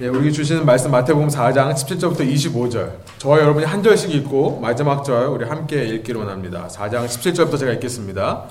예, 0.00 0.08
우리 0.08 0.32
주시는 0.32 0.66
말씀 0.66 0.90
마태복음 0.90 1.28
4장 1.28 1.72
17절부터 1.72 2.28
25절. 2.28 2.90
저와 3.18 3.38
여러분이 3.38 3.64
한 3.64 3.80
절씩 3.80 4.12
읽고 4.12 4.58
마지막 4.60 5.04
절 5.04 5.26
우리 5.26 5.44
함께 5.44 5.84
읽기로 5.84 6.18
원합니다. 6.18 6.66
4장 6.66 7.06
17절부터 7.06 7.60
제가 7.60 7.70
읽겠습니다. 7.74 8.42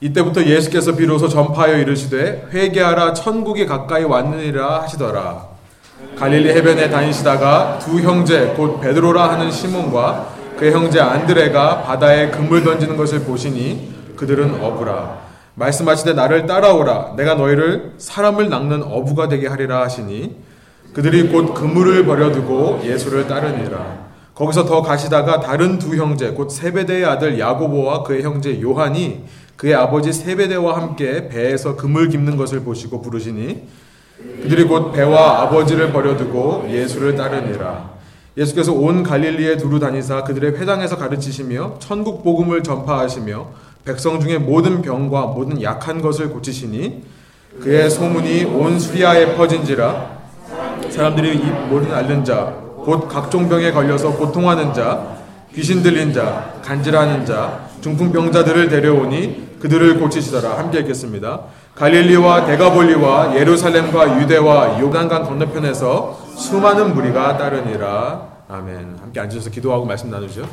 이때부터 0.00 0.46
예수께서 0.46 0.96
비로소 0.96 1.28
전파하여 1.28 1.76
이르시되 1.80 2.48
회개하라 2.50 3.12
천국이 3.12 3.66
가까이 3.66 4.04
왔느니라 4.04 4.84
하시더라. 4.84 5.48
갈릴리 6.18 6.48
해변에 6.48 6.88
다니시다가 6.88 7.78
두 7.78 8.00
형제 8.00 8.54
곧 8.56 8.80
베드로라 8.80 9.32
하는 9.32 9.50
시몬과 9.50 10.34
그의 10.58 10.72
형제 10.72 10.98
안드레가 10.98 11.82
바다에 11.82 12.30
그물 12.30 12.64
던지는 12.64 12.96
것을 12.96 13.20
보시니 13.24 13.92
그들은 14.16 14.64
어부라. 14.64 15.18
말씀하시되 15.56 16.14
나를 16.14 16.46
따라오라. 16.46 17.16
내가 17.18 17.34
너희를 17.34 17.96
사람을 17.98 18.48
낚는 18.48 18.82
어부가 18.82 19.28
되게 19.28 19.46
하리라 19.46 19.82
하시니 19.82 20.45
그들이 20.96 21.28
곧 21.28 21.52
그물을 21.52 22.06
버려두고 22.06 22.80
예수를 22.82 23.26
따르니라. 23.26 24.06
거기서 24.34 24.64
더 24.64 24.80
가시다가 24.80 25.40
다른 25.40 25.78
두 25.78 25.94
형제 25.94 26.30
곧 26.30 26.48
세베대의 26.48 27.04
아들 27.04 27.38
야고보와 27.38 28.02
그의 28.02 28.22
형제 28.22 28.62
요한이 28.62 29.24
그의 29.56 29.74
아버지 29.74 30.10
세베대와 30.10 30.74
함께 30.74 31.28
배에서 31.28 31.76
그물 31.76 32.08
깁는 32.08 32.38
것을 32.38 32.60
보시고 32.60 33.02
부르시니 33.02 33.64
그들이 34.42 34.64
곧 34.64 34.92
배와 34.92 35.42
아버지를 35.42 35.92
버려두고 35.92 36.66
예수를 36.70 37.14
따르니라. 37.14 37.90
예수께서 38.38 38.72
온 38.72 39.02
갈릴리에 39.02 39.58
두루 39.58 39.78
다니사 39.78 40.24
그들의 40.24 40.52
회당에서 40.52 40.96
가르치시며 40.96 41.74
천국 41.78 42.24
복음을 42.24 42.62
전파하시며 42.62 43.50
백성 43.84 44.18
중에 44.18 44.38
모든 44.38 44.80
병과 44.80 45.26
모든 45.26 45.60
약한 45.60 46.00
것을 46.00 46.30
고치시니 46.30 47.02
그의 47.60 47.90
소문이 47.90 48.44
온 48.44 48.80
수리아에 48.80 49.36
퍼진지라 49.36 50.15
사람들이 50.96 51.36
이 51.36 51.42
모든 51.68 51.92
앓는 51.92 52.24
자, 52.24 52.54
곧 52.78 53.06
각종 53.06 53.50
병에 53.50 53.70
걸려서 53.70 54.12
고통하는 54.16 54.72
자, 54.72 55.18
귀신 55.54 55.82
들린 55.82 56.10
자, 56.10 56.54
간질하는 56.64 57.26
자, 57.26 57.68
중풍병자들을 57.82 58.70
데려오니 58.70 59.58
그들을 59.60 60.00
고치시더라. 60.00 60.56
함께 60.56 60.78
읽겠습니다. 60.80 61.42
갈릴리와 61.74 62.46
데가볼리와 62.46 63.36
예루살렘과 63.36 64.22
유대와 64.22 64.80
요단강 64.80 65.24
건너편에서 65.24 66.18
수많은 66.34 66.94
무리가 66.94 67.36
따르니라. 67.36 68.28
아멘. 68.48 68.96
함께 68.98 69.20
앉으셔서 69.20 69.50
기도하고 69.50 69.84
말씀 69.84 70.10
나누죠. 70.10 70.48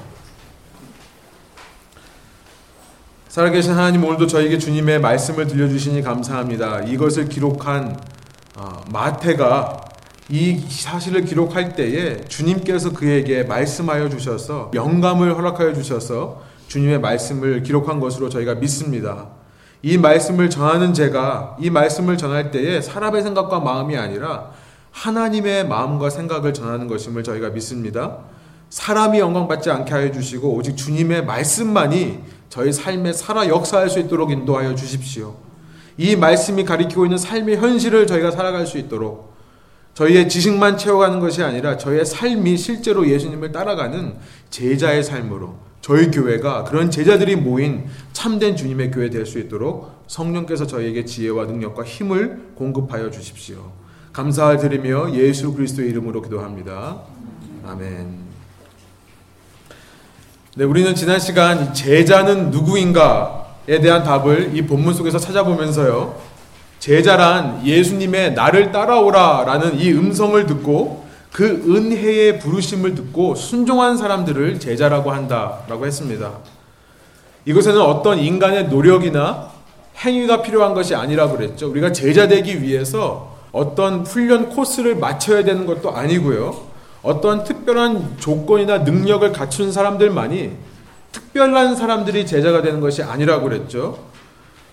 살아계신 3.30 3.72
하나님 3.72 4.04
오늘도 4.04 4.28
저에게 4.28 4.58
주님의 4.58 5.00
말씀을 5.00 5.48
들려주시니 5.48 6.02
감사합니다. 6.02 6.82
이것을 6.82 7.30
기록한 7.30 7.98
어, 8.58 8.82
마태가 8.92 9.93
이 10.34 10.58
사실을 10.68 11.26
기록할 11.26 11.76
때에 11.76 12.26
주님께서 12.26 12.92
그에게 12.92 13.44
말씀하여 13.44 14.10
주셔서 14.10 14.72
영감을 14.74 15.38
허락하여 15.38 15.76
주셔서 15.76 16.42
주님의 16.68 17.02
말씀을 17.02 17.62
기록한 17.62 18.00
것으로 18.00 18.30
저희가 18.30 18.56
믿습니다. 18.56 19.28
이 19.84 20.00
말씀을 20.00 20.50
전하는 20.50 20.96
제가 20.96 21.58
이 21.60 21.70
말씀을 21.70 22.18
전할 22.18 22.50
때에 22.50 22.82
사람의 22.82 23.22
생각과 23.22 23.60
마음이 23.60 23.96
아니라 23.96 24.50
하나님의 24.90 25.68
마음과 25.68 26.10
생각을 26.10 26.52
전하는 26.52 26.88
것임을 26.88 27.24
저희가 27.24 27.52
믿습니다. 27.52 28.18
사람이 28.72 29.20
영광받지 29.20 29.70
않게 29.70 29.94
하여 29.94 30.12
주시고 30.12 30.52
오직 30.56 30.76
주님의 30.76 31.26
말씀만이 31.26 32.22
저희 32.50 32.74
삶에 32.74 33.14
살아 33.14 33.48
역사할 33.48 33.88
수 33.88 34.00
있도록 34.00 34.32
인도하여 34.32 34.74
주십시오. 34.74 35.36
이 35.96 36.16
말씀이 36.16 36.66
가리키고 36.66 37.06
있는 37.06 37.20
삶의 37.20 37.58
현실을 37.58 38.08
저희가 38.08 38.32
살아갈 38.32 38.66
수 38.66 38.80
있도록 38.80 39.33
저희의 39.94 40.28
지식만 40.28 40.78
채워가는 40.78 41.20
것이 41.20 41.44
아니라 41.44 41.78
저희의 41.78 42.06
삶이 42.06 42.58
실제로 42.58 43.08
예수님을 43.08 43.52
따라가는 43.52 44.16
제자의 44.50 45.04
삶으로 45.04 45.56
저희 45.82 46.10
교회가 46.10 46.64
그런 46.64 46.90
제자들이 46.90 47.36
모인 47.36 47.86
참된 48.14 48.56
주님의 48.56 48.90
교회 48.92 49.10
될 49.10 49.26
수 49.26 49.38
있도록 49.40 50.04
성령께서 50.08 50.66
저희에게 50.66 51.06
지혜와 51.06 51.46
능력과 51.46 51.84
힘을 51.84 52.52
공급하여 52.56 53.12
주십시오. 53.12 53.72
감사를 54.14 54.58
드리며 54.60 55.14
예수 55.14 55.54
그리스도의 55.54 55.90
이름으로 55.90 56.22
기도합니다. 56.22 57.02
아멘. 57.66 58.24
네, 60.56 60.64
우리는 60.66 60.94
지난 60.94 61.20
시간 61.20 61.74
제자는 61.74 62.52
누구인가에 62.52 63.80
대한 63.82 64.04
답을 64.04 64.56
이 64.56 64.62
본문 64.66 64.94
속에서 64.94 65.18
찾아보면서요. 65.18 66.33
제자란 66.84 67.66
예수님의 67.66 68.34
나를 68.34 68.74
따라오라 68.74 69.46
라는 69.46 69.80
이 69.80 69.94
음성을 69.94 70.46
듣고 70.46 71.06
그 71.32 71.46
은혜의 71.46 72.40
부르심을 72.40 72.94
듣고 72.94 73.36
순종한 73.36 73.96
사람들을 73.96 74.60
제자라고 74.60 75.14
한다 75.14 75.60
라고 75.70 75.86
했습니다. 75.86 76.34
이것에는 77.46 77.80
어떤 77.80 78.20
인간의 78.20 78.68
노력이나 78.68 79.50
행위가 79.96 80.42
필요한 80.42 80.74
것이 80.74 80.94
아니라고 80.94 81.38
그랬죠. 81.38 81.72
우리가 81.72 81.94
제자 81.94 82.28
되기 82.28 82.62
위해서 82.62 83.34
어떤 83.54 84.06
훈련 84.06 84.50
코스를 84.50 84.96
마쳐야 84.96 85.46
되는 85.46 85.66
것도 85.66 85.96
아니고요. 85.96 86.68
어떤 87.02 87.46
특별한 87.46 88.18
조건이나 88.20 88.80
능력을 88.80 89.32
갖춘 89.32 89.72
사람들만이 89.72 90.52
특별한 91.14 91.78
사람들이 91.78 92.26
제자가 92.26 92.62
되는 92.62 92.82
것이 92.82 93.04
아니라고 93.04 93.48
그랬죠. 93.48 94.00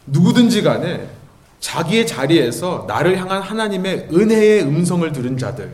누구든지 0.06 0.64
간에 0.64 1.19
자기의 1.60 2.06
자리에서 2.06 2.84
나를 2.88 3.18
향한 3.18 3.42
하나님의 3.42 4.08
은혜의 4.12 4.62
음성을 4.62 5.10
들은 5.12 5.38
자들. 5.38 5.70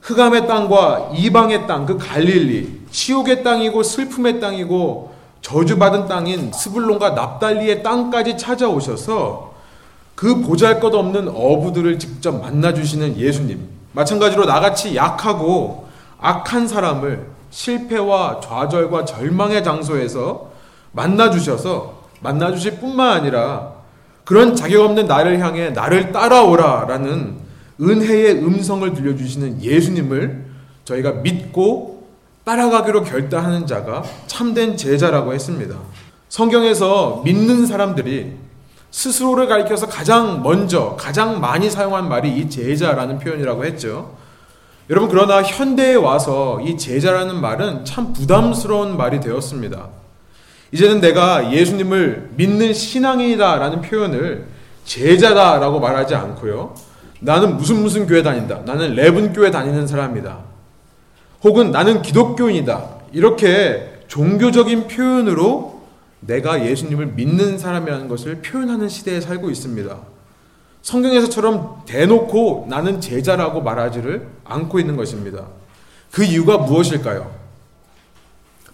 흑암의 0.00 0.46
땅과 0.46 1.12
이방의 1.14 1.66
땅, 1.66 1.84
그 1.84 1.98
갈릴리, 1.98 2.86
치욕의 2.90 3.42
땅이고 3.42 3.82
슬픔의 3.82 4.40
땅이고 4.40 5.14
저주받은 5.42 6.08
땅인 6.08 6.52
스불론과 6.52 7.10
납달리의 7.10 7.82
땅까지 7.82 8.36
찾아오셔서 8.36 9.54
그 10.14 10.40
보잘 10.40 10.80
것 10.80 10.94
없는 10.94 11.28
어부들을 11.28 11.98
직접 11.98 12.40
만나주시는 12.40 13.18
예수님. 13.18 13.68
마찬가지로 13.92 14.46
나같이 14.46 14.96
약하고 14.96 15.86
악한 16.18 16.66
사람을 16.66 17.26
실패와 17.50 18.40
좌절과 18.40 19.04
절망의 19.04 19.62
장소에서 19.62 20.50
만나주셔서 20.92 22.02
만나주실 22.20 22.80
뿐만 22.80 23.10
아니라 23.10 23.75
그런 24.26 24.56
자격 24.56 24.84
없는 24.84 25.06
나를 25.06 25.38
향해 25.38 25.70
나를 25.70 26.10
따라오라라는 26.10 27.36
은혜의 27.80 28.44
음성을 28.44 28.92
들려주시는 28.92 29.62
예수님을 29.62 30.46
저희가 30.84 31.12
믿고 31.12 32.08
따라가기로 32.44 33.04
결단하는 33.04 33.68
자가 33.68 34.02
참된 34.26 34.76
제자라고 34.76 35.32
했습니다. 35.32 35.76
성경에서 36.28 37.22
믿는 37.24 37.66
사람들이 37.66 38.32
스스로를 38.90 39.46
가리켜서 39.46 39.86
가장 39.86 40.42
먼저, 40.42 40.96
가장 40.98 41.40
많이 41.40 41.70
사용한 41.70 42.08
말이 42.08 42.36
이 42.36 42.50
제자라는 42.50 43.20
표현이라고 43.20 43.64
했죠. 43.64 44.16
여러분, 44.90 45.08
그러나 45.08 45.40
현대에 45.42 45.94
와서 45.94 46.60
이 46.62 46.76
제자라는 46.76 47.40
말은 47.40 47.84
참 47.84 48.12
부담스러운 48.12 48.96
말이 48.96 49.20
되었습니다. 49.20 49.88
이제는 50.72 51.00
내가 51.00 51.52
예수님을 51.52 52.30
믿는 52.36 52.72
신앙인이다라는 52.72 53.82
표현을 53.82 54.46
제자다라고 54.84 55.80
말하지 55.80 56.14
않고요. 56.14 56.74
나는 57.20 57.56
무슨 57.56 57.82
무슨 57.82 58.06
교회 58.06 58.22
다닌다. 58.22 58.60
나는 58.64 58.94
레븐 58.94 59.32
교회 59.32 59.50
다니는 59.50 59.86
사람이다. 59.86 60.38
혹은 61.44 61.70
나는 61.70 62.02
기독교인이다. 62.02 62.84
이렇게 63.12 64.00
종교적인 64.08 64.88
표현으로 64.88 65.82
내가 66.20 66.64
예수님을 66.64 67.06
믿는 67.08 67.58
사람이라는 67.58 68.08
것을 68.08 68.42
표현하는 68.42 68.88
시대에 68.88 69.20
살고 69.20 69.50
있습니다. 69.50 69.96
성경에서처럼 70.82 71.82
대놓고 71.86 72.66
나는 72.68 73.00
제자라고 73.00 73.62
말하지를 73.62 74.28
않고 74.44 74.78
있는 74.78 74.96
것입니다. 74.96 75.46
그 76.12 76.22
이유가 76.22 76.58
무엇일까요? 76.58 77.30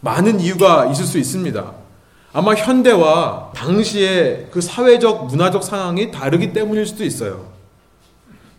많은 0.01 0.41
이유가 0.41 0.87
있을 0.87 1.05
수 1.05 1.19
있습니다. 1.19 1.82
아마 2.33 2.55
현대와 2.55 3.53
당시의 3.55 4.47
그 4.51 4.61
사회적 4.61 5.27
문화적 5.27 5.63
상황이 5.63 6.11
다르기 6.11 6.53
때문일 6.53 6.87
수도 6.87 7.05
있어요. 7.05 7.47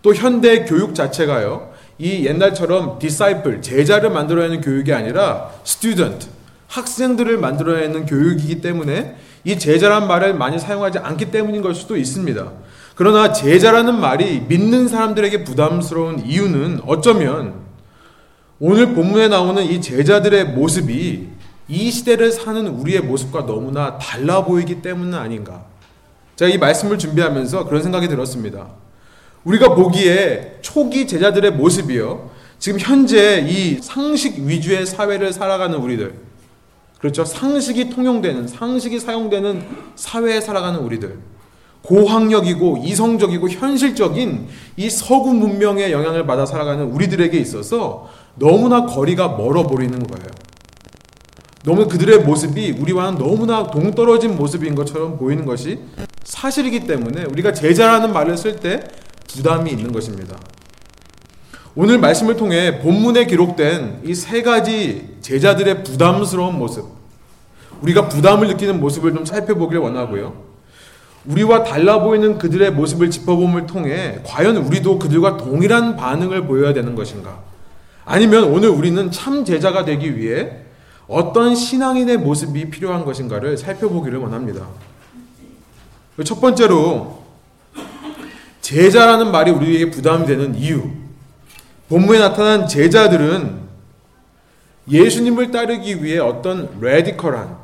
또 0.04 0.14
현대 0.14 0.66
교육 0.66 0.94
자체가요. 0.94 1.72
이 1.98 2.25
옛날처럼 2.25 3.00
disciple 3.00 3.62
제자를 3.62 4.12
만들어내는 4.12 4.62
교육이 4.62 4.94
아니라 4.94 5.50
student 5.66 6.28
학생들을 6.68 7.38
만들어내는 7.38 8.06
교육이기 8.06 8.62
때문에 8.62 9.16
이 9.44 9.58
제자란 9.58 10.08
말을 10.08 10.34
많이 10.36 10.60
사용하지 10.60 11.00
않기 11.00 11.31
때문인 11.31 11.62
걸 11.62 11.74
수도 11.74 11.98
있습니다. 11.98 12.52
그러나 12.96 13.31
제자라는 13.31 14.00
말이 14.00 14.42
믿는 14.48 14.88
사람들에게 14.88 15.44
부담스러운 15.44 16.26
이유는 16.26 16.81
어쩌면 16.86 17.56
오늘 18.60 18.94
본문에 18.94 19.30
나오는 19.30 19.64
이 19.64 19.81
제자들의 19.81 20.46
모습이 20.50 21.30
이 21.74 21.90
시대를 21.90 22.31
사는 22.31 22.68
우리의 22.68 23.02
모습과 23.02 23.48
너무나 23.48 23.98
달라 23.98 24.46
보이기 24.46 24.84
때문은 24.84 25.18
아닌가. 25.18 25.66
제가 26.36 26.54
이 26.54 26.60
말씀을 26.60 27.00
준비하면서 27.00 27.66
그런 27.66 27.81
생각이 27.81 28.08
들었습니다. 28.08 28.68
우리가 29.44 29.74
보기에 29.74 30.60
초기 30.62 31.08
제자들의 31.08 31.52
모습이요. 31.54 32.30
지금 32.60 32.80
현재 32.80 33.44
이 33.50 33.80
상식 33.81 34.38
위주의 34.38 34.86
사회를 34.86 35.34
살아가는 35.34 35.75
우리들. 35.75 36.14
그렇죠. 37.00 37.25
상식이 37.25 37.90
통용되는, 37.90 38.48
상식이 38.48 39.00
사용되는 39.00 39.66
사회에 39.96 40.42
살아가는 40.42 40.80
우리들. 40.80 41.18
고학력이고 41.81 42.84
이성적이고 42.86 43.50
현실적인 43.50 44.48
이 44.78 44.90
서구 44.92 45.34
문명의 45.34 45.92
영향을 45.92 46.28
받아 46.28 46.46
살아가는 46.46 46.86
우리들에게 46.86 47.36
있어서 47.40 48.10
너무나 48.36 48.86
거리가 48.86 49.30
멀어 49.30 49.64
보이는 49.64 50.00
거예요. 50.08 50.53
너무 51.63 51.88
그들의 51.88 52.19
모습이 52.19 52.71
우리와는 52.80 53.18
너무나 53.18 53.68
동떨어진 53.68 54.36
모습인 54.36 54.75
것처럼 54.75 55.18
보이는 55.18 55.45
것이 55.45 55.80
사실이기 56.24 56.81
때문에 56.81 57.24
우리가 57.25 57.54
제자라는 57.54 58.12
말을 58.12 58.38
쓸 58.38 58.57
때 58.57 58.81
부담이 59.27 59.71
있는 59.71 59.92
것입니다. 59.94 60.38
오늘 61.75 61.98
말씀을 62.00 62.36
통해 62.36 62.80
본문에 62.80 63.25
기록된 63.25 64.01
이 64.06 64.13
세 64.13 64.44
가지 64.44 65.15
제자들의 65.21 65.83
부담스러운 65.83 66.57
모습, 66.60 66.86
우리가 67.81 68.09
부담을 68.09 68.48
느끼는 68.50 68.80
모습을 68.80 69.13
좀 69.13 69.25
살펴보길 69.25 69.80
원하고요. 69.80 70.44
우리와 71.25 71.63
달라 71.63 72.01
보이는 72.01 72.38
그들의 72.38 72.71
모습을 72.74 73.09
짚어봄을 73.09 73.66
통해 73.66 74.19
과연 74.25 74.57
우리도 74.57 75.00
그들과 75.00 75.38
동일한 75.38 75.95
반응을 75.95 76.45
보여야 76.45 76.74
되는 76.74 76.94
것인가? 76.95 77.39
아니면 78.06 78.44
오늘 78.44 78.68
우리는 78.69 79.09
참 79.12 79.45
제자가 79.45 79.86
되기 79.86 80.18
위해 80.18 80.62
어떤 81.08 81.56
신앙인의 81.56 82.18
모습이 82.18 82.70
필요한 82.70 83.04
것인가를 83.06 83.58
살펴보기를 83.58 84.20
원합니다. 84.20 84.68
첫 86.24 86.40
번째로 86.40 87.24
제자라는 88.62 89.32
말이 89.32 89.52
우리에게 89.52 89.92
부담이 89.92 90.26
되는 90.26 90.56
이유. 90.56 90.90
본문에 91.90 92.20
나타난 92.20 92.68
제자들은 92.68 93.62
예수님을 94.90 95.52
따르기 95.52 96.04
위해 96.04 96.20
어떤 96.20 96.70
레디컬한 96.80 97.58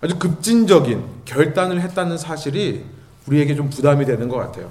아주 0.00 0.18
급진적인 0.18 1.04
결단을 1.24 1.80
했다는 1.80 2.18
사실이 2.18 2.84
우리에게 3.26 3.54
좀 3.54 3.70
부담이 3.70 4.04
되는 4.04 4.28
것 4.28 4.36
같아요. 4.36 4.70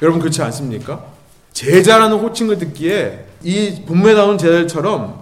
여러분 0.00 0.20
그렇지 0.20 0.42
않습니까? 0.42 1.04
제자라는 1.52 2.18
호칭을 2.18 2.58
듣기에 2.58 3.26
이 3.42 3.82
본문에 3.86 4.14
나온 4.14 4.38
제자들처럼 4.38 5.21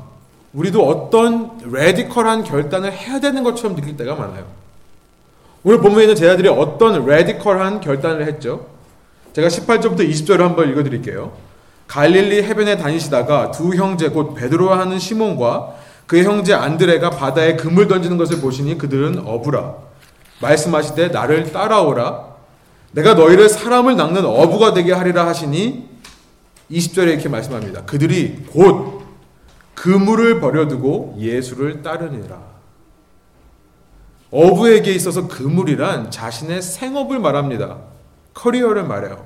우리도 0.52 0.87
어떤 0.87 1.58
radical한 1.65 2.44
결단을 2.44 2.93
해야 2.93 3.20
되는 3.20 3.43
것처럼 3.43 3.76
느낄 3.76 3.97
때가 3.97 4.14
많아요. 4.14 4.44
오늘 5.62 5.79
본문에 5.81 6.05
있는 6.05 6.17
제자들이 6.17 6.49
어떤 6.49 7.05
radical한 7.06 7.81
결단을 7.81 8.26
했죠? 8.26 8.67
제가 9.32 9.49
18절부터 9.49 10.00
20절을 10.00 10.38
한번 10.38 10.70
읽어드릴게요. 10.70 11.32
갈릴리 11.87 12.43
해변에 12.44 12.76
다니시다가 12.76 13.50
두 13.50 13.75
형제 13.75 14.08
곧 14.08 14.35
베드로라 14.35 14.79
하는 14.79 14.99
시몬과 14.99 15.75
그의 16.06 16.25
형제 16.25 16.55
안드레가 16.55 17.11
바다에 17.11 17.56
그물 17.56 17.87
던지는 17.87 18.17
것을 18.17 18.41
보시니 18.41 18.79
그들은 18.79 19.23
어부라. 19.26 19.75
말씀하시되 20.41 21.08
나를 21.08 21.53
따라오라. 21.53 22.31
내가 22.93 23.14
너희를 23.14 23.49
사람을 23.49 23.96
낚는 23.96 24.25
어부가 24.25 24.75
되게 24.75 24.93
하리라 24.93 25.26
하시니 25.26 25.88
20절에 26.70 27.08
이렇게 27.08 27.29
말씀합니다. 27.29 27.82
그들이 27.82 28.44
곧 28.53 29.00
그물을 29.81 30.41
버려두고 30.41 31.17
예수를 31.19 31.81
따르니라. 31.81 32.38
어부에게 34.31 34.93
있어서 34.93 35.27
그물이란 35.27 36.11
자신의 36.11 36.61
생업을 36.61 37.19
말합니다. 37.19 37.79
커리어를 38.35 38.85
말해요. 38.85 39.25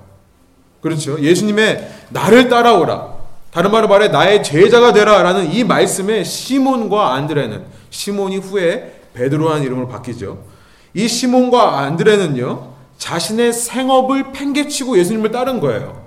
그렇죠. 0.80 1.18
예수님의 1.20 1.92
나를 2.10 2.48
따라오라. 2.48 3.14
다른 3.50 3.72
말로 3.72 3.88
말해 3.88 4.08
나의 4.08 4.44
제자가 4.44 4.92
되라 4.92 5.24
라는 5.24 5.50
이 5.50 5.64
말씀에 5.64 6.22
시몬과 6.22 7.14
안드레는 7.14 7.64
시몬이 7.90 8.36
후에 8.36 9.00
베드로라는 9.14 9.64
이름으로 9.64 9.88
바뀌죠. 9.88 10.44
이 10.94 11.08
시몬과 11.08 11.80
안드레는요. 11.80 12.74
자신의 12.98 13.52
생업을 13.52 14.30
팽개치고 14.30 14.98
예수님을 14.98 15.32
따른 15.32 15.58
거예요. 15.58 16.04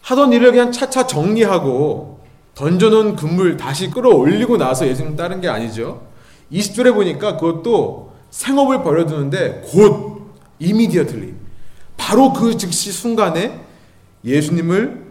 하던 0.00 0.32
일을 0.32 0.52
그냥 0.52 0.72
차차 0.72 1.06
정리하고 1.06 2.19
던져놓은 2.54 3.16
그물 3.16 3.56
다시 3.56 3.90
끌어올리고 3.90 4.56
나서 4.56 4.86
예수님 4.86 5.16
따른 5.16 5.40
게 5.40 5.48
아니죠. 5.48 6.02
20절에 6.52 6.92
보니까 6.92 7.36
그것도 7.36 8.12
생업을 8.30 8.82
버려두는데 8.82 9.62
곧 9.66 10.30
immediately 10.60 11.34
바로 11.96 12.32
그 12.32 12.56
즉시 12.56 12.92
순간에 12.92 13.60
예수님을 14.24 15.06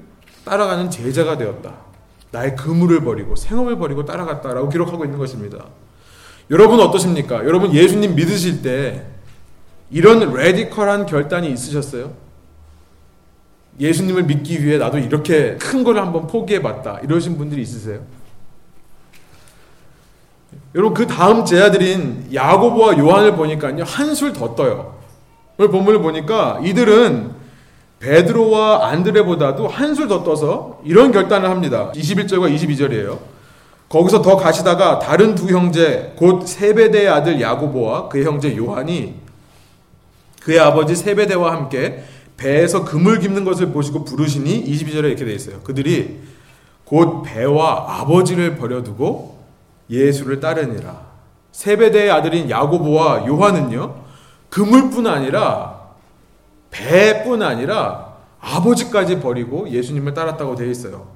따라가는 0.46 0.90
제자가 0.90 1.38
되었다. 1.38 1.76
나의 2.32 2.56
그물을 2.56 3.04
버리고 3.04 3.36
생업을 3.36 3.78
버리고 3.78 4.06
따라갔다라고 4.06 4.70
기록하고 4.70 5.06
있는 5.06 5.18
것입니다. 5.18 5.66
여러분 6.52 6.80
어떠십니까? 6.80 7.46
여러분 7.46 7.74
예수님 7.74 8.16
믿으실 8.16 8.62
때 8.62 9.06
이런 9.92 10.34
레디컬한 10.34 11.06
결단이 11.06 11.52
있으셨어요? 11.52 12.14
예수님을 13.80 14.24
믿기 14.24 14.64
위해 14.64 14.78
나도 14.78 14.98
이렇게 14.98 15.56
큰걸 15.56 15.98
한번 15.98 16.28
포기해 16.28 16.62
봤다. 16.62 17.00
이러신 17.04 17.38
분들이 17.38 17.62
있으세요? 17.62 18.02
여러분 20.76 20.94
그 20.94 21.08
다음 21.08 21.46
제자들인 21.46 22.30
야고보와 22.34 22.98
요한을 22.98 23.36
보니까요 23.36 23.84
한술 23.84 24.34
더 24.34 24.56
떠요. 24.56 25.00
오늘 25.58 25.72
본문을 25.72 26.02
보니까 26.02 26.60
이들은 26.64 27.32
베드로와 28.00 28.88
안드레보다도 28.88 29.68
한술 29.68 30.08
더 30.08 30.24
떠서 30.24 30.82
이런 30.86 31.12
결단을 31.12 31.50
합니다. 31.50 31.92
21절과 31.94 32.54
22절이에요. 32.56 33.20
거기서 33.90 34.22
더 34.22 34.38
가시다가 34.38 35.00
다른 35.00 35.36
두 35.36 35.50
형제 35.50 36.14
곧 36.16 36.48
세베대의 36.48 37.10
아들 37.10 37.42
야고보와 37.42 38.08
그의 38.08 38.24
형제 38.24 38.56
요한이 38.56 39.16
그의 40.42 40.60
아버지 40.60 40.96
세베대와 40.96 41.52
함께 41.52 42.04
배에서 42.40 42.86
금을 42.86 43.20
깁는 43.20 43.44
것을 43.44 43.72
보시고 43.72 44.06
부르시니 44.06 44.64
22절에 44.66 45.04
이렇게 45.06 45.26
돼 45.26 45.34
있어요. 45.34 45.60
그들이 45.60 46.22
곧 46.86 47.22
배와 47.24 48.00
아버지를 48.00 48.56
버려두고 48.56 49.38
예수를 49.90 50.40
따르니라. 50.40 51.10
세베대의 51.52 52.10
아들인 52.10 52.50
야고보와 52.50 53.28
요한은요. 53.28 53.96
그물뿐 54.50 55.06
아니라 55.06 55.80
배뿐 56.72 57.44
아니라 57.44 58.14
아버지까지 58.40 59.20
버리고 59.20 59.70
예수님을 59.70 60.14
따랐다고 60.14 60.56
되어 60.56 60.68
있어요. 60.68 61.08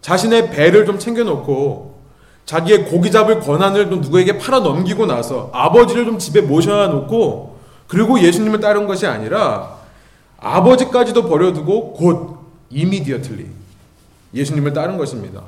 자신의 0.00 0.50
배를 0.50 0.84
좀 0.84 0.98
챙겨놓고 0.98 2.00
자기의 2.44 2.86
고기 2.86 3.12
잡을 3.12 3.38
권한을 3.38 3.88
좀 3.88 4.00
누구에게 4.00 4.38
팔아 4.38 4.60
넘기고 4.60 5.06
나서 5.06 5.50
아버지를 5.52 6.06
좀 6.06 6.18
집에 6.18 6.40
모셔 6.40 6.88
놓고 6.88 7.60
그리고 7.86 8.18
예수님을 8.20 8.60
따른 8.60 8.88
것이 8.88 9.06
아니라 9.06 9.79
아버지까지도 10.40 11.28
버려두고 11.28 11.92
곧 11.92 12.38
immediately 12.72 13.46
예수님을 14.34 14.72
따른 14.72 14.96
것입니다. 14.96 15.42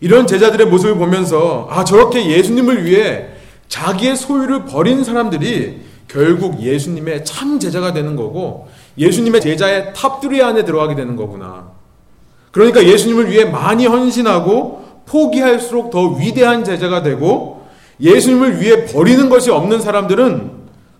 이런 0.00 0.26
제자들의 0.26 0.66
모습을 0.68 0.96
보면서 0.96 1.66
아 1.70 1.84
저렇게 1.84 2.30
예수님을 2.30 2.84
위해 2.84 3.26
자기의 3.68 4.16
소유를 4.16 4.64
버린 4.66 5.02
사람들이 5.02 5.80
결국 6.06 6.62
예수님의 6.62 7.24
참 7.24 7.58
제자가 7.58 7.92
되는 7.92 8.16
거고 8.16 8.68
예수님의 8.96 9.40
제자의 9.40 9.92
top 9.94 10.30
3 10.30 10.42
안에 10.42 10.64
들어가게 10.64 10.94
되는 10.94 11.16
거구나. 11.16 11.70
그러니까 12.50 12.84
예수님을 12.84 13.30
위해 13.30 13.44
많이 13.44 13.86
헌신하고 13.86 15.02
포기할수록 15.06 15.90
더 15.90 16.08
위대한 16.14 16.64
제자가 16.64 17.02
되고 17.02 17.66
예수님을 18.00 18.60
위해 18.60 18.86
버리는 18.86 19.28
것이 19.28 19.50
없는 19.50 19.80
사람들은 19.80 20.57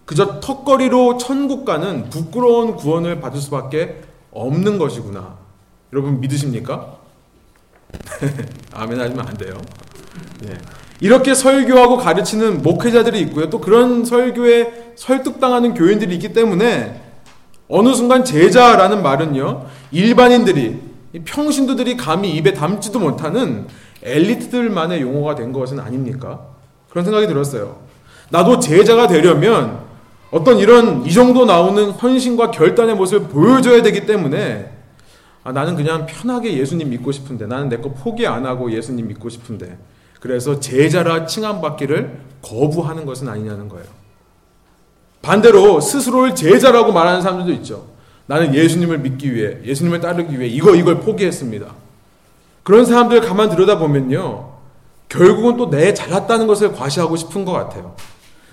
그저 0.08 0.40
턱걸이로 0.40 1.18
천국 1.18 1.66
가는 1.66 2.08
부끄러운 2.08 2.76
구원을 2.76 3.20
받을 3.20 3.42
수밖에 3.42 4.00
없는 4.30 4.78
것이구나. 4.78 5.36
여러분 5.92 6.18
믿으십니까? 6.20 6.94
아멘 8.72 8.98
하시면 8.98 9.28
안 9.28 9.36
돼요. 9.36 9.52
네. 10.40 10.56
이렇게 11.02 11.34
설교하고 11.34 11.98
가르치는 11.98 12.62
목회자들이 12.62 13.20
있고요. 13.20 13.50
또 13.50 13.60
그런 13.60 14.06
설교에 14.06 14.92
설득당하는 14.96 15.74
교인들이 15.74 16.14
있기 16.14 16.32
때문에 16.32 17.02
어느 17.68 17.92
순간 17.92 18.24
제자라는 18.24 19.02
말은요. 19.02 19.66
일반인들이 19.90 20.80
평신도들이 21.26 21.98
감히 21.98 22.30
입에 22.30 22.54
담지도 22.54 22.98
못하는 22.98 23.66
엘리트들만의 24.02 25.02
용어가 25.02 25.34
된 25.34 25.52
것은 25.52 25.78
아닙니까? 25.78 26.46
그런 26.88 27.04
생각이 27.04 27.26
들었어요. 27.26 27.80
나도 28.30 28.58
제자가 28.58 29.06
되려면 29.06 29.87
어떤 30.30 30.58
이런 30.58 31.04
이 31.06 31.12
정도 31.12 31.44
나오는 31.44 31.90
헌신과 31.90 32.50
결단의 32.50 32.94
모습을 32.96 33.28
보여줘야 33.28 33.82
되기 33.82 34.04
때문에 34.06 34.70
아, 35.44 35.52
나는 35.52 35.76
그냥 35.76 36.04
편하게 36.06 36.58
예수님 36.58 36.90
믿고 36.90 37.12
싶은데 37.12 37.46
나는 37.46 37.68
내 37.68 37.78
거 37.78 37.90
포기 37.90 38.26
안 38.26 38.44
하고 38.44 38.70
예수님 38.70 39.08
믿고 39.08 39.28
싶은데 39.30 39.78
그래서 40.20 40.60
제자라 40.60 41.26
칭함받기를 41.26 42.20
거부하는 42.42 43.06
것은 43.06 43.28
아니냐는 43.28 43.68
거예요. 43.68 43.86
반대로 45.22 45.80
스스로를 45.80 46.34
제자라고 46.34 46.92
말하는 46.92 47.22
사람들도 47.22 47.52
있죠. 47.60 47.86
나는 48.26 48.54
예수님을 48.54 48.98
믿기 48.98 49.34
위해, 49.34 49.56
예수님을 49.64 50.00
따르기 50.00 50.38
위해 50.38 50.48
이거 50.48 50.74
이걸 50.74 51.00
포기했습니다. 51.00 51.66
그런 52.62 52.84
사람들 52.84 53.20
가만 53.22 53.48
들여다보면요. 53.48 54.52
결국은 55.08 55.56
또 55.56 55.70
내 55.70 55.94
잘났다는 55.94 56.46
것을 56.46 56.72
과시하고 56.74 57.16
싶은 57.16 57.44
것 57.46 57.52
같아요. 57.52 57.94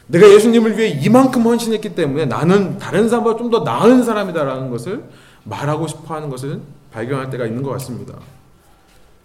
내가 0.08 0.30
예수님을 0.30 0.78
위해 0.78 0.90
이만큼 0.90 1.42
헌신했기 1.44 1.96
때문에 1.96 2.26
나는 2.26 2.78
다른 2.78 3.10
사람보다 3.10 3.38
좀 3.38 3.50
더 3.52 3.60
나은 3.62 4.04
사람이다라는 4.04 4.70
것을 4.70 5.04
말하고 5.44 5.88
싶어 5.88 6.16
하는 6.16 6.30
것을 6.30 6.60
발견할 6.92 7.30
때가 7.30 7.46
있는 7.46 7.64
것 7.64 7.72
같습니다. 7.72 8.14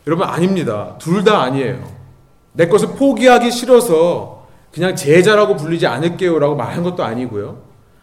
여러분, 0.06 0.26
아닙니다. 0.26 0.96
둘 0.98 1.24
다 1.24 1.42
아니에요. 1.42 1.82
내 2.52 2.66
것을 2.68 2.88
포기하기 2.88 3.50
싫어서 3.50 4.46
그냥 4.72 4.96
제자라고 4.96 5.56
불리지 5.56 5.86
않을게요 5.86 6.38
라고 6.38 6.56
말한 6.56 6.82
것도 6.82 7.02
아니고요. 7.04 7.58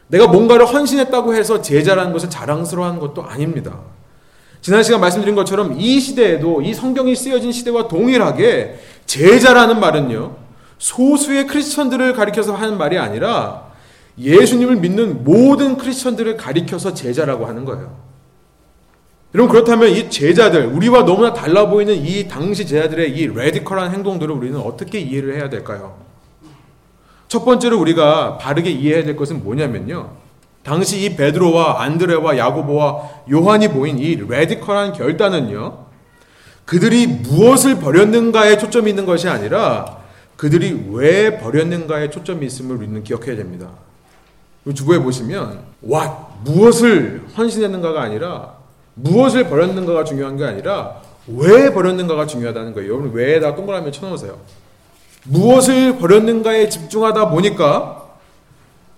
내가 0.07 0.27
뭔가를 0.27 0.65
헌신했다고 0.65 1.33
해서 1.35 1.61
제자라는 1.61 2.13
것을 2.13 2.29
자랑스러워하는 2.29 2.99
것도 2.99 3.23
아닙니다. 3.23 3.77
지난 4.61 4.83
시간 4.83 5.01
말씀드린 5.01 5.35
것처럼 5.35 5.75
이 5.79 5.99
시대에도 5.99 6.61
이 6.61 6.73
성경이 6.73 7.15
쓰여진 7.15 7.51
시대와 7.51 7.87
동일하게 7.87 8.79
제자라는 9.05 9.79
말은요. 9.79 10.35
소수의 10.77 11.47
크리스천들을 11.47 12.13
가리켜서 12.13 12.53
하는 12.53 12.77
말이 12.77 12.97
아니라 12.97 13.67
예수님을 14.19 14.77
믿는 14.77 15.23
모든 15.23 15.77
크리스천들을 15.77 16.37
가리켜서 16.37 16.93
제자라고 16.93 17.45
하는 17.45 17.65
거예요. 17.65 17.95
여러분 19.35 19.51
그렇다면 19.51 19.89
이 19.89 20.09
제자들 20.09 20.67
우리와 20.67 21.05
너무나 21.05 21.33
달라 21.33 21.69
보이는 21.69 21.95
이 21.95 22.27
당시 22.27 22.65
제자들의 22.65 23.11
이 23.11 23.27
radical한 23.27 23.91
행동들을 23.91 24.33
우리는 24.33 24.59
어떻게 24.59 24.99
이해를 24.99 25.35
해야 25.35 25.49
될까요? 25.49 25.97
첫 27.27 27.43
번째로 27.43 27.79
우리가 27.79 28.37
바르게 28.37 28.71
이해해야 28.71 29.03
될 29.03 29.15
것은 29.15 29.43
뭐냐면요. 29.43 30.11
당시 30.63 31.03
이 31.03 31.15
베드로와 31.15 31.81
안드레와 31.81 32.37
야고보와 32.37 33.09
요한이 33.31 33.69
보인 33.69 33.99
이 33.99 34.15
radical한 34.15 34.93
결단은요. 34.93 35.85
그들이 36.65 37.07
무엇을 37.07 37.79
버렸는가에 37.79 38.57
초점이 38.57 38.89
있는 38.89 39.05
것이 39.05 39.29
아니라 39.29 39.96
그들이 40.37 40.87
왜 40.91 41.39
버렸는가에 41.39 42.09
초점이 42.11 42.45
있음을 42.45 42.77
우리는 42.77 43.03
기억해야 43.03 43.35
됩니다. 43.35 43.71
주부에 44.73 44.99
보시면 44.99 45.61
what 45.83 46.11
무엇을 46.43 47.25
헌신했는가가 47.37 48.01
아니라 48.01 48.53
무엇을 48.93 49.49
버렸는가가 49.49 50.03
중요한 50.03 50.37
게 50.37 50.45
아니라 50.45 51.01
왜 51.27 51.73
버렸는가가 51.73 52.27
중요하다는 52.27 52.73
거예요. 52.73 52.93
여러분 52.93 53.11
왜에다 53.13 53.55
동그라미 53.55 53.91
쳐놓으세요. 53.91 54.37
무엇을 55.25 55.97
버렸는가에 55.97 56.69
집중하다 56.69 57.29
보니까 57.29 58.05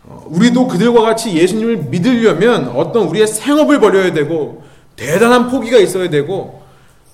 어, 0.04 0.26
우리도 0.28 0.68
그들과 0.68 1.02
같이 1.02 1.36
예수님을 1.36 1.78
믿으려면 1.90 2.70
어떤 2.70 3.08
우리의 3.08 3.28
생업을 3.28 3.80
버려야 3.80 4.14
되고 4.14 4.64
대단한 4.96 5.50
포기가 5.50 5.78
있어야 5.78 6.10
되고 6.10 6.64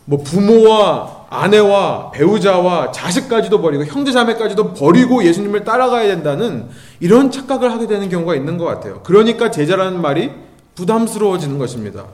뭐 0.06 0.20
부모와 0.24 1.15
아내와 1.30 2.12
배우자와 2.12 2.92
자식까지도 2.92 3.62
버리고 3.62 3.86
형제자매까지도 3.86 4.74
버리고 4.74 5.24
예수님을 5.24 5.64
따라가야 5.64 6.08
된다는 6.08 6.70
이런 7.00 7.32
착각을 7.32 7.72
하게 7.72 7.88
되는 7.88 8.10
경우가 8.10 8.36
있는 8.36 8.58
것 8.58 8.66
같아요. 8.66 9.02
그러니까 9.04 9.52
제자라는 9.52 10.02
말이 10.02 10.32
부담스러워지는 10.76 11.58
것입니다. 11.58 12.06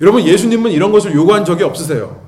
여러분 0.00 0.22
예수님은 0.24 0.70
이런 0.70 0.92
것을 0.92 1.14
요구한 1.14 1.44
적이 1.44 1.64
없으세요. 1.64 2.20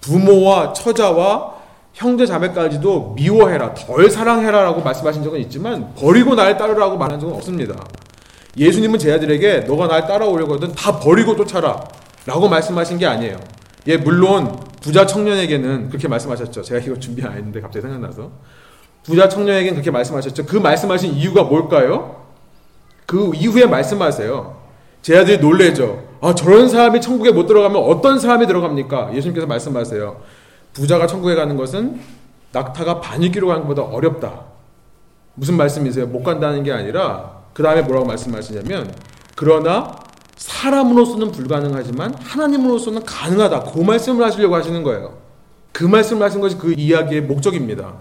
부모와 0.00 0.72
처자와 0.72 1.54
형제 1.94 2.26
자매까지도 2.26 3.14
미워해라, 3.16 3.74
덜 3.74 4.10
사랑해라라고 4.10 4.82
말씀하신 4.82 5.22
적은 5.22 5.40
있지만 5.40 5.94
버리고 5.94 6.34
날 6.34 6.56
따르라고 6.56 6.96
말한 6.96 7.20
적은 7.20 7.34
없습니다. 7.36 7.76
예수님은 8.56 8.98
제자들에게 8.98 9.60
너가 9.60 9.88
날 9.88 10.06
따라오려거든 10.06 10.72
다 10.72 10.98
버리고 10.98 11.36
쫓아라라고 11.36 12.48
말씀하신 12.48 12.98
게 12.98 13.06
아니에요. 13.06 13.38
예, 13.86 13.96
물론 13.96 14.58
부자 14.80 15.06
청년에게는 15.06 15.88
그렇게 15.88 16.08
말씀하셨죠. 16.08 16.62
제가 16.62 16.80
이거 16.80 16.98
준비 16.98 17.22
안 17.22 17.32
했는데 17.32 17.60
갑자기 17.60 17.82
생각나서 17.82 18.30
부자 19.02 19.28
청년에게는 19.28 19.74
그렇게 19.74 19.90
말씀하셨죠. 19.90 20.46
그 20.46 20.56
말씀하신 20.56 21.12
이유가 21.12 21.42
뭘까요? 21.42 22.24
그 23.06 23.32
이후에 23.34 23.66
말씀하세요. 23.66 24.62
제 25.02 25.18
아들이 25.18 25.38
놀래죠. 25.38 26.02
아, 26.22 26.34
저런 26.34 26.68
사람이 26.68 27.02
천국에 27.02 27.30
못 27.30 27.46
들어가면 27.46 27.82
어떤 27.82 28.18
사람이 28.18 28.46
들어갑니까? 28.46 29.14
예수님께서 29.14 29.46
말씀하세요. 29.46 30.22
부자가 30.72 31.06
천국에 31.06 31.34
가는 31.34 31.56
것은 31.56 32.00
낙타가 32.52 33.00
바늘기로 33.00 33.48
가는 33.48 33.62
것보다 33.62 33.82
어렵다. 33.82 34.44
무슨 35.34 35.56
말씀이세요? 35.56 36.06
못 36.06 36.22
간다는 36.22 36.62
게 36.62 36.72
아니라 36.72 37.42
그 37.52 37.62
다음에 37.62 37.82
뭐라고 37.82 38.06
말씀하시냐면 38.06 38.94
그러나 39.36 39.92
사람으로서는 40.36 41.30
불가능하지만 41.32 42.14
하나님으로서는 42.20 43.04
가능하다. 43.04 43.64
그 43.64 43.80
말씀을 43.80 44.24
하시려고 44.24 44.54
하시는 44.54 44.82
거예요. 44.82 45.16
그 45.72 45.84
말씀을 45.84 46.22
하신 46.22 46.40
것이 46.40 46.56
그 46.56 46.72
이야기의 46.72 47.22
목적입니다. 47.22 47.94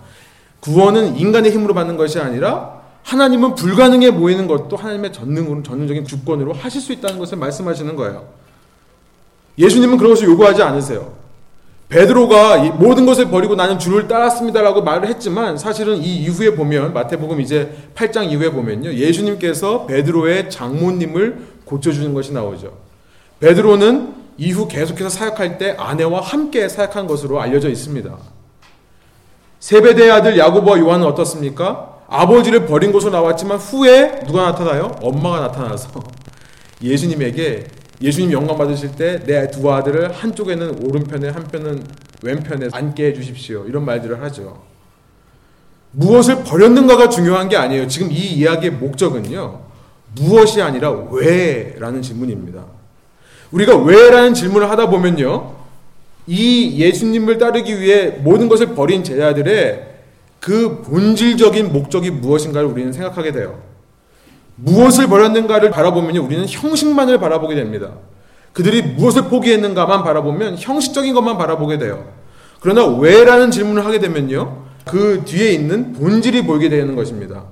구원은 0.59 1.17
인간의 1.17 1.51
힘으로 1.51 1.73
받는 1.73 1.97
것이 1.97 2.19
아니라 2.19 2.81
하나님은 3.03 3.55
불가능해 3.55 4.15
보이는 4.15 4.47
것도 4.47 4.77
하나님의 4.77 5.11
전능으로 5.11 5.63
전능적인 5.63 6.05
주권으로 6.05 6.53
하실 6.53 6.79
수 6.79 6.93
있다는 6.93 7.19
것을 7.19 7.37
말씀하시는 7.37 7.95
거예요. 7.95 8.27
예수님은 9.57 9.97
그런 9.97 10.13
것을 10.13 10.29
요구하지 10.29 10.63
않으세요. 10.63 11.13
베드로가 11.89 12.63
모든 12.71 13.05
것을 13.05 13.29
버리고 13.29 13.55
나는 13.55 13.77
주를 13.77 14.07
따랐습니다라고 14.07 14.81
말을 14.81 15.07
했지만 15.09 15.57
사실은 15.57 15.97
이 15.97 16.23
이후에 16.23 16.55
보면 16.55 16.93
마태복음 16.93 17.39
이제 17.39 17.71
8장 17.93 18.31
이후에 18.31 18.51
보면요. 18.51 18.93
예수님께서 18.93 19.85
베드로의 19.85 20.49
장모님을 20.49 21.52
고쳐주는 21.73 22.13
것이 22.13 22.31
나오죠. 22.33 22.77
베드로는 23.39 24.13
이후 24.37 24.67
계속해서 24.67 25.09
사역할 25.09 25.57
때 25.57 25.75
아내와 25.77 26.21
함께 26.21 26.69
사역한 26.69 27.07
것으로 27.07 27.41
알려져 27.41 27.69
있습니다. 27.69 28.15
세베대의 29.59 30.11
아들 30.11 30.37
야고보와 30.37 30.79
요한은 30.79 31.05
어떻습니까? 31.07 31.97
아버지를 32.07 32.67
버린 32.67 32.91
곳으로 32.91 33.11
나왔지만 33.11 33.57
후에 33.57 34.19
누가 34.27 34.43
나타나요? 34.43 34.95
엄마가 35.01 35.39
나타나서 35.39 35.89
예수님에게 36.83 37.65
예수님 38.01 38.31
영광 38.31 38.57
받으실 38.57 38.91
때 38.95 39.19
내 39.25 39.49
두 39.49 39.71
아들을 39.71 40.11
한쪽에는 40.11 40.85
오른편에 40.85 41.29
한편은 41.29 41.83
왼편에 42.21 42.67
앉게 42.71 43.05
해 43.05 43.13
주십시오. 43.13 43.65
이런 43.65 43.83
말들을 43.85 44.21
하죠. 44.21 44.61
무엇을 45.91 46.43
버렸는가가 46.43 47.09
중요한 47.09 47.49
게 47.49 47.57
아니에요. 47.57 47.87
지금 47.87 48.11
이 48.11 48.15
이야기의 48.15 48.73
목적은요. 48.73 49.72
무엇이 50.15 50.61
아니라 50.61 50.91
왜라는 50.91 52.01
질문입니다. 52.01 52.65
우리가 53.51 53.77
왜라는 53.77 54.33
질문을 54.33 54.69
하다 54.69 54.89
보면요. 54.89 55.53
이 56.27 56.79
예수님을 56.79 57.37
따르기 57.37 57.79
위해 57.79 58.09
모든 58.21 58.47
것을 58.47 58.67
버린 58.75 59.03
제자들의 59.03 59.93
그 60.39 60.81
본질적인 60.81 61.71
목적이 61.71 62.11
무엇인가를 62.11 62.67
우리는 62.67 62.91
생각하게 62.91 63.31
돼요. 63.31 63.59
무엇을 64.55 65.07
버렸는가를 65.07 65.71
바라보면 65.71 66.17
우리는 66.17 66.45
형식만을 66.47 67.19
바라보게 67.19 67.55
됩니다. 67.55 67.91
그들이 68.53 68.81
무엇을 68.81 69.23
포기했는가만 69.23 70.03
바라보면 70.03 70.57
형식적인 70.57 71.13
것만 71.13 71.37
바라보게 71.37 71.79
돼요. 71.79 72.05
그러나 72.59 72.85
왜라는 72.85 73.51
질문을 73.51 73.85
하게 73.85 73.99
되면요. 73.99 74.63
그 74.85 75.23
뒤에 75.25 75.51
있는 75.51 75.93
본질이 75.93 76.45
보이게 76.45 76.69
되는 76.69 76.95
것입니다. 76.95 77.45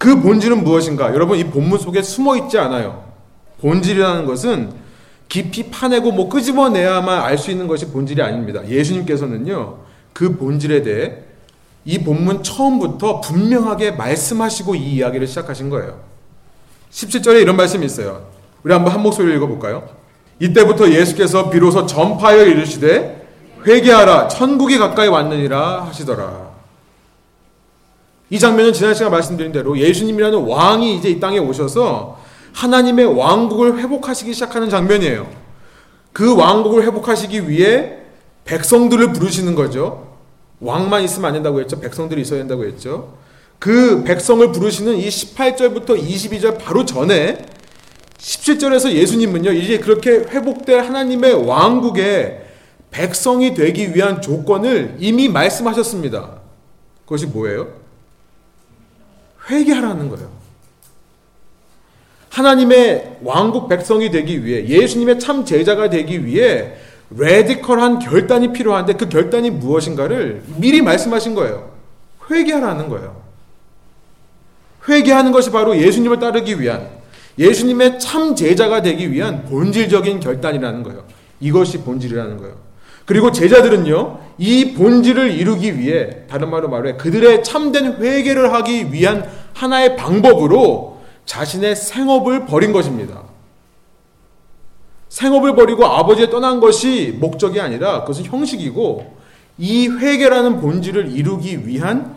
그 0.00 0.18
본질은 0.22 0.64
무엇인가? 0.64 1.12
여러분 1.12 1.38
이 1.38 1.44
본문 1.44 1.78
속에 1.78 2.00
숨어 2.00 2.34
있지 2.38 2.56
않아요. 2.56 3.04
본질이라는 3.60 4.24
것은 4.24 4.72
깊이 5.28 5.68
파내고 5.68 6.12
뭐 6.12 6.30
끄집어내야만 6.30 7.22
알 7.22 7.36
수 7.36 7.50
있는 7.50 7.66
것이 7.66 7.84
본질이 7.90 8.22
아닙니다. 8.22 8.66
예수님께서는요. 8.66 9.76
그 10.14 10.38
본질에 10.38 10.82
대해 10.84 11.18
이 11.84 11.98
본문 11.98 12.42
처음부터 12.42 13.20
분명하게 13.20 13.90
말씀하시고 13.90 14.74
이 14.74 14.94
이야기를 14.94 15.26
시작하신 15.26 15.68
거예요. 15.68 16.00
17절에 16.90 17.42
이런 17.42 17.56
말씀이 17.56 17.84
있어요. 17.84 18.26
우리 18.64 18.72
한번 18.72 18.94
한 18.94 19.02
목소리로 19.02 19.36
읽어볼까요? 19.36 19.86
이때부터 20.38 20.90
예수께서 20.92 21.50
비로소 21.50 21.84
전파하여 21.84 22.46
이르시되 22.46 23.28
회개하라 23.66 24.28
천국이 24.28 24.78
가까이 24.78 25.08
왔느니라 25.08 25.84
하시더라. 25.84 26.49
이 28.30 28.38
장면은 28.38 28.72
지난 28.72 28.94
시간 28.94 29.10
말씀드린 29.10 29.50
대로 29.50 29.76
예수님이라는 29.76 30.46
왕이 30.46 30.96
이제 30.96 31.08
이 31.10 31.18
땅에 31.18 31.38
오셔서 31.38 32.18
하나님의 32.52 33.06
왕국을 33.16 33.78
회복하시기 33.78 34.32
시작하는 34.32 34.70
장면이에요. 34.70 35.28
그 36.12 36.36
왕국을 36.36 36.84
회복하시기 36.84 37.48
위해 37.48 37.98
백성들을 38.44 39.12
부르시는 39.12 39.56
거죠. 39.56 40.16
왕만 40.60 41.02
있으면 41.02 41.28
안 41.28 41.34
된다고 41.34 41.60
했죠. 41.60 41.80
백성들이 41.80 42.22
있어야 42.22 42.38
된다고 42.38 42.64
했죠. 42.64 43.14
그 43.58 44.04
백성을 44.04 44.50
부르시는 44.52 44.96
이 44.96 45.08
18절부터 45.08 46.00
22절 46.00 46.58
바로 46.58 46.84
전에 46.84 47.44
17절에서 48.18 48.92
예수님은요, 48.92 49.52
이제 49.52 49.78
그렇게 49.78 50.10
회복될 50.10 50.82
하나님의 50.82 51.46
왕국의 51.46 52.42
백성이 52.90 53.54
되기 53.54 53.94
위한 53.94 54.20
조건을 54.20 54.96
이미 54.98 55.28
말씀하셨습니다. 55.28 56.40
그것이 57.04 57.26
뭐예요? 57.26 57.79
회개하라는 59.50 60.08
거예요. 60.08 60.30
하나님의 62.30 63.18
왕국 63.22 63.68
백성이 63.68 64.10
되기 64.10 64.44
위해 64.44 64.66
예수님의 64.66 65.18
참 65.18 65.44
제자가 65.44 65.90
되기 65.90 66.24
위해 66.24 66.74
레디컬한 67.10 67.98
결단이 67.98 68.52
필요한데 68.52 68.92
그 68.94 69.08
결단이 69.08 69.50
무엇인가를 69.50 70.42
미리 70.56 70.80
말씀하신 70.80 71.34
거예요. 71.34 71.72
회개하라는 72.30 72.88
거예요. 72.88 73.20
회개하는 74.88 75.32
것이 75.32 75.50
바로 75.50 75.76
예수님을 75.76 76.20
따르기 76.20 76.60
위한 76.60 76.88
예수님의 77.38 77.98
참 77.98 78.34
제자가 78.34 78.82
되기 78.82 79.10
위한 79.10 79.44
본질적인 79.46 80.20
결단이라는 80.20 80.82
거예요. 80.84 81.04
이것이 81.40 81.78
본질이라는 81.78 82.36
거예요. 82.38 82.69
그리고 83.06 83.32
제자들은요, 83.32 84.18
이 84.38 84.74
본질을 84.74 85.32
이루기 85.32 85.78
위해, 85.78 86.26
다른 86.28 86.50
말로 86.50 86.68
말해, 86.68 86.96
그들의 86.96 87.42
참된 87.42 88.00
회개를 88.00 88.52
하기 88.54 88.92
위한 88.92 89.28
하나의 89.54 89.96
방법으로 89.96 91.00
자신의 91.26 91.76
생업을 91.76 92.46
버린 92.46 92.72
것입니다. 92.72 93.24
생업을 95.08 95.54
버리고 95.56 95.86
아버지에 95.86 96.30
떠난 96.30 96.60
것이 96.60 97.16
목적이 97.20 97.60
아니라 97.60 98.02
그것은 98.02 98.24
형식이고, 98.24 99.16
이 99.58 99.88
회개라는 99.88 100.60
본질을 100.60 101.10
이루기 101.12 101.66
위한 101.66 102.16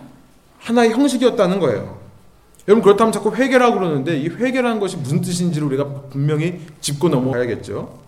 하나의 0.59 0.91
형식이었다는 0.91 1.59
거예요. 1.59 1.97
여러분 2.67 2.81
그렇다면 2.81 3.11
자꾸 3.11 3.35
회개라고 3.35 3.75
그러는데 3.75 4.17
이 4.17 4.29
회개라는 4.29 4.79
것이 4.79 4.95
무슨 4.95 5.19
뜻인지를 5.19 5.67
우리가 5.67 5.85
분명히 6.09 6.61
짚고 6.79 7.09
넘어가야겠죠. 7.09 8.02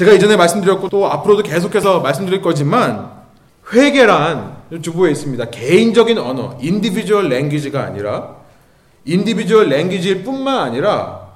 제가 0.00 0.14
이전에 0.14 0.34
말씀드렸고 0.36 0.88
또 0.88 1.12
앞으로도 1.12 1.42
계속해서 1.42 2.00
말씀드릴 2.00 2.40
거지만 2.40 3.10
회개란 3.70 4.56
주부에 4.80 5.10
있습니다. 5.10 5.50
개인적인 5.50 6.16
언어, 6.16 6.56
individual 6.58 7.28
language가 7.28 7.82
아니라 7.82 8.36
individual 9.04 9.68
language일 9.68 10.24
뿐만 10.24 10.58
아니라 10.58 11.28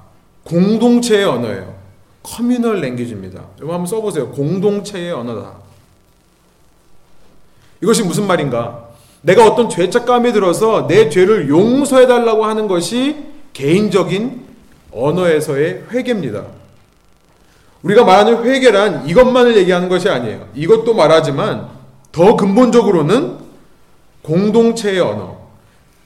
공동체의 0.45 1.25
언어예요. 1.25 1.75
communal 2.23 2.81
language입니다. 2.81 3.39
여러분 3.57 3.75
한번 3.75 3.85
써보세요. 3.85 4.31
공동체의 4.31 5.11
언어다. 5.11 5.57
이것이 7.83 8.01
무슨 8.01 8.25
말인가? 8.25 8.85
내가 9.21 9.45
어떤 9.45 9.69
죄책감이 9.69 10.33
들어서 10.33 10.87
내 10.87 11.09
죄를 11.09 11.49
용서해달라고 11.49 12.45
하는 12.45 12.67
것이 12.67 13.15
개인적인 13.53 14.43
언어에서의 14.91 15.83
회개입니다. 15.91 16.64
우리가 17.85 18.03
말하는 18.03 18.43
회개란 18.43 19.07
이것만을 19.07 19.57
얘기하는 19.57 19.89
것이 19.89 20.09
아니에요. 20.09 20.47
이것도 20.55 20.95
말하지만 20.95 21.69
더 22.11 22.35
근본적으로는 22.35 23.37
공동체의 24.23 24.99
언어. 24.99 25.37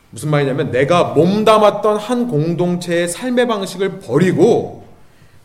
무슨 0.09 0.29
말이냐면 0.29 0.71
내가 0.71 1.05
몸담았던 1.13 1.97
한 1.97 2.27
공동체의 2.27 3.07
삶의 3.07 3.47
방식을 3.47 3.99
버리고 3.99 4.83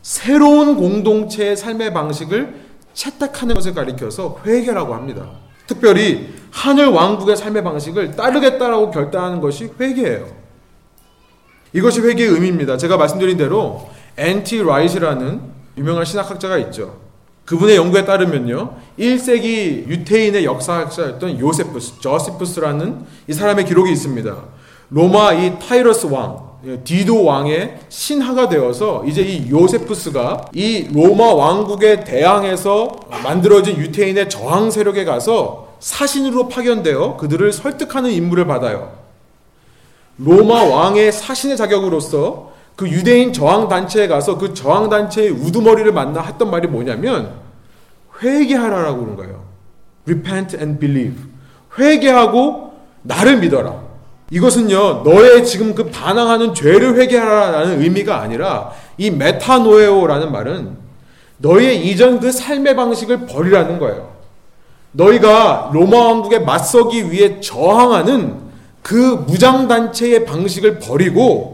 새로운 0.02 0.76
공동체의 0.76 1.56
삶의 1.56 1.92
방식을 1.92 2.62
채택하는 2.94 3.54
것을 3.54 3.72
가리켜서 3.72 4.40
회개라고 4.44 4.92
합니다. 4.92 5.28
특별히 5.68 6.34
하늘 6.50 6.88
왕국의 6.88 7.36
삶의 7.36 7.62
방식을 7.62 8.16
따르겠다라고 8.16 8.90
결단하는 8.90 9.40
것이 9.40 9.70
회개예요. 9.78 10.26
이것이 11.72 12.00
회개의 12.00 12.30
의미입니다. 12.30 12.76
제가 12.76 12.96
말씀드린 12.96 13.36
대로 13.36 13.88
N.T. 14.16 14.62
Wright라는 14.62 15.53
유명한 15.76 16.04
신학학자가 16.04 16.58
있죠. 16.58 16.96
그분의 17.44 17.76
연구에 17.76 18.04
따르면요. 18.04 18.76
1세기 18.98 19.86
유태인의 19.88 20.44
역사학자였던 20.44 21.40
요세푸스, 21.40 22.00
Josephus라는 22.00 23.04
이 23.28 23.32
사람의 23.32 23.66
기록이 23.66 23.92
있습니다. 23.92 24.36
로마 24.90 25.32
이 25.34 25.58
Titus 25.58 26.06
왕, 26.06 26.54
디도 26.84 27.24
왕의 27.24 27.80
신하가 27.90 28.48
되어서 28.48 29.04
이제 29.06 29.22
이 29.22 29.50
요세푸스가 29.50 30.46
이 30.54 30.88
로마 30.92 31.34
왕국에 31.34 32.04
대항해서 32.04 32.88
만들어진 33.22 33.76
유태인의 33.76 34.30
저항 34.30 34.70
세력에 34.70 35.04
가서 35.04 35.74
사신으로 35.80 36.48
파견되어 36.48 37.18
그들을 37.18 37.52
설득하는 37.52 38.10
임무를 38.10 38.46
받아요. 38.46 38.92
로마 40.16 40.62
왕의 40.62 41.12
사신의 41.12 41.58
자격으로서 41.58 42.52
그 42.76 42.88
유대인 42.88 43.32
저항 43.32 43.68
단체에 43.68 44.08
가서 44.08 44.38
그 44.38 44.52
저항 44.52 44.88
단체의 44.88 45.30
우두머리를 45.30 45.90
만나 45.92 46.22
했던 46.22 46.50
말이 46.50 46.66
뭐냐면 46.66 47.32
회개하라라고 48.22 49.00
그런 49.00 49.16
거예요. 49.16 49.44
Repent 50.06 50.56
and 50.56 50.78
believe. 50.78 51.22
회개하고 51.78 52.72
나를 53.02 53.38
믿어라. 53.38 53.82
이것은요, 54.30 55.02
너의 55.04 55.44
지금 55.44 55.74
그 55.74 55.90
반항하는 55.90 56.54
죄를 56.54 56.96
회개하라라는 56.96 57.82
의미가 57.82 58.20
아니라 58.20 58.72
이 58.96 59.10
메타노에오라는 59.10 60.32
말은 60.32 60.76
너의 61.38 61.86
이전 61.86 62.20
그 62.20 62.32
삶의 62.32 62.74
방식을 62.74 63.26
버리라는 63.26 63.78
거예요. 63.78 64.14
너희가 64.92 65.70
로마 65.72 65.98
왕국에 65.98 66.38
맞서기 66.40 67.10
위해 67.10 67.40
저항하는 67.40 68.44
그 68.82 69.24
무장단체의 69.26 70.24
방식을 70.24 70.78
버리고 70.78 71.53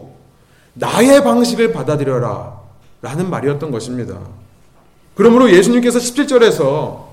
나의 0.73 1.23
방식을 1.23 1.73
받아들여라. 1.73 2.61
라는 3.01 3.29
말이었던 3.29 3.71
것입니다. 3.71 4.15
그러므로 5.15 5.51
예수님께서 5.51 5.99
17절에서 5.99 7.05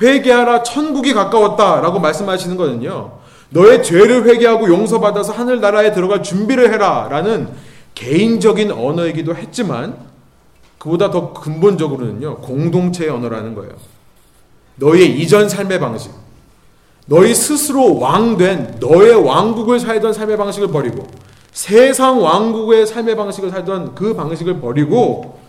회개하라 0.00 0.62
천국이 0.62 1.12
가까웠다 1.12 1.80
라고 1.80 2.00
말씀하시는 2.00 2.56
거는요. 2.56 3.18
너의 3.50 3.82
죄를 3.82 4.24
회개하고 4.26 4.68
용서받아서 4.68 5.32
하늘나라에 5.32 5.92
들어갈 5.92 6.22
준비를 6.22 6.72
해라 6.72 7.08
라는 7.10 7.48
개인적인 7.94 8.70
언어이기도 8.70 9.34
했지만 9.34 9.96
그보다 10.78 11.10
더 11.10 11.32
근본적으로는요. 11.32 12.38
공동체의 12.38 13.10
언어라는 13.10 13.54
거예요. 13.54 13.72
너의 14.76 15.18
이전 15.18 15.48
삶의 15.48 15.80
방식, 15.80 16.12
너희 17.06 17.34
스스로 17.34 17.98
왕 17.98 18.36
된 18.36 18.76
너의 18.78 19.14
왕국을 19.14 19.80
살던 19.80 20.12
삶의 20.12 20.36
방식을 20.36 20.68
버리고 20.68 21.08
세상 21.58 22.22
왕국의 22.22 22.86
삶의 22.86 23.16
방식을 23.16 23.50
살던 23.50 23.96
그 23.96 24.14
방식을 24.14 24.60
버리고 24.60 25.40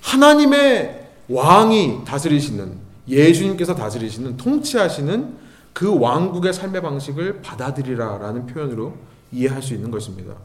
하나님의 0.00 1.08
왕이 1.28 2.06
다스리시는 2.06 2.72
예수님께서 3.06 3.74
다스리시는 3.74 4.38
통치하시는 4.38 5.34
그 5.74 6.00
왕국의 6.00 6.54
삶의 6.54 6.80
방식을 6.80 7.42
받아들이라라는 7.42 8.46
표현으로 8.46 8.94
이해할 9.30 9.60
수 9.60 9.74
있는 9.74 9.90
것입니다. 9.90 10.36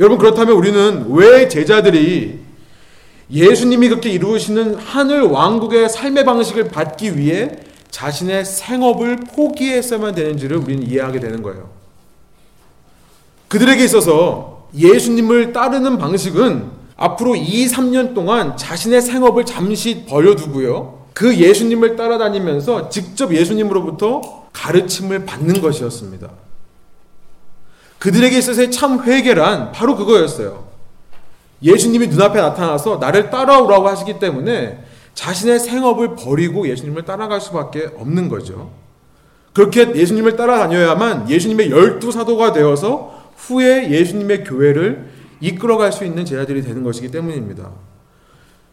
여러분 0.00 0.18
그렇다면 0.18 0.54
우리는 0.54 1.06
왜 1.12 1.48
제자들이 1.48 2.40
예수님이 3.30 3.88
그렇게 3.88 4.10
이루시는 4.10 4.74
하늘 4.74 5.22
왕국의 5.22 5.88
삶의 5.88 6.26
방식을 6.26 6.68
받기 6.68 7.16
위해 7.16 7.56
자신의 7.90 8.44
생업을 8.44 9.16
포기했어야만 9.34 10.14
되는지를 10.14 10.58
우리는 10.58 10.86
이해하게 10.86 11.20
되는 11.20 11.42
거예요. 11.42 11.85
그들에게 13.48 13.84
있어서 13.84 14.68
예수님을 14.74 15.52
따르는 15.52 15.98
방식은 15.98 16.70
앞으로 16.96 17.36
2, 17.36 17.66
3년 17.66 18.14
동안 18.14 18.56
자신의 18.56 19.02
생업을 19.02 19.44
잠시 19.44 20.04
버려두고요. 20.06 21.06
그 21.12 21.36
예수님을 21.36 21.96
따라다니면서 21.96 22.88
직접 22.88 23.34
예수님으로부터 23.34 24.46
가르침을 24.52 25.24
받는 25.24 25.60
것이었습니다. 25.60 26.30
그들에게 27.98 28.36
있어서의 28.38 28.70
참 28.70 29.02
회개란 29.02 29.72
바로 29.72 29.96
그거였어요. 29.96 30.66
예수님이 31.62 32.08
눈앞에 32.08 32.40
나타나서 32.40 32.98
나를 32.98 33.30
따라오라고 33.30 33.88
하시기 33.88 34.18
때문에 34.18 34.84
자신의 35.14 35.60
생업을 35.60 36.14
버리고 36.14 36.68
예수님을 36.68 37.04
따라갈 37.04 37.40
수밖에 37.40 37.90
없는 37.96 38.28
거죠. 38.28 38.70
그렇게 39.54 39.94
예수님을 39.94 40.36
따라다녀야만 40.36 41.30
예수님의 41.30 41.70
열두 41.70 42.12
사도가 42.12 42.52
되어서 42.52 43.15
후에 43.36 43.90
예수님의 43.90 44.44
교회를 44.44 45.10
이끌어갈 45.40 45.92
수 45.92 46.04
있는 46.04 46.24
제자들이 46.24 46.62
되는 46.62 46.82
것이기 46.82 47.10
때문입니다. 47.10 47.70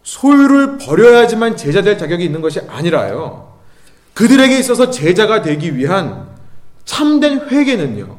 소유를 0.04 0.78
버려야지만 0.78 1.56
제자 1.56 1.82
될 1.82 1.98
자격이 1.98 2.24
있는 2.24 2.42
것이 2.42 2.60
아니라요. 2.68 3.54
그들에게 4.14 4.58
있어서 4.60 4.90
제자가 4.90 5.42
되기 5.42 5.76
위한 5.76 6.28
참된 6.86 7.48
회개는요. 7.50 8.18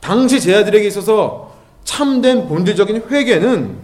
당시 0.00 0.40
제자들에게 0.40 0.86
있어서 0.88 1.54
참된 1.84 2.48
본질적인 2.48 3.04
회개는 3.10 3.76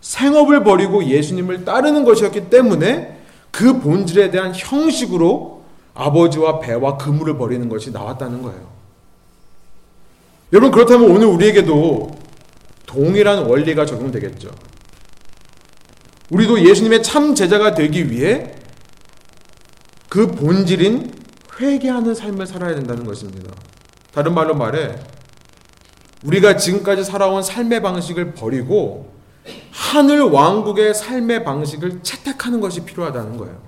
생업을 0.00 0.64
버리고 0.64 1.04
예수님을 1.04 1.64
따르는 1.64 2.04
것이었기 2.04 2.50
때문에 2.50 3.22
그 3.50 3.80
본질에 3.80 4.30
대한 4.30 4.52
형식으로 4.54 5.62
아버지와 5.94 6.58
배와 6.58 6.98
그물을 6.98 7.38
버리는 7.38 7.68
것이 7.68 7.92
나왔다는 7.92 8.42
거예요. 8.42 8.74
여러분 10.54 10.70
그렇다면 10.70 11.10
오늘 11.10 11.26
우리에게도 11.26 12.16
동일한 12.86 13.44
원리가 13.46 13.84
적용되겠죠. 13.84 14.50
우리도 16.30 16.60
예수님의 16.60 17.02
참 17.02 17.34
제자가 17.34 17.74
되기 17.74 18.08
위해 18.08 18.54
그 20.08 20.28
본질인 20.28 21.12
회개하는 21.58 22.14
삶을 22.14 22.46
살아야 22.46 22.76
된다는 22.76 23.04
것입니다. 23.04 23.52
다른 24.12 24.32
말로 24.32 24.54
말해 24.54 24.94
우리가 26.22 26.56
지금까지 26.56 27.02
살아온 27.02 27.42
삶의 27.42 27.82
방식을 27.82 28.34
버리고 28.34 29.12
하늘 29.72 30.20
왕국의 30.22 30.94
삶의 30.94 31.42
방식을 31.42 32.04
채택하는 32.04 32.60
것이 32.60 32.84
필요하다는 32.84 33.38
거예요. 33.38 33.58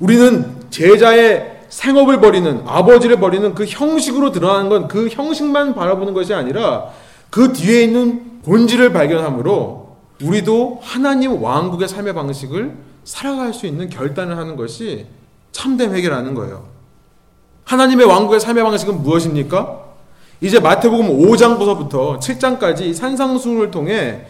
우리는 0.00 0.68
제자의 0.70 1.53
생업을 1.74 2.20
버리는 2.20 2.62
아버지를 2.66 3.18
버리는 3.18 3.52
그 3.54 3.64
형식으로 3.66 4.30
드러나는 4.30 4.68
건 4.68 4.84
그 4.86 5.08
형식만 5.08 5.74
바라보는 5.74 6.14
것이 6.14 6.32
아니라 6.32 6.90
그 7.30 7.52
뒤에 7.52 7.82
있는 7.82 8.42
본질을 8.42 8.92
발견함으로 8.92 9.96
우리도 10.22 10.78
하나님 10.82 11.42
왕국의 11.42 11.88
삶의 11.88 12.14
방식을 12.14 12.76
살아갈 13.02 13.52
수 13.52 13.66
있는 13.66 13.88
결단을 13.88 14.36
하는 14.36 14.54
것이 14.54 15.06
참된 15.50 15.92
회개라는 15.92 16.34
거예요. 16.34 16.68
하나님의 17.64 18.06
왕국의 18.06 18.38
삶의 18.38 18.62
방식은 18.62 19.02
무엇입니까? 19.02 19.84
이제 20.40 20.60
마태복음 20.60 21.08
5장부터 21.08 22.20
7장까지 22.20 22.94
산상수훈을 22.94 23.72
통해 23.72 24.26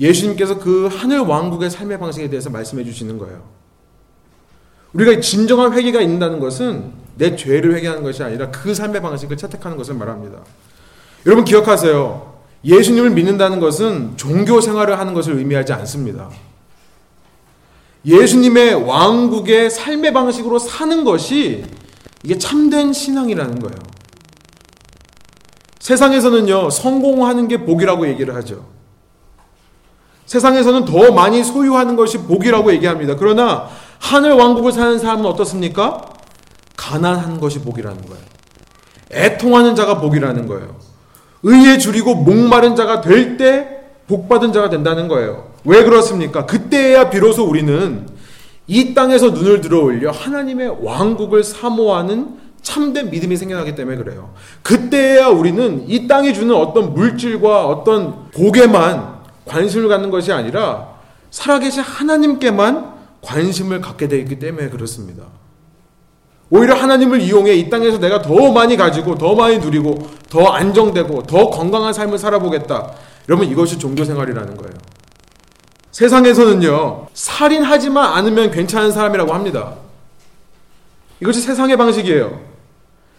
예수님께서 0.00 0.58
그 0.58 0.88
하늘 0.90 1.20
왕국의 1.20 1.70
삶의 1.70 2.00
방식에 2.00 2.28
대해서 2.30 2.50
말씀해 2.50 2.82
주시는 2.84 3.18
거예요. 3.18 3.59
우리가 4.92 5.20
진정한 5.20 5.72
회개가 5.72 6.00
있는다는 6.00 6.40
것은 6.40 6.92
내 7.16 7.36
죄를 7.36 7.74
회개하는 7.74 8.02
것이 8.02 8.22
아니라 8.22 8.50
그 8.50 8.74
삶의 8.74 9.02
방식을 9.02 9.36
채택하는 9.36 9.76
것을 9.76 9.94
말합니다. 9.94 10.38
여러분 11.26 11.44
기억하세요. 11.44 12.30
예수님을 12.64 13.10
믿는다는 13.10 13.60
것은 13.60 14.16
종교 14.16 14.60
생활을 14.60 14.98
하는 14.98 15.14
것을 15.14 15.36
의미하지 15.36 15.72
않습니다. 15.72 16.30
예수님의 18.04 18.74
왕국의 18.86 19.70
삶의 19.70 20.12
방식으로 20.12 20.58
사는 20.58 21.04
것이 21.04 21.64
이게 22.24 22.38
참된 22.38 22.92
신앙이라는 22.92 23.58
거예요. 23.60 23.78
세상에서는요, 25.80 26.70
성공하는 26.70 27.48
게 27.48 27.64
복이라고 27.64 28.06
얘기를 28.08 28.34
하죠. 28.36 28.66
세상에서는 30.26 30.84
더 30.84 31.12
많이 31.12 31.42
소유하는 31.42 31.96
것이 31.96 32.18
복이라고 32.18 32.72
얘기합니다. 32.74 33.16
그러나 33.16 33.68
하늘 34.00 34.32
왕국을 34.32 34.72
사는 34.72 34.98
사람은 34.98 35.24
어떻습니까? 35.26 36.02
가난한 36.76 37.38
것이 37.38 37.60
복이라는 37.60 38.02
거예요. 38.06 38.24
애통하는 39.12 39.76
자가 39.76 40.00
복이라는 40.00 40.46
거예요. 40.46 40.76
의에 41.42 41.78
줄이고 41.78 42.14
목마른 42.14 42.74
자가 42.74 43.00
될 43.02 43.36
때 43.36 43.68
복받은 44.08 44.52
자가 44.52 44.70
된다는 44.70 45.06
거예요. 45.06 45.50
왜 45.64 45.84
그렇습니까? 45.84 46.44
그때야 46.46 47.10
비로소 47.10 47.44
우리는 47.44 48.08
이 48.66 48.94
땅에서 48.94 49.30
눈을 49.30 49.60
들어 49.60 49.80
올려 49.82 50.10
하나님의 50.10 50.78
왕국을 50.82 51.44
사모하는 51.44 52.38
참된 52.62 53.10
믿음이 53.10 53.36
생겨나기 53.36 53.74
때문에 53.74 53.96
그래요. 53.96 54.30
그때야 54.62 55.28
우리는 55.28 55.84
이 55.86 56.08
땅이 56.08 56.34
주는 56.34 56.54
어떤 56.54 56.92
물질과 56.94 57.66
어떤 57.66 58.30
복에만 58.30 59.20
관심을 59.46 59.88
갖는 59.88 60.10
것이 60.10 60.32
아니라 60.32 60.88
살아계신 61.30 61.82
하나님께만 61.82 62.89
관심을 63.22 63.80
갖게 63.80 64.08
되기 64.08 64.38
때문에 64.38 64.68
그렇습니다. 64.68 65.24
오히려 66.50 66.74
하나님을 66.74 67.20
이용해 67.20 67.54
이 67.54 67.70
땅에서 67.70 67.98
내가 67.98 68.22
더 68.22 68.52
많이 68.52 68.76
가지고 68.76 69.16
더 69.16 69.34
많이 69.34 69.58
누리고 69.58 70.10
더 70.28 70.46
안정되고 70.46 71.22
더 71.22 71.48
건강한 71.50 71.92
삶을 71.92 72.18
살아보겠다. 72.18 72.92
여러분 73.28 73.46
이것이 73.48 73.78
종교 73.78 74.04
생활이라는 74.04 74.56
거예요. 74.56 74.74
세상에서는요, 75.92 77.08
살인하지만 77.14 78.12
않으면 78.14 78.50
괜찮은 78.50 78.90
사람이라고 78.90 79.32
합니다. 79.32 79.74
이것이 81.20 81.40
세상의 81.40 81.76
방식이에요. 81.76 82.40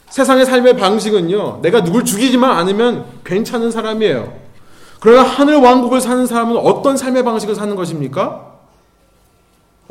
세상의 0.09 0.45
삶의 0.45 0.75
방식은요, 0.75 1.59
내가 1.61 1.83
누굴 1.83 2.03
죽이지만 2.03 2.51
않으면 2.51 3.05
괜찮은 3.23 3.71
사람이에요. 3.71 4.33
그러나 4.99 5.23
하늘 5.23 5.55
왕국을 5.55 6.01
사는 6.01 6.25
사람은 6.25 6.57
어떤 6.57 6.97
삶의 6.97 7.23
방식을 7.23 7.55
사는 7.55 7.75
것입니까? 7.75 8.50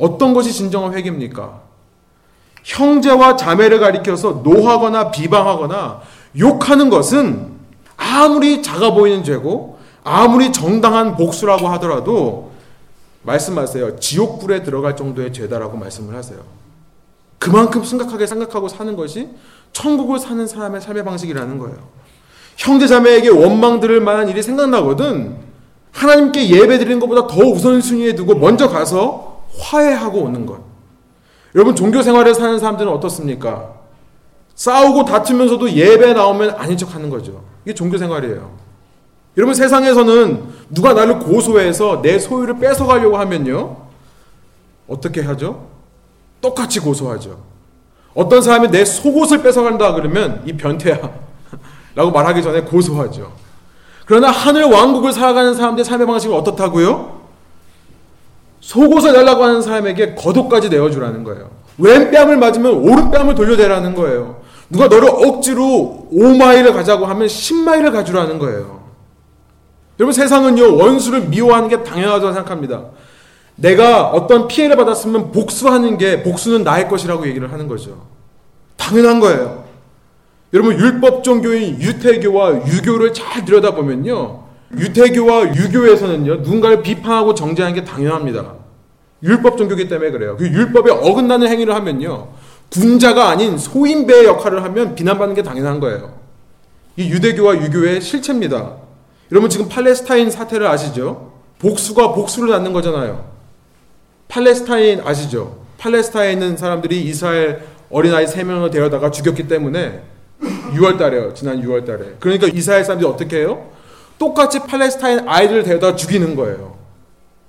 어떤 0.01 0.35
것이 0.35 0.53
진정한 0.53 0.95
회개입니까? 0.95 1.61
형제와 2.65 3.37
자매를 3.37 3.81
가리켜서 3.81 4.41
노하거나 4.43 5.11
비방하거나 5.11 6.01
욕하는 6.39 6.91
것은 6.91 7.51
아무리 7.97 8.63
작아 8.63 8.93
보이는 8.93 9.23
죄고 9.23 9.79
아무리 10.03 10.53
정당한 10.53 11.17
복수라고 11.17 11.69
하더라도 11.69 12.51
말씀하세요. 13.23 14.01
지옥불에 14.01 14.63
들어갈 14.63 14.97
정도의 14.97 15.33
죄다라고 15.33 15.77
말씀을 15.77 16.15
하세요. 16.15 16.39
그만큼 17.39 17.85
심각하게 17.85 18.27
생각하고 18.27 18.69
사는 18.69 18.97
것이 18.97 19.29
천국을 19.73 20.19
사는 20.19 20.47
사람의 20.47 20.81
삶의 20.81 21.05
방식이라는 21.05 21.59
거예요. 21.59 21.77
형제 22.57 22.87
자매에게 22.87 23.29
원망 23.31 23.81
들을 23.81 24.01
만한 24.01 24.29
일이 24.29 24.43
생각나거든 24.43 25.37
하나님께 25.93 26.51
예배 26.51 26.79
드리는 26.79 27.01
것보다 27.01 27.27
더 27.27 27.43
우선순위에 27.43 28.15
두고 28.15 28.35
먼저 28.35 28.69
가서 28.69 29.30
화해하고 29.59 30.21
오는 30.21 30.47
것. 30.47 30.61
여러분 31.55 31.75
종교 31.75 32.03
생활을 32.03 32.35
사는 32.35 32.59
사람들은 32.59 32.91
어떻습니까? 32.93 33.75
싸우고 34.55 35.05
다투면서도 35.05 35.73
예배 35.73 36.13
나오면 36.13 36.51
아닌 36.51 36.77
척 36.77 36.95
하는 36.95 37.11
거죠. 37.11 37.43
이게 37.65 37.75
종교 37.75 37.99
생활이에요. 37.99 38.51
여러분 39.37 39.55
세상에서는 39.55 40.45
누가 40.71 40.93
나를 40.93 41.19
고소해서 41.19 42.03
내 42.03 42.19
소유를 42.19 42.59
뺏어가려고 42.59 43.17
하면요. 43.17 43.77
어떻게 44.89 45.23
하죠? 45.23 45.67
똑같이 46.41 46.81
고소하죠. 46.81 47.39
어떤 48.15 48.43
사람이 48.43 48.69
내 48.69 48.85
속옷을 48.85 49.43
뺏어간다 49.43 49.95
그러면 49.95 50.43
이 50.47 50.53
변태야. 50.53 50.99
라고 51.95 52.11
말하기 52.11 52.43
전에 52.43 52.63
고소하죠. 52.63 53.33
그러나 54.05 54.31
하늘 54.31 54.65
왕국을 54.65 55.13
살아가는 55.13 55.55
사람들의 55.55 55.85
삶의 55.85 56.07
방식은 56.07 56.35
어떻다고요? 56.35 57.20
속옷을 58.61 59.13
달라고 59.13 59.43
하는 59.43 59.63
사람에게 59.63 60.15
겉옷까지 60.15 60.69
내어주라는 60.69 61.25
거예요. 61.25 61.51
왼 61.79 62.11
뺨을 62.11 62.37
맞으면 62.37 62.75
오른 62.75 63.11
뺨을 63.11 63.35
돌려대라는 63.35 63.95
거예요. 63.95 64.41
누가 64.69 64.87
너를 64.87 65.09
억지로 65.09 66.09
5마일을 66.13 66.73
가자고 66.73 67.07
하면 67.07 67.27
10마일을 67.27 67.93
가주라는 67.93 68.39
거예요. 68.39 68.81
여러분 69.99 70.13
세상은요 70.13 70.77
원수를 70.77 71.23
미워하는 71.23 71.69
게 71.69 71.83
당연하다고 71.83 72.33
생각합니다. 72.33 72.85
내가 73.57 74.09
어떤 74.09 74.49
피해를 74.49 74.77
받았으면 74.77 75.33
복수하는 75.33 75.99
게 75.99 76.23
복수는 76.23 76.65
나의 76.65 76.89
것이라고 76.89 77.27
얘기를 77.27 77.53
하는 77.53 77.69
거죠. 77.69 78.07
당연한 78.77 79.21
거예요. 79.21 79.65
여러분 80.53 80.79
율법 80.79 81.23
종교인 81.23 81.81
유태교와 81.81 82.67
유교를 82.67 83.13
잘 83.13 83.45
들여다보면요. 83.45 84.50
유태교와 84.77 85.55
유교에서는요. 85.55 86.37
누군가를 86.37 86.83
비판하고 86.83 87.35
정죄하는 87.35 87.75
게 87.75 87.85
당연합니다. 87.85 88.55
율법 89.23 89.59
종교기 89.59 89.89
때문에 89.89 90.11
그래요. 90.11 90.37
그 90.37 90.47
율법에 90.47 90.91
어긋나는 90.91 91.49
행위를 91.49 91.75
하면요. 91.75 92.29
군자가 92.71 93.29
아닌 93.29 93.59
소인배의 93.59 94.25
역할을 94.27 94.63
하면 94.65 94.95
비난받는 94.95 95.35
게 95.35 95.43
당연한 95.43 95.81
거예요. 95.81 96.15
이 96.97 97.11
유대교와 97.11 97.63
유교의 97.63 98.01
실체입니다. 98.01 98.77
여러분 99.33 99.51
지금 99.51 99.69
팔레스타인 99.69 100.31
사태를 100.31 100.67
아시죠? 100.67 101.33
복수가 101.59 102.13
복수를 102.15 102.51
낳는 102.51 102.73
거잖아요. 102.73 103.29
팔레스타인 104.29 105.01
아시죠? 105.05 105.59
팔레스타인에 105.79 106.33
있는 106.33 106.57
사람들이 106.57 107.03
이스라엘 107.03 107.63
어린아이 107.91 108.27
3명을 108.27 108.71
데려다가 108.71 109.11
죽였기 109.11 109.49
때문에 109.49 110.03
6월 110.75 110.99
달에요. 110.99 111.35
지난 111.35 111.61
6월 111.61 111.85
달에. 111.85 112.17
그러니까 112.21 112.47
이스라엘 112.47 112.85
사람들이 112.85 113.11
어떻게 113.11 113.39
해요? 113.39 113.69
똑같이 114.21 114.61
팔레스타인 114.61 115.27
아이들을 115.27 115.63
데려다가 115.63 115.97
죽이는 115.97 116.37
거예요. 116.37 116.77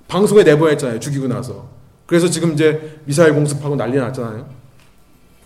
방송에 0.08 0.42
내보냈잖아요. 0.42 1.00
죽이고 1.00 1.28
나서. 1.28 1.68
그래서 2.06 2.28
지금 2.28 2.54
이제 2.54 2.98
미사일 3.04 3.34
공습하고 3.34 3.76
난리 3.76 3.98
났잖아요. 3.98 4.48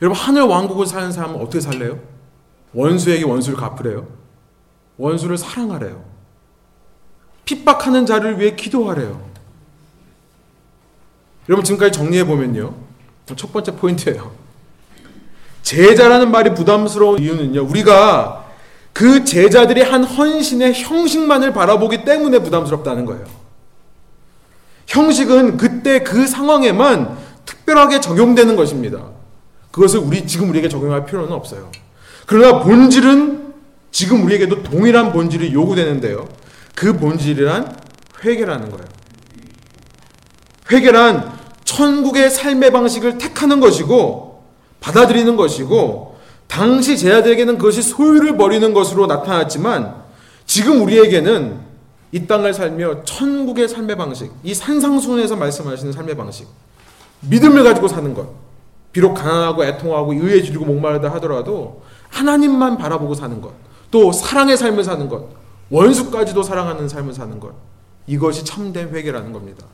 여러분 0.01 0.17
하늘 0.17 0.43
왕국을 0.43 0.87
사는 0.87 1.11
사람은 1.11 1.41
어떻게 1.41 1.61
살래요? 1.61 1.99
원수에게 2.73 3.25
원수를 3.25 3.59
갚으래요. 3.59 4.07
원수를 4.99 5.37
사랑하래요. 5.37 6.05
핍박하는 7.45 8.07
자를 8.07 8.39
위해 8.39 8.55
기도하래요. 8.55 9.21
여러분 11.49 11.65
지금까지 11.65 11.91
정리해 11.91 12.25
보면요. 12.25 12.73
첫 13.35 13.53
번째 13.53 13.73
포인트예요. 13.73 14.31
제자라는 15.63 16.31
말이 16.31 16.55
부담스러운 16.55 17.19
이유는요. 17.19 17.63
우리가 17.63 18.46
그 18.97 19.25
제자들이 19.25 19.83
한 19.83 20.05
헌신의 20.05 20.73
형식만을 20.73 21.53
바라보기 21.53 22.07
때문에 22.07 22.39
부담스럽다는 22.39 23.05
거예요. 23.05 23.27
형식은 24.87 25.59
그때 25.59 26.03
그 26.03 26.27
상황에만 26.27 27.19
특별하게 27.45 28.01
적용되는 28.01 28.57
것입니다. 28.57 29.11
그것을 29.71 29.99
우리 29.99 30.27
지금 30.27 30.49
우리에게 30.49 30.71
적용할 30.71 31.05
필요는 31.05 31.31
없어요. 31.31 31.71
그러나 32.25 32.61
본질은 32.61 33.53
지금 33.91 34.25
우리에게도 34.25 34.63
동일한 34.63 35.13
본질이 35.13 35.53
요구되는데요. 35.53 36.27
그 36.75 36.97
본질이란 36.97 37.77
회개라는 38.25 38.71
거예요. 38.71 38.87
회개란 40.73 41.39
천국의 41.65 42.31
삶의 42.31 42.73
방식을 42.73 43.19
택하는 43.19 43.61
것이고 43.61 44.43
받아들이는 44.81 45.37
것이고 45.37 46.16
당시 46.47 46.97
제자들에게는 46.97 47.59
그것이 47.59 47.83
소유를 47.83 48.37
버리는 48.37 48.73
것으로 48.73 49.07
나타났지만 49.07 49.95
지금 50.47 50.83
우리에게는 50.83 51.61
이 52.13 52.27
땅을 52.27 52.55
살며 52.55 53.05
천국의 53.05 53.69
삶의 53.69 53.97
방식, 53.97 54.33
이 54.43 54.55
산상순에서 54.55 55.37
말씀하시는 55.37 55.93
삶의 55.93 56.17
방식, 56.17 56.47
믿음을 57.23 57.65
가지고 57.65 57.89
사는 57.89 58.15
것. 58.15 58.29
비록 58.93 59.15
가난하고 59.15 59.65
애통하고 59.65 60.15
의에 60.15 60.43
지르고 60.43 60.65
목마르다 60.65 61.13
하더라도 61.15 61.83
하나님만 62.09 62.79
바라보고 62.79 63.15
사는 63.15 63.41
것. 63.41 63.53
또 63.91 64.13
사랑의 64.13 64.57
삶을 64.57 64.85
사는 64.85 65.09
것. 65.09 65.27
원수까지도 65.69 66.43
사랑하는 66.43 66.89
삶을 66.89 67.13
사는 67.13 67.39
것. 67.39 67.53
이것이 68.07 68.45
참된 68.45 68.89
회개라는 68.95 69.33
겁니다. 69.33 69.67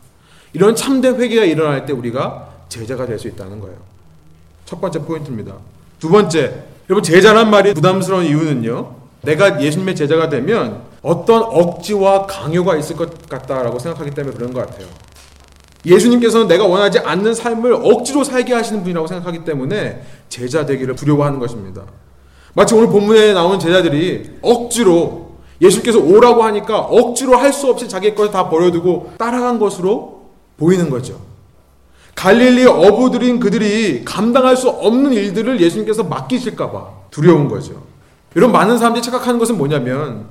이런 0.54 0.74
참된 0.74 1.20
회개가 1.20 1.44
일어날 1.44 1.86
때 1.86 1.92
우리가 1.92 2.48
제자가 2.68 3.06
될 3.06 3.18
수 3.18 3.28
있다는 3.28 3.60
거예요. 3.60 3.76
첫 4.64 4.80
번째 4.80 5.00
포인트입니다. 5.00 5.54
두 6.02 6.08
번째, 6.08 6.64
여러분 6.90 7.04
제자란 7.04 7.48
말이 7.48 7.72
부담스러운 7.74 8.24
이유는요. 8.24 8.96
내가 9.20 9.62
예수님의 9.62 9.94
제자가 9.94 10.28
되면 10.28 10.82
어떤 11.00 11.44
억지와 11.44 12.26
강요가 12.26 12.76
있을 12.76 12.96
것 12.96 13.28
같다라고 13.28 13.78
생각하기 13.78 14.10
때문에 14.10 14.34
그런 14.34 14.52
것 14.52 14.66
같아요. 14.66 14.88
예수님께서는 15.86 16.48
내가 16.48 16.66
원하지 16.66 16.98
않는 16.98 17.34
삶을 17.34 17.74
억지로 17.74 18.24
살게 18.24 18.52
하시는 18.52 18.82
분이라고 18.82 19.06
생각하기 19.06 19.44
때문에 19.44 20.02
제자 20.28 20.66
되기를 20.66 20.96
두려워하는 20.96 21.38
것입니다. 21.38 21.82
마치 22.54 22.74
오늘 22.74 22.88
본문에 22.88 23.32
나온 23.32 23.60
제자들이 23.60 24.38
억지로 24.42 25.36
예수님께서 25.60 26.00
오라고 26.00 26.42
하니까 26.42 26.80
억지로 26.80 27.36
할 27.36 27.52
수 27.52 27.70
없이 27.70 27.88
자기 27.88 28.12
것을 28.16 28.32
다 28.32 28.48
버려두고 28.48 29.12
따라간 29.18 29.60
것으로 29.60 30.22
보이는 30.56 30.90
거죠. 30.90 31.31
갈릴리 32.14 32.66
어부들인 32.66 33.40
그들이 33.40 34.04
감당할 34.04 34.56
수 34.56 34.68
없는 34.68 35.12
일들을 35.12 35.60
예수님께서 35.60 36.04
맡기실까봐 36.04 36.88
두려운 37.10 37.48
거죠. 37.48 37.82
이런 38.34 38.52
많은 38.52 38.78
사람들이 38.78 39.02
착각하는 39.02 39.38
것은 39.38 39.58
뭐냐면 39.58 40.26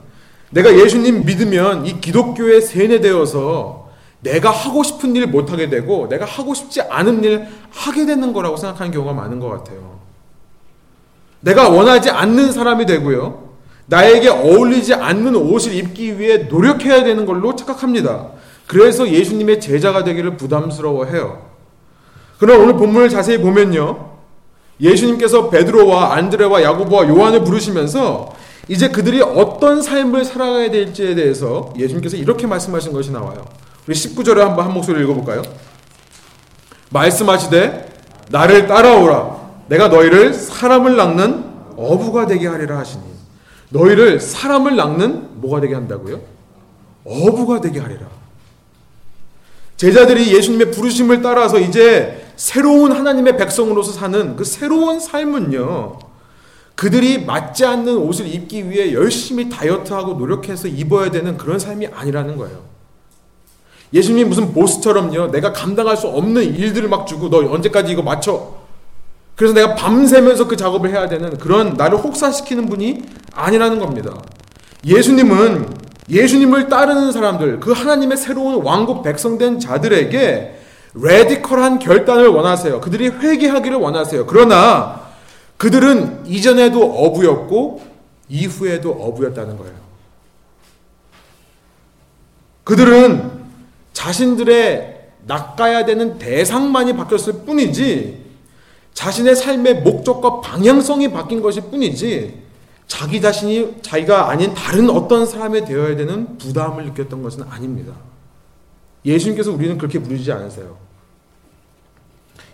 내가 0.49 0.73
예수님 0.73 1.25
믿으면 1.25 1.85
이 1.85 1.99
기독교에 1.99 2.61
세뇌되어서 2.61 3.89
내가 4.21 4.51
하고 4.51 4.83
싶은 4.83 5.15
일 5.15 5.27
못하게 5.27 5.69
되고 5.69 6.07
내가 6.07 6.25
하고 6.25 6.53
싶지 6.53 6.81
않은 6.81 7.23
일 7.23 7.47
하게 7.71 8.05
되는 8.05 8.33
거라고 8.33 8.57
생각하는 8.57 8.91
경우가 8.91 9.13
많은 9.13 9.39
것 9.39 9.49
같아요. 9.49 9.99
내가 11.39 11.69
원하지 11.69 12.11
않는 12.11 12.51
사람이 12.51 12.85
되고요. 12.85 13.49
나에게 13.87 14.29
어울리지 14.29 14.93
않는 14.93 15.35
옷을 15.35 15.73
입기 15.73 16.19
위해 16.19 16.37
노력해야 16.37 17.03
되는 17.03 17.25
걸로 17.25 17.55
착각합니다. 17.55 18.29
그래서 18.67 19.09
예수님의 19.09 19.59
제자가 19.59 20.03
되기를 20.03 20.37
부담스러워해요. 20.37 21.50
그러나 22.41 22.63
오늘 22.63 22.75
본문을 22.75 23.09
자세히 23.09 23.37
보면요. 23.37 24.13
예수님께서 24.79 25.51
베드로와 25.51 26.15
안드레와 26.15 26.63
야고보와 26.63 27.07
요한을 27.07 27.43
부르시면서 27.43 28.33
이제 28.67 28.87
그들이 28.87 29.21
어떤 29.21 29.83
삶을 29.83 30.25
살아가야 30.25 30.71
될지에 30.71 31.13
대해서 31.13 31.71
예수님께서 31.77 32.17
이렇게 32.17 32.47
말씀하신 32.47 32.93
것이 32.93 33.11
나와요. 33.11 33.45
우리 33.87 33.93
19절에 33.93 34.37
한번 34.37 34.65
한 34.65 34.73
목소리 34.73 35.03
읽어볼까요? 35.03 35.43
말씀하시되 36.89 37.87
나를 38.31 38.65
따라오라. 38.65 39.39
내가 39.67 39.89
너희를 39.89 40.33
사람을 40.33 40.95
낚는 40.95 41.45
어부가 41.77 42.25
되게 42.25 42.47
하리라 42.47 42.79
하시니 42.79 43.03
너희를 43.69 44.19
사람을 44.19 44.75
낚는 44.75 45.41
뭐가 45.41 45.61
되게 45.61 45.75
한다고요? 45.75 46.19
어부가 47.05 47.61
되게 47.61 47.79
하리라. 47.79 48.07
제자들이 49.77 50.35
예수님의 50.35 50.71
부르심을 50.71 51.21
따라서 51.21 51.59
이제 51.59 52.20
새로운 52.41 52.91
하나님의 52.91 53.37
백성으로서 53.37 53.91
사는 53.91 54.35
그 54.35 54.43
새로운 54.43 54.99
삶은요. 54.99 55.99
그들이 56.73 57.23
맞지 57.23 57.63
않는 57.65 57.97
옷을 57.97 58.25
입기 58.25 58.67
위해 58.67 58.93
열심히 58.93 59.47
다이어트하고 59.47 60.13
노력해서 60.13 60.67
입어야 60.67 61.11
되는 61.11 61.37
그런 61.37 61.59
삶이 61.59 61.89
아니라는 61.93 62.37
거예요. 62.37 62.63
예수님 63.93 64.27
무슨 64.27 64.55
보스처럼요. 64.55 65.27
내가 65.27 65.53
감당할 65.53 65.95
수 65.95 66.07
없는 66.07 66.55
일들을 66.55 66.89
막 66.89 67.05
주고 67.05 67.29
너 67.29 67.47
언제까지 67.47 67.91
이거 67.91 68.01
맞춰. 68.01 68.55
그래서 69.35 69.53
내가 69.53 69.75
밤새면서 69.75 70.47
그 70.47 70.57
작업을 70.57 70.89
해야 70.89 71.07
되는 71.07 71.37
그런 71.37 71.75
나를 71.75 71.99
혹사시키는 71.99 72.65
분이 72.65 73.03
아니라는 73.35 73.77
겁니다. 73.77 74.19
예수님은 74.83 75.69
예수님을 76.09 76.69
따르는 76.69 77.11
사람들, 77.11 77.59
그 77.59 77.71
하나님의 77.71 78.17
새로운 78.17 78.63
왕국 78.63 79.03
백성된 79.03 79.59
자들에게 79.59 80.60
레디컬한 80.93 81.79
결단을 81.79 82.27
원하세요. 82.27 82.81
그들이 82.81 83.09
회개하기를 83.09 83.77
원하세요. 83.77 84.25
그러나 84.25 85.01
그들은 85.57 86.25
이전에도 86.25 86.81
어부였고 86.81 87.81
이후에도 88.29 88.91
어부였다는 88.91 89.57
거예요. 89.57 89.73
그들은 92.63 93.31
자신들의 93.93 95.09
낚아야 95.27 95.85
되는 95.85 96.17
대상만이 96.17 96.95
바뀌었을 96.95 97.43
뿐이지 97.45 98.21
자신의 98.93 99.35
삶의 99.35 99.81
목적과 99.81 100.41
방향성이 100.41 101.11
바뀐 101.11 101.41
것일 101.41 101.63
뿐이지 101.63 102.41
자기 102.87 103.21
자신이 103.21 103.81
자기가 103.81 104.29
아닌 104.29 104.53
다른 104.53 104.89
어떤 104.89 105.25
사람이 105.25 105.65
되어야 105.65 105.95
되는 105.95 106.37
부담을 106.37 106.85
느꼈던 106.85 107.23
것은 107.23 107.43
아닙니다. 107.49 107.93
예수님께서 109.05 109.51
우리는 109.51 109.77
그렇게 109.77 109.99
부르지 109.99 110.31
않으세요. 110.31 110.77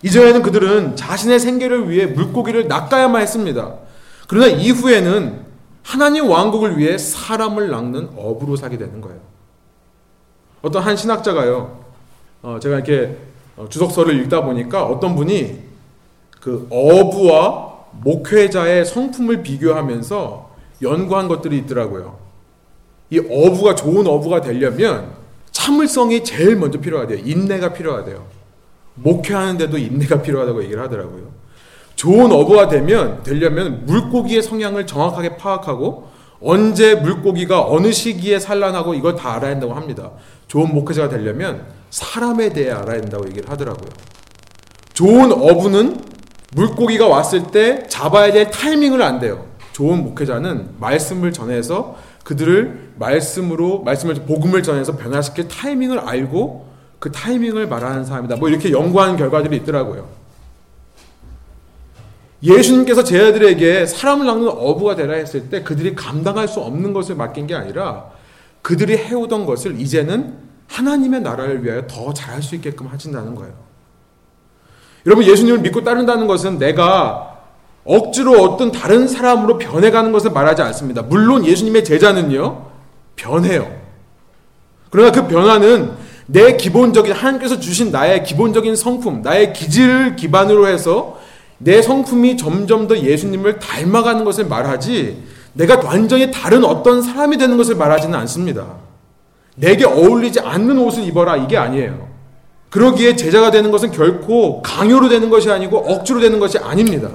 이전에는 0.03 0.41
그들은 0.43 0.95
자신의 0.95 1.39
생계를 1.39 1.89
위해 1.89 2.05
물고기를 2.05 2.67
낚아야만 2.67 3.21
했습니다. 3.21 3.75
그러나 4.27 4.47
이후에는 4.47 5.45
하나님 5.83 6.29
왕국을 6.29 6.77
위해 6.77 6.97
사람을 6.97 7.69
낚는 7.69 8.09
업으로 8.15 8.55
사게 8.55 8.77
되는 8.77 9.01
거예요. 9.01 9.19
어떤 10.61 10.83
한 10.83 10.97
신학자가요, 10.97 11.79
어, 12.41 12.59
제가 12.61 12.75
이렇게 12.75 13.17
어, 13.55 13.67
주석서를 13.69 14.19
읽다 14.21 14.43
보니까 14.43 14.85
어떤 14.85 15.15
분이 15.15 15.59
그 16.41 16.67
어부와 16.69 17.77
목회자의 18.03 18.85
성품을 18.85 19.41
비교하면서 19.43 20.55
연구한 20.81 21.27
것들이 21.27 21.57
있더라고요. 21.59 22.17
이 23.09 23.19
어부가 23.19 23.75
좋은 23.75 24.05
어부가 24.05 24.41
되려면 24.41 25.16
참을성이 25.57 26.23
제일 26.23 26.55
먼저 26.55 26.79
필요하대요. 26.79 27.17
인내가 27.25 27.73
필요하대요. 27.73 28.27
목회하는데도 28.93 29.79
인내가 29.79 30.21
필요하다고 30.21 30.63
얘기를 30.63 30.83
하더라고요. 30.83 31.31
좋은 31.95 32.31
어부가 32.31 32.67
되면 32.67 33.23
되려면 33.23 33.83
물고기의 33.87 34.43
성향을 34.43 34.85
정확하게 34.85 35.37
파악하고 35.37 36.09
언제 36.43 36.93
물고기가 36.93 37.65
어느 37.65 37.91
시기에 37.91 38.37
산란하고 38.37 38.93
이걸 38.93 39.15
다 39.15 39.33
알아야 39.33 39.53
한다고 39.53 39.73
합니다. 39.73 40.11
좋은 40.47 40.71
목회자가 40.75 41.09
되려면 41.09 41.65
사람에 41.89 42.49
대해 42.49 42.69
알아야 42.69 43.01
된다고 43.01 43.27
얘기를 43.27 43.49
하더라고요. 43.49 43.89
좋은 44.93 45.31
어부는 45.31 45.99
물고기가 46.53 47.07
왔을 47.07 47.47
때 47.47 47.83
잡아야 47.87 48.31
될 48.31 48.51
타이밍을 48.51 49.01
안 49.01 49.19
돼요. 49.19 49.47
좋은 49.73 50.03
목회자는 50.03 50.75
말씀을 50.79 51.33
전해서 51.33 51.95
그들을 52.27 52.91
말씀으로 52.97 53.83
말씀을 53.83 54.15
복음을 54.25 54.61
전해서 54.61 54.97
변화시킬 54.97 55.47
타이밍을 55.47 55.99
알고 55.99 56.67
그 56.99 57.09
타이밍을 57.09 57.69
말하는 57.69 58.03
사람이다. 58.03 58.35
뭐 58.35 58.49
이렇게 58.49 58.69
연구하는 58.69 59.15
결과들이 59.15 59.55
있더라고요. 59.55 60.09
예수님께서 62.43 63.05
제자들에게 63.05 63.85
사람을 63.85 64.25
낚는 64.25 64.49
어부가 64.49 64.97
되라 64.97 65.13
했을 65.13 65.49
때 65.49 65.63
그들이 65.63 65.95
감당할 65.95 66.49
수 66.49 66.59
없는 66.59 66.91
것을 66.91 67.15
맡긴 67.15 67.47
게 67.47 67.55
아니라 67.55 68.11
그들이 68.61 68.97
해오던 68.97 69.45
것을 69.45 69.79
이제는 69.79 70.37
하나님의 70.67 71.21
나라를 71.21 71.63
위하여 71.63 71.87
더 71.87 72.13
잘할 72.13 72.43
수 72.43 72.55
있게끔 72.55 72.87
하신다는 72.87 73.35
거예요. 73.35 73.53
여러분 75.05 75.23
예수님을 75.23 75.59
믿고 75.59 75.85
따른다는 75.85 76.27
것은 76.27 76.59
내가 76.59 77.36
억지로 77.87 78.33
어떤 78.43 78.71
다른 78.71 79.07
사람으로 79.07 79.57
변해가는 79.57 80.11
것을 80.11 80.31
말하지 80.31 80.61
않습니다. 80.61 81.01
물론 81.03 81.45
예수님의 81.45 81.85
제자는요 81.85 82.65
변해요. 83.15 83.71
그러나 84.89 85.11
그 85.11 85.27
변화는 85.27 85.91
내 86.27 86.57
기본적인 86.57 87.13
하나님께서 87.13 87.59
주신 87.59 87.91
나의 87.91 88.23
기본적인 88.23 88.75
성품, 88.75 89.21
나의 89.21 89.53
기질을 89.53 90.17
기반으로 90.17 90.67
해서 90.67 91.17
내 91.57 91.81
성품이 91.81 92.37
점점 92.37 92.87
더 92.87 92.97
예수님을 92.97 93.59
닮아가는 93.59 94.25
것을 94.25 94.45
말하지 94.45 95.23
내가 95.53 95.79
완전히 95.83 96.29
다른 96.29 96.63
어떤 96.65 97.01
사람이 97.01 97.37
되는 97.37 97.57
것을 97.57 97.75
말하지는 97.75 98.17
않습니다. 98.19 98.75
내게 99.55 99.85
어울리지 99.85 100.41
않는 100.41 100.77
옷을 100.77 101.03
입어라 101.03 101.37
이게 101.37 101.57
아니에요. 101.57 102.07
그러기에 102.69 103.15
제자가 103.15 103.49
되는 103.49 103.71
것은 103.71 103.91
결코 103.91 104.61
강요로 104.61 105.07
되는 105.09 105.29
것이 105.29 105.49
아니고 105.49 105.77
억지로 105.77 106.19
되는 106.19 106.39
것이 106.39 106.59
아닙니다. 106.59 107.09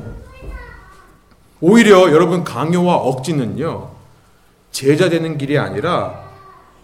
오히려 1.63 2.11
여러분 2.11 2.43
강요와 2.43 2.97
억지는요. 2.97 3.91
제자 4.73 5.09
되는 5.09 5.39
길이 5.39 5.57
아니라 5.59 6.25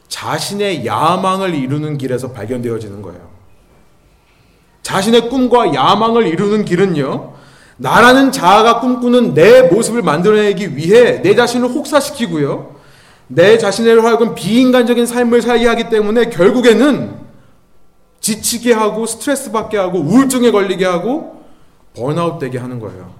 자신의 0.06 0.86
야망을 0.86 1.52
이루는 1.54 1.98
길에서 1.98 2.30
발견되어지는 2.30 3.02
거예요. 3.02 3.20
자신의 4.82 5.28
꿈과 5.30 5.74
야망을 5.74 6.28
이루는 6.28 6.64
길은요. 6.64 7.34
나라는 7.76 8.30
자아가 8.30 8.78
꿈꾸는 8.80 9.34
내 9.34 9.62
모습을 9.62 10.02
만들어내기 10.02 10.76
위해 10.76 11.22
내 11.22 11.34
자신을 11.34 11.68
혹사시키고요. 11.68 12.76
내 13.26 13.58
자신을 13.58 14.04
하여금 14.04 14.36
비인간적인 14.36 15.06
삶을 15.06 15.42
살게 15.42 15.66
하기 15.66 15.90
때문에 15.90 16.30
결국에는 16.30 17.16
지치게 18.20 18.72
하고 18.72 19.06
스트레스 19.06 19.50
받게 19.50 19.76
하고 19.76 19.98
우울증에 19.98 20.52
걸리게 20.52 20.84
하고 20.84 21.44
번아웃 21.96 22.38
되게 22.38 22.58
하는 22.58 22.78
거예요. 22.78 23.17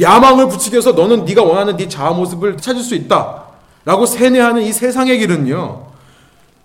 야망을 0.00 0.48
부추겨서 0.48 0.92
너는 0.92 1.24
네가 1.24 1.42
원하는 1.42 1.76
네 1.76 1.88
자아 1.88 2.12
모습을 2.12 2.56
찾을 2.56 2.82
수 2.82 2.94
있다. 2.94 3.44
라고 3.84 4.06
세뇌하는 4.06 4.62
이 4.62 4.72
세상의 4.72 5.18
길은요. 5.18 5.84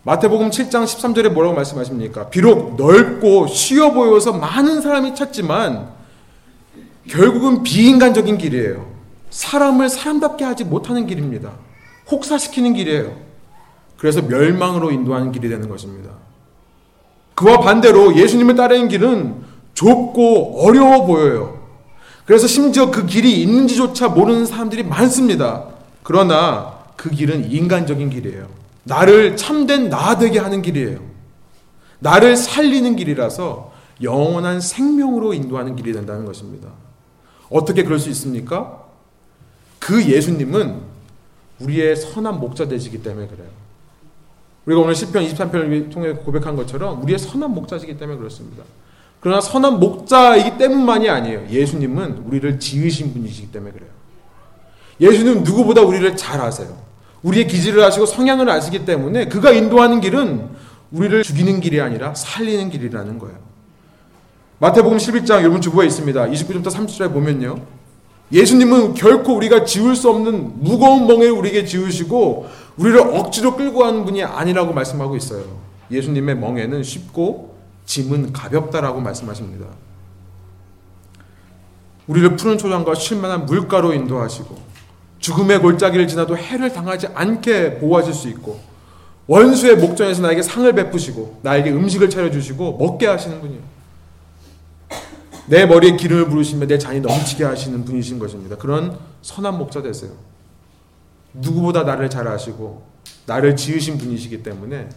마태복음 0.04 0.50
7장 0.50 0.86
13절에 0.86 1.30
뭐라고 1.30 1.56
말씀하십니까? 1.56 2.30
비록 2.30 2.76
넓고 2.78 3.48
쉬워 3.48 3.92
보여서 3.92 4.32
많은 4.32 4.82
사람이 4.82 5.14
찾지만 5.14 5.90
결국은 7.08 7.64
비인간적인 7.64 8.38
길이에요. 8.38 8.88
사람을 9.30 9.90
사람답게 9.90 10.46
하지 10.46 10.64
못하는 10.64 11.06
길입니다. 11.06 11.52
혹사시키는 12.10 12.74
길이에요. 12.74 13.16
그래서 13.98 14.22
멸망으로 14.22 14.92
인도하는 14.92 15.32
길이 15.32 15.50
되는 15.50 15.68
것입니다. 15.70 16.12
그와 17.36 17.60
반대로 17.60 18.16
예수님을 18.16 18.56
따르는 18.56 18.88
길은 18.88 19.44
좁고 19.74 20.66
어려워 20.66 21.06
보여요. 21.06 21.59
그래서 22.30 22.46
심지어 22.46 22.92
그 22.92 23.08
길이 23.08 23.42
있는지조차 23.42 24.10
모르는 24.10 24.46
사람들이 24.46 24.84
많습니다. 24.84 25.66
그러나 26.04 26.78
그 26.96 27.10
길은 27.10 27.50
인간적인 27.50 28.12
길이에요. 28.12 28.48
나를 28.84 29.36
참된 29.36 29.90
나 29.90 30.16
되게 30.16 30.38
하는 30.38 30.62
길이에요. 30.62 31.00
나를 31.98 32.36
살리는 32.36 32.96
길이라서 32.96 33.74
영원한 34.04 34.62
생명으로 34.62 35.34
인도하는 35.34 35.76
길이 35.76 35.92
된다는 35.92 36.26
것입니다. 36.26 36.70
어떻게 37.50 37.84
그럴 37.84 37.98
수 37.98 38.10
있습니까? 38.12 38.86
그 39.80 40.06
예수님은 40.06 40.82
우리의 41.62 41.96
선한 41.96 42.40
목자 42.40 42.68
되시기 42.68 43.02
때문에 43.02 43.26
그래요. 43.26 43.50
우리가 44.68 44.82
오늘 44.82 44.94
10편 44.94 45.28
23편을 45.34 45.92
통해 45.92 46.14
고백한 46.14 46.56
것처럼 46.56 47.02
우리의 47.02 47.18
선한 47.18 47.50
목자시기 47.56 47.98
때문에 47.98 48.20
그렇습니다. 48.20 48.66
그러나 49.20 49.42
선한 49.42 49.80
목자이기 49.80 50.58
때문만이 50.58 51.10
아니에요. 51.10 51.48
예수님은 51.50 52.24
우리를 52.26 52.60
지으신 52.60 53.14
분이시기 53.14 53.52
때문에 53.52 53.72
그래요. 53.72 53.90
예수님은 55.02 55.44
누구보다 55.44 55.82
우리를 55.82 56.16
잘 56.16 56.40
아세요. 56.42 56.78
우리의 57.24 57.48
기질을 57.48 57.84
아시고 57.84 58.06
성향을 58.06 58.50
아시기 58.50 58.86
때문에 58.86 59.28
그가 59.28 59.52
인도하는 59.52 60.00
길은 60.00 60.48
우리를 60.92 61.22
죽이는 61.24 61.60
길이 61.60 61.82
아니라 61.82 62.16
살리는 62.16 62.70
길이라는 62.70 63.20
거예요. 63.20 63.38
마태복음 64.60 64.98
11장 64.98 65.42
여러분 65.42 65.62
주부에 65.62 65.86
있습니다. 65.86 66.28
29절부터 66.28 66.68
30절에 66.68 67.14
보면요. 67.14 67.60
예수님은 68.32 68.94
결코 68.94 69.36
우리가 69.36 69.66
지울 69.66 69.96
수 69.96 70.10
없는 70.10 70.64
무거운 70.64 71.08
멍에를 71.08 71.32
우리에게 71.32 71.66
지우시고 71.66 72.48
우리를 72.78 73.00
억지로 73.00 73.56
끌고 73.56 73.80
가는 73.80 74.06
분이 74.06 74.24
아니라고 74.24 74.74
말씀하고 74.74 75.16
있어요. 75.16 75.44
예수님의 75.92 76.38
멍에는 76.38 76.84
쉽고 76.84 77.56
짐은 77.90 78.34
가볍다라고 78.34 79.02
말씀하십니다. 79.02 79.66
우리를 82.06 82.36
푸른 82.36 82.56
초장과 82.60 82.94
쉴만한 82.94 83.48
물가로 83.48 83.94
인도하시고 83.94 84.58
죽음의 85.18 85.60
골짜기를 85.60 86.08
지나도 86.08 86.38
해를 86.38 86.72
당하지 86.72 87.08
않게 87.08 87.80
보호하실 87.80 88.14
수 88.14 88.30
있고 88.30 88.60
원수의 89.26 89.78
목전에서 89.78 90.22
나에게 90.22 90.44
상을 90.44 90.72
베푸시고 90.72 91.40
나에게 91.42 91.72
음식을 91.72 92.12
차려주시고 92.12 92.78
먹게 92.78 93.08
하시는 93.08 93.42
분이에요. 93.42 93.62
내 95.48 95.66
머리에 95.66 95.96
기름을 95.98 96.30
부으시며 96.30 96.68
내 96.68 96.78
잔이 96.78 97.02
넘치게 97.02 97.44
하시는 97.44 97.84
분이신 97.86 98.20
것입니다. 98.20 98.56
그런 98.56 99.00
선한 99.24 99.58
목자 99.58 99.82
되세요. 99.82 100.12
누구보다 101.34 101.84
나를 101.84 102.12
잘 102.12 102.28
아시고 102.28 102.84
나를 103.26 103.56
지으신 103.56 103.98
분이시기 103.98 104.44
때문에 104.44 104.90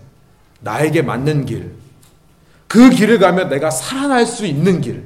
나에게 0.61 1.00
맞는 1.00 1.46
길, 1.46 1.74
그 2.72 2.88
길을 2.88 3.18
가면 3.18 3.50
내가 3.50 3.70
살아날 3.70 4.24
수 4.24 4.46
있는 4.46 4.80
길, 4.80 5.04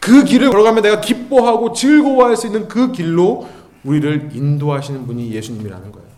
그 0.00 0.24
길을 0.24 0.50
걸어가면 0.50 0.82
내가 0.82 1.00
기뻐하고 1.00 1.72
즐거워할 1.72 2.36
수 2.36 2.48
있는 2.48 2.66
그 2.66 2.90
길로 2.90 3.48
우리를 3.84 4.30
인도하시는 4.34 5.06
분이 5.06 5.30
예수님이라는 5.30 5.92
거예요. 5.92 6.08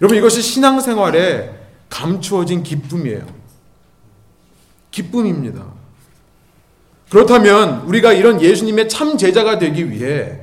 여러분 0.00 0.18
이것이 0.18 0.42
신앙생활에 0.42 1.56
감추어진 1.88 2.64
기쁨이에요. 2.64 3.24
기쁨입니다. 4.90 5.64
그렇다면 7.08 7.82
우리가 7.82 8.12
이런 8.12 8.42
예수님의 8.42 8.88
참 8.88 9.16
제자가 9.16 9.60
되기 9.60 9.88
위해 9.88 10.40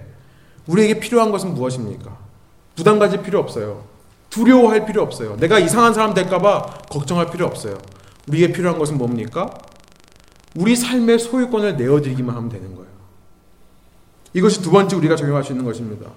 우리에게 0.68 1.02
필요한 1.02 1.32
것은 1.32 1.54
무엇입니까? 1.54 2.18
부담 2.78 2.98
가질 2.98 3.22
필요 3.24 3.40
없어요. 3.40 3.84
두려워할 4.30 4.86
필요 4.86 5.02
없어요. 5.02 5.36
내가 5.36 5.60
이상한 5.60 5.94
사람 5.94 6.14
될까봐 6.14 6.84
걱정할 6.90 7.30
필요 7.30 7.46
없어요. 7.46 7.78
우리에게 8.28 8.54
필요한 8.54 8.80
것은 8.80 8.98
뭡니까? 8.98 9.50
우리 10.56 10.76
삶의 10.76 11.20
소유권을 11.20 11.78
내어드리기만 11.78 12.36
하면 12.36 12.50
되는 12.50 12.76
거예요. 12.76 12.92
이것이 14.34 14.62
두 14.62 14.72
번째 14.72 14.96
우리가 14.96 15.16
적용할 15.16 15.44
수 15.44 15.52
있는 15.52 15.66
것입니다. 15.66 16.10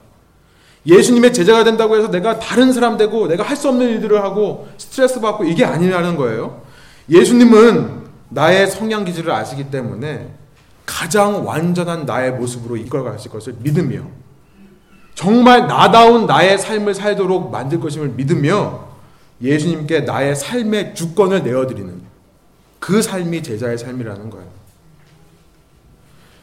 예수님의 0.86 1.32
제자가 1.32 1.64
된다고 1.64 1.96
해서 1.96 2.10
내가 2.10 2.38
다른 2.38 2.72
사람 2.72 2.96
되고 2.96 3.26
내가 3.26 3.42
할 3.42 3.56
수 3.56 3.68
없는 3.68 3.88
일들을 3.88 4.22
하고 4.22 4.68
스트레스 4.78 5.20
받고 5.20 5.44
이게 5.44 5.64
아니라는 5.64 6.16
거예요. 6.16 6.62
예수님은 7.08 8.06
나의 8.28 8.70
성향 8.70 9.04
기질을 9.04 9.30
아시기 9.32 9.70
때문에 9.70 10.32
가장 10.84 11.46
완전한 11.46 12.06
나의 12.06 12.32
모습으로 12.32 12.76
이끌어 12.76 13.02
가실 13.02 13.30
것을 13.30 13.56
믿으며 13.58 14.02
정말 15.14 15.66
나다운 15.66 16.26
나의 16.26 16.58
삶을 16.58 16.94
살도록 16.94 17.50
만들 17.50 17.80
것임을 17.80 18.10
믿으며 18.10 18.85
예수님께 19.42 20.00
나의 20.00 20.34
삶의 20.34 20.94
주권을 20.94 21.42
내어드리는 21.42 22.00
그 22.78 23.02
삶이 23.02 23.42
제자의 23.42 23.78
삶이라는 23.78 24.30
거예요. 24.30 24.46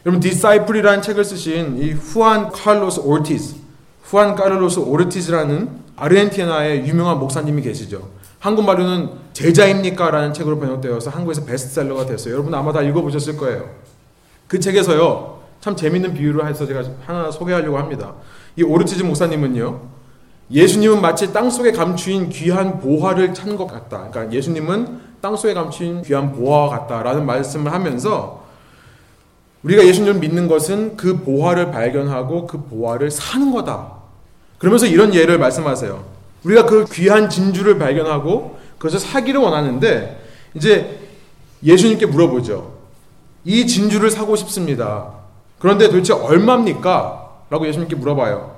여러분 0.06 0.20
Disciple이라는 0.20 1.02
책을 1.02 1.24
쓰신 1.24 1.78
이 1.78 1.92
후안 1.92 2.52
칼로스 2.52 3.00
오르티스, 3.00 3.56
후안 4.04 4.36
카를로스 4.36 4.80
오르티스라는 4.80 5.70
아르헨티나의 5.96 6.86
유명한 6.88 7.20
목사님이 7.20 7.62
계시죠. 7.62 8.10
한국말로는 8.40 9.12
제자입니까? 9.32 10.12
라는 10.12 10.34
책으로 10.34 10.60
번역되어서 10.60 11.10
한국에서 11.10 11.46
베스트셀러가 11.46 12.06
됐어요. 12.06 12.34
여러분 12.34 12.54
아마 12.54 12.74
다 12.74 12.82
읽어보셨을 12.82 13.38
거예요. 13.38 13.70
그 14.48 14.60
책에서요, 14.60 15.42
참 15.62 15.76
재밌는 15.76 16.14
비유를 16.14 16.46
해서 16.46 16.66
제가 16.66 16.84
하나 17.06 17.32
소개하려고 17.32 17.78
합니다. 17.78 18.14
이 18.58 18.64
오르티즈 18.64 19.04
목사님은요, 19.04 19.82
예수님은 20.54 21.02
마치 21.02 21.34
땅속에 21.34 21.72
감추인 21.72 22.30
귀한 22.30 22.80
보화를 22.80 23.34
찾는 23.34 23.58
것 23.58 23.66
같다. 23.66 24.10
그러니까 24.12 24.32
예수님은 24.32 25.02
땅속에 25.20 25.56
감추인 25.56 26.04
귀한 26.04 26.32
보화와 26.32 26.70
같다라는 26.70 27.26
말씀을 27.26 27.74
하면서 27.74 28.44
우리가 29.64 29.86
예수님을 29.86 30.20
믿는 30.20 30.48
것은 30.48 30.96
그 30.96 31.22
보화를 31.22 31.72
발견하고 31.72 32.46
그 32.46 32.62
보화를 32.66 33.10
사는 33.10 33.52
거다. 33.52 33.94
그러면서 34.60 34.86
이런 34.86 35.16
예를 35.16 35.40
말씀하세요. 35.40 36.04
우리가 36.44 36.66
그 36.66 36.86
귀한 36.92 37.30
진주를 37.30 37.80
발견하고 37.80 38.60
그것을 38.78 39.00
사기를 39.00 39.40
원하는데 39.40 40.22
이제 40.54 41.00
예수님께 41.64 42.06
물어보죠. 42.06 42.74
이 43.46 43.66
진주를 43.66 44.12
사고 44.12 44.36
싶습니다. 44.36 45.14
그런데 45.58 45.88
도대체 45.88 46.14
얼마입니까? 46.14 47.32
라고 47.50 47.68
예수님께 47.68 47.96
물어봐요. 47.96 48.53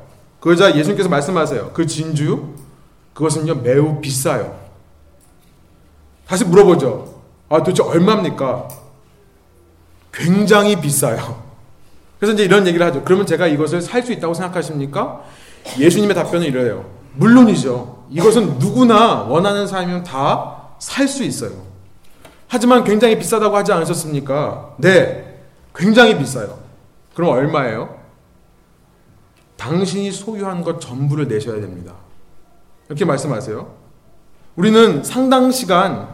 그러자 0.45 0.75
예수님께서 0.77 1.09
말씀하세요. 1.09 1.71
그 1.73 1.87
진주, 1.87 2.53
그것은요, 3.15 3.55
매우 3.55 3.99
비싸요. 3.99 4.55
다시 6.27 6.45
물어보죠. 6.45 7.15
아, 7.49 7.57
도대체 7.63 7.81
얼마입니까? 7.81 8.67
굉장히 10.13 10.79
비싸요. 10.79 11.41
그래서 12.19 12.35
이제 12.35 12.43
이런 12.43 12.67
얘기를 12.67 12.85
하죠. 12.85 13.01
그러면 13.03 13.25
제가 13.25 13.47
이것을 13.47 13.81
살 13.81 14.03
수 14.03 14.11
있다고 14.13 14.35
생각하십니까? 14.35 15.23
예수님의 15.79 16.13
답변은 16.15 16.45
이래요. 16.45 16.85
물론이죠. 17.15 18.05
이것은 18.11 18.59
누구나 18.59 19.23
원하는 19.23 19.65
사람이면 19.65 20.03
다 20.03 20.75
살 20.77 21.07
수 21.07 21.23
있어요. 21.23 21.53
하지만 22.47 22.83
굉장히 22.83 23.17
비싸다고 23.17 23.57
하지 23.57 23.71
않으셨습니까? 23.73 24.75
네. 24.77 25.39
굉장히 25.75 26.15
비싸요. 26.19 26.59
그럼 27.15 27.31
얼마예요? 27.31 27.97
당신이 29.57 30.11
소유한 30.11 30.63
것 30.63 30.79
전부를 30.81 31.27
내셔야 31.27 31.59
됩니다. 31.61 31.93
이렇게 32.87 33.05
말씀하세요. 33.05 33.67
우리는 34.55 35.03
상당 35.03 35.51
시간 35.51 36.07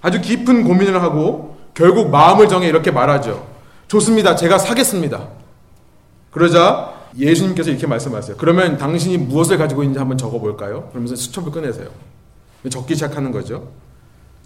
아주 0.00 0.20
깊은 0.20 0.64
고민을 0.64 1.02
하고 1.02 1.56
결국 1.74 2.10
마음을 2.10 2.48
정해 2.48 2.68
이렇게 2.68 2.90
말하죠. 2.90 3.46
좋습니다. 3.88 4.36
제가 4.36 4.58
사겠습니다. 4.58 5.28
그러자 6.30 6.94
예수님께서 7.16 7.70
이렇게 7.70 7.86
말씀하세요. 7.86 8.36
그러면 8.36 8.76
당신이 8.76 9.18
무엇을 9.18 9.56
가지고 9.58 9.82
있는지 9.82 9.98
한번 9.98 10.18
적어볼까요? 10.18 10.88
그러면서 10.90 11.16
수첩을 11.16 11.50
꺼내세요. 11.52 11.88
적기 12.70 12.94
시작하는 12.94 13.32
거죠. 13.32 13.68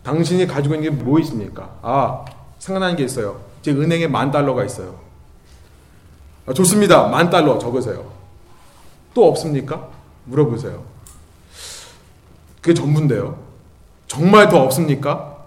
당신이 0.05 0.47
가지고 0.47 0.75
있는 0.77 0.91
게 0.97 1.05
뭐 1.05 1.19
있습니까? 1.21 1.71
아, 1.83 2.25
생각나는 2.59 2.97
게 2.97 3.05
있어요. 3.05 3.41
제 3.63 3.73
은행에 3.73 4.07
만 4.07 4.31
달러가 4.31 4.65
있어요. 4.65 5.01
아, 6.47 6.53
좋습니다. 6.53 7.09
만 7.09 7.31
달러 7.31 7.59
적으세요. 7.59 8.12
또 9.15 9.29
없습니까? 9.29 9.89
물어보세요. 10.25 10.85
그게 12.61 12.75
전부인데요. 12.75 13.39
정말 14.07 14.49
더 14.49 14.63
없습니까? 14.63 15.47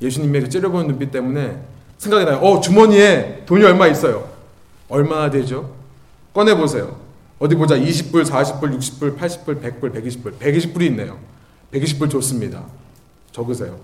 예수님의 0.00 0.42
그 0.42 0.48
째려보는 0.48 0.86
눈빛 0.88 1.10
때문에 1.10 1.62
생각이 1.98 2.24
나요. 2.24 2.38
어, 2.38 2.60
주머니에 2.60 3.44
돈이 3.46 3.62
얼마 3.64 3.86
있어요. 3.86 4.28
얼마나 4.88 5.30
되죠? 5.30 5.74
꺼내보세요. 6.32 6.96
어디 7.38 7.54
보자. 7.54 7.76
20불, 7.76 8.24
40불, 8.24 8.78
60불, 8.78 9.18
80불, 9.18 9.62
100불, 9.62 9.92
120불. 9.94 10.38
120불이 10.38 10.82
있네요. 10.82 11.18
120불 11.72 12.10
좋습니다. 12.10 12.64
적으세요. 13.32 13.78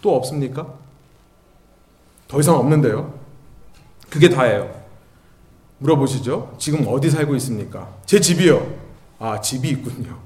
또 0.00 0.16
없습니까? 0.16 0.66
더 2.28 2.40
이상 2.40 2.56
없는데요. 2.56 3.14
그게 4.10 4.28
다예요. 4.28 4.83
물어보시죠. 5.84 6.54
지금 6.58 6.86
어디 6.88 7.10
살고 7.10 7.34
있습니까? 7.36 7.88
제 8.06 8.18
집이요. 8.18 8.66
아, 9.18 9.40
집이 9.40 9.68
있군요. 9.68 10.18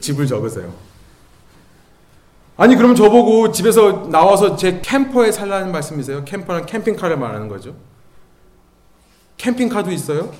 집을 0.00 0.26
적으세요. 0.26 0.72
아니, 2.56 2.76
그럼 2.76 2.94
저보고 2.94 3.52
집에서 3.52 4.08
나와서 4.10 4.56
제 4.56 4.80
캠퍼에 4.80 5.30
살라는 5.32 5.72
말씀이세요? 5.72 6.24
캠퍼는 6.24 6.66
캠핑카를 6.66 7.16
말하는 7.16 7.48
거죠. 7.48 7.74
캠핑카도 9.36 9.90
있어요? 9.92 10.32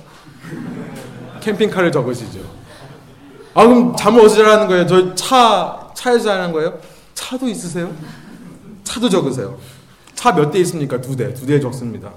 캠핑카를 1.41 1.91
적으시죠. 1.91 2.39
아, 3.53 3.63
그럼 3.65 3.95
잠을 3.95 4.19
어디서 4.21 4.35
자라는 4.43 4.67
거예요? 4.67 4.87
저 4.87 5.15
차, 5.15 5.89
차에서 5.93 6.25
자라는 6.25 6.51
거예요? 6.51 6.77
차도 7.13 7.47
있으세요? 7.47 7.93
차도 8.83 9.09
적으세요. 9.09 9.57
차 10.13 10.31
몇 10.33 10.51
대 10.51 10.59
있습니까? 10.59 10.99
두 11.01 11.15
대. 11.15 11.33
두 11.33 11.45
대 11.45 11.59
적습니다. 11.59 12.11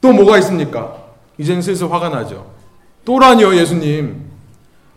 또 0.00 0.12
뭐가 0.12 0.38
있습니까? 0.38 1.01
이제는 1.38 1.62
슬슬 1.62 1.90
화가 1.90 2.08
나죠. 2.10 2.50
또라니요, 3.04 3.54
예수님. 3.56 4.30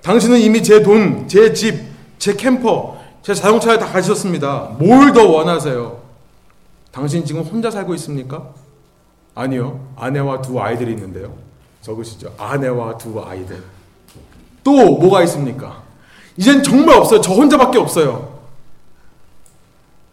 당신은 0.02 0.40
이미 0.40 0.62
제 0.62 0.84
돈, 0.84 1.28
제 1.28 1.54
집, 1.54 1.84
제 2.20 2.36
캠퍼, 2.36 3.00
제 3.24 3.34
자동차에 3.34 3.80
다 3.80 3.88
가지셨습니다. 3.88 4.76
뭘 4.80 5.14
더 5.14 5.28
원하세요? 5.28 6.00
당신 6.92 7.26
지금 7.26 7.42
혼자 7.42 7.72
살고 7.72 7.94
있습니까? 7.96 8.52
아니요. 9.34 9.88
아내와 9.96 10.42
두 10.42 10.62
아이들이 10.62 10.92
있는데요. 10.94 11.34
적으시죠. 11.82 12.34
아내와 12.38 12.98
두 12.98 13.20
아이들. 13.22 13.62
또 14.64 14.72
뭐가 14.98 15.24
있습니까? 15.24 15.84
이젠 16.38 16.62
정말 16.64 16.96
없어요. 16.98 17.22
저 17.22 17.34
혼자밖에 17.34 17.78
없어요. 17.80 18.40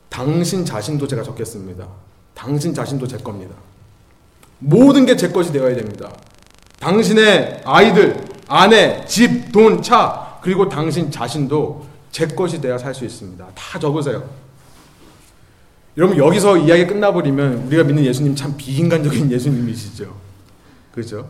당신 0.08 0.64
자신도 0.64 1.06
제가 1.06 1.22
적겠습니다. 1.22 1.86
당신 2.34 2.74
자신도 2.74 3.06
제 3.06 3.16
겁니다. 3.18 3.54
모든 4.62 5.06
게 5.06 5.16
제 5.16 5.28
것이 5.28 5.52
되어야 5.52 5.74
됩니다. 5.74 6.10
당신의 6.80 7.62
아이들, 7.64 8.24
아내, 8.48 9.04
집, 9.06 9.52
돈, 9.52 9.82
차, 9.82 10.38
그리고 10.42 10.68
당신 10.68 11.10
자신도 11.10 11.86
제 12.10 12.26
것이 12.26 12.60
돼야 12.60 12.76
살 12.78 12.94
수 12.94 13.04
있습니다. 13.04 13.46
다 13.54 13.78
적으세요. 13.78 14.28
여러분, 15.96 16.16
여기서 16.16 16.56
이야기 16.58 16.86
끝나버리면 16.86 17.64
우리가 17.66 17.84
믿는 17.84 18.04
예수님 18.04 18.34
참 18.34 18.54
비인간적인 18.56 19.30
예수님이시죠. 19.32 20.14
그죠? 20.92 21.28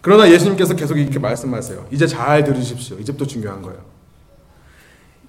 그러나 0.00 0.30
예수님께서 0.30 0.74
계속 0.74 0.98
이렇게 0.98 1.18
말씀하세요. 1.18 1.86
이제 1.90 2.06
잘 2.06 2.44
들으십시오. 2.44 2.98
이제부터 2.98 3.26
중요한 3.26 3.62
거예요. 3.62 3.80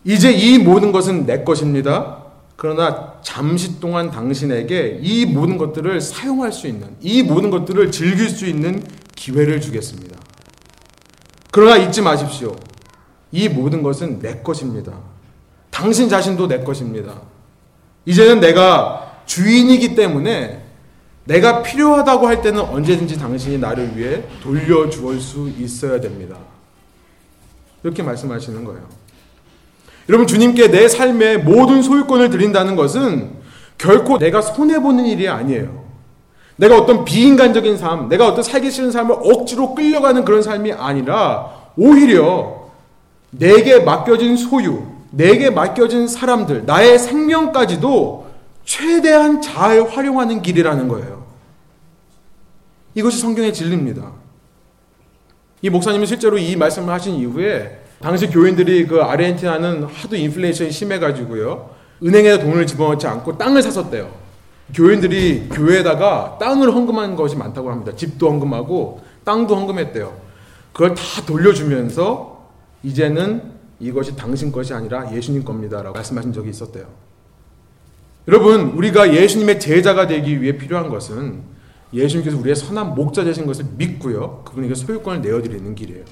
이제 0.04 0.32
이 0.32 0.60
모든 0.60 0.92
것은 0.92 1.26
내 1.26 1.44
것입니다. 1.44 2.25
그러나 2.56 3.16
잠시 3.22 3.80
동안 3.80 4.12
당신에게 4.12 5.00
이 5.02 5.26
모든 5.26 5.58
것들을 5.58 6.00
사용할 6.00 6.52
수 6.52 6.68
있는, 6.68 6.96
이 7.02 7.22
모든 7.22 7.50
것들을 7.50 7.92
즐길 7.92 8.30
수 8.30 8.46
있는 8.46 8.84
기회를 9.16 9.60
주겠습니다. 9.60 10.18
그러나 11.52 11.78
잊지 11.78 12.02
마십시오. 12.02 12.56
이 13.32 13.50
모든 13.50 13.84
것은 13.84 14.20
내 14.20 14.42
것입니다. 14.42 14.94
당신 15.70 16.08
자신도 16.08 16.48
내 16.48 16.64
것입니다. 16.64 17.22
이제는 18.06 18.40
내가 18.40 19.22
주인이기 19.26 19.96
때문에 19.96 20.64
내가 21.26 21.64
필요하다고 21.64 22.28
할 22.28 22.42
때는 22.42 22.62
언제든지 22.62 23.18
당신이 23.18 23.58
나를 23.58 23.98
위해 23.98 24.24
돌려주올 24.42 25.20
수 25.20 25.50
있어야 25.50 26.00
됩니다. 26.00 26.38
이렇게 27.84 28.04
말씀하시는 28.04 28.64
거예요. 28.64 28.88
여러분, 30.08 30.28
주님께 30.28 30.70
내 30.70 30.88
삶의 30.88 31.40
모든 31.40 31.82
소유권을 31.82 32.30
드린다는 32.30 32.76
것은 32.76 33.32
결코 33.78 34.18
내가 34.18 34.42
손해 34.42 34.80
보는 34.80 35.06
일이 35.06 35.28
아니에요. 35.28 35.84
내가 36.58 36.78
어떤 36.78 37.04
비인간적인 37.04 37.78
삶, 37.78 38.08
내가 38.08 38.28
어떤 38.28 38.44
살기 38.44 38.72
싫은 38.72 38.92
삶을 38.92 39.16
억지로 39.20 39.76
끌려가는 39.76 40.24
그런 40.24 40.42
삶이 40.42 40.72
아니라 40.74 41.52
오히려 41.76 42.70
내게 43.32 43.80
맡겨진 43.80 44.38
소유, 44.38 44.84
내게 45.12 45.50
맡겨진 45.50 46.08
사람들, 46.08 46.66
나의 46.66 46.98
생명까지도 47.00 48.28
최대한 48.64 49.42
잘 49.42 49.84
활용하는 49.84 50.42
길이라는 50.42 50.88
거예요. 50.88 51.26
이것이 52.94 53.20
성경의 53.20 53.54
진리입니다. 53.54 54.12
이 55.62 55.70
목사님이 55.70 56.06
실제로 56.06 56.38
이 56.38 56.56
말씀을 56.56 56.94
하신 56.94 57.16
이후에 57.16 57.85
당시 58.02 58.28
교인들이 58.28 58.88
그 58.88 59.02
아르헨티나는 59.02 59.84
하도 59.84 60.16
인플레이션이 60.16 60.72
심해가지고요. 60.72 61.70
은행에 62.04 62.40
돈을 62.40 62.68
집어넣지 62.68 63.08
않고 63.08 63.38
땅을 63.38 63.62
샀었대요. 63.62 64.12
교인들이 64.74 65.50
교회에다가 65.50 66.38
땅을 66.40 66.74
헌금한 66.74 67.16
것이 67.16 67.36
많다고 67.36 67.72
합니다. 67.72 67.96
집도 67.96 68.30
헌금하고 68.30 69.02
땅도 69.24 69.56
헌금했대요. 69.56 70.14
그걸 70.74 70.94
다 70.94 71.04
돌려주면서 71.26 72.50
이제는 72.84 73.54
이것이 73.80 74.16
당신 74.16 74.52
것이 74.52 74.74
아니라 74.74 75.12
예수님 75.14 75.44
겁니다라고 75.44 75.94
말씀하신 75.94 76.34
적이 76.34 76.50
있었대요. 76.50 76.86
여러분, 78.28 78.72
우리가 78.72 79.14
예수님의 79.14 79.60
제자가 79.60 80.08
되기 80.08 80.42
위해 80.42 80.58
필요한 80.58 80.90
것은 80.90 81.44
예수님께서 81.94 82.38
우리의 82.38 82.56
선한 82.56 82.96
목자 82.96 83.24
되신 83.24 83.46
것을 83.46 83.66
믿고요. 83.78 84.44
그분에게 84.46 84.74
소유권을 84.74 85.22
내어드리는 85.22 85.76
길이에요. 85.76 86.04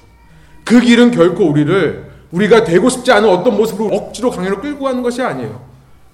그 0.64 0.80
길은 0.80 1.10
결코 1.10 1.44
우리를 1.48 2.12
우리가 2.32 2.64
되고 2.64 2.88
싶지 2.88 3.12
않은 3.12 3.28
어떤 3.28 3.56
모습으로 3.56 3.94
억지로 3.94 4.30
강요로 4.30 4.60
끌고 4.60 4.84
가는 4.84 5.02
것이 5.02 5.22
아니에요. 5.22 5.62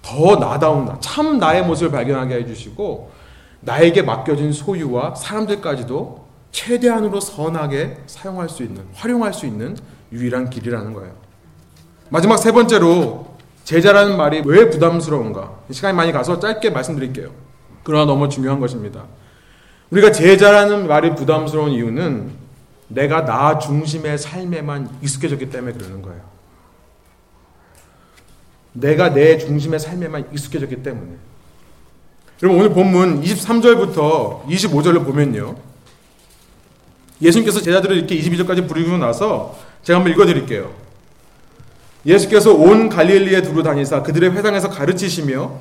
더 0.03 0.37
나다운 0.37 0.87
나, 0.87 0.99
참 1.01 1.39
나의 1.39 1.65
모습을 1.65 1.91
발견하게 1.91 2.37
해주시고 2.37 3.11
나에게 3.61 4.03
맡겨진 4.03 4.53
소유와 4.53 5.15
사람들까지도 5.15 6.27
최대한으로 6.53 7.21
선하게 7.21 7.99
사용할 8.07 8.49
수 8.49 8.63
있는, 8.63 8.85
활용할 8.95 9.33
수 9.33 9.47
있는 9.47 9.77
유일한 10.13 10.51
길이라는 10.51 10.93
거예요. 10.93 11.13
마지막 12.09 12.39
세 12.39 12.51
번째로 12.51 13.37
제자라는 13.65 14.17
말이 14.17 14.43
왜 14.45 14.69
부담스러운가? 14.69 15.61
시간이 15.71 15.97
많이 15.97 16.11
가서 16.11 16.41
짧게 16.41 16.71
말씀드릴게요. 16.71 17.31
그러나 17.85 18.05
너무 18.05 18.29
중요한 18.29 18.59
것입니다. 18.59 19.05
우리가 19.91 20.11
제자라는 20.11 20.89
말이 20.89 21.15
부담스러운 21.15 21.71
이유는 21.71 22.40
내가 22.91 23.25
나 23.25 23.59
중심의 23.59 24.19
삶에만 24.19 24.99
익숙해졌기 25.01 25.51
때문에 25.51 25.73
그러는 25.73 26.03
거예요. 26.03 26.21
내가 28.73 29.13
내 29.13 29.39
중심의 29.39 29.81
삶에만 29.81 30.29
익숙해졌기 30.33 30.83
때문에. 30.83 31.13
여러분 32.43 32.61
오늘 32.61 32.75
본문 32.75 33.23
23절부터 33.23 34.45
25절을 34.47 35.05
보면요. 35.05 35.57
예수님께서 37.23 37.61
제자들을 37.61 37.97
이렇게 37.97 38.19
22절까지 38.19 38.67
부르고 38.67 38.97
나서 38.99 39.57
제가 39.83 39.99
한번 39.99 40.13
읽어 40.13 40.27
드릴게요. 40.27 40.73
예수께서 42.07 42.55
온 42.55 42.89
갈릴리에 42.89 43.43
두루 43.43 43.63
다니사 43.63 44.03
그들의 44.03 44.33
회당에서 44.33 44.71
가르치시며 44.71 45.53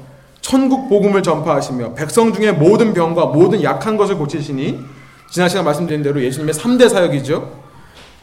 천국 0.42 0.90
복음을 0.90 1.22
전파하시며 1.22 1.96
백성 1.96 2.34
중에 2.34 2.54
모든 2.54 2.94
병과 2.94 3.28
모든 3.28 3.62
약한 3.62 3.98
것을 3.98 4.18
고치시니 4.18 4.80
지난 5.32 5.48
시간 5.48 5.64
말씀드린 5.66 6.02
대로 6.02 6.22
예수님의 6.22 6.54
3대 6.56 6.90
사역이죠. 6.90 7.60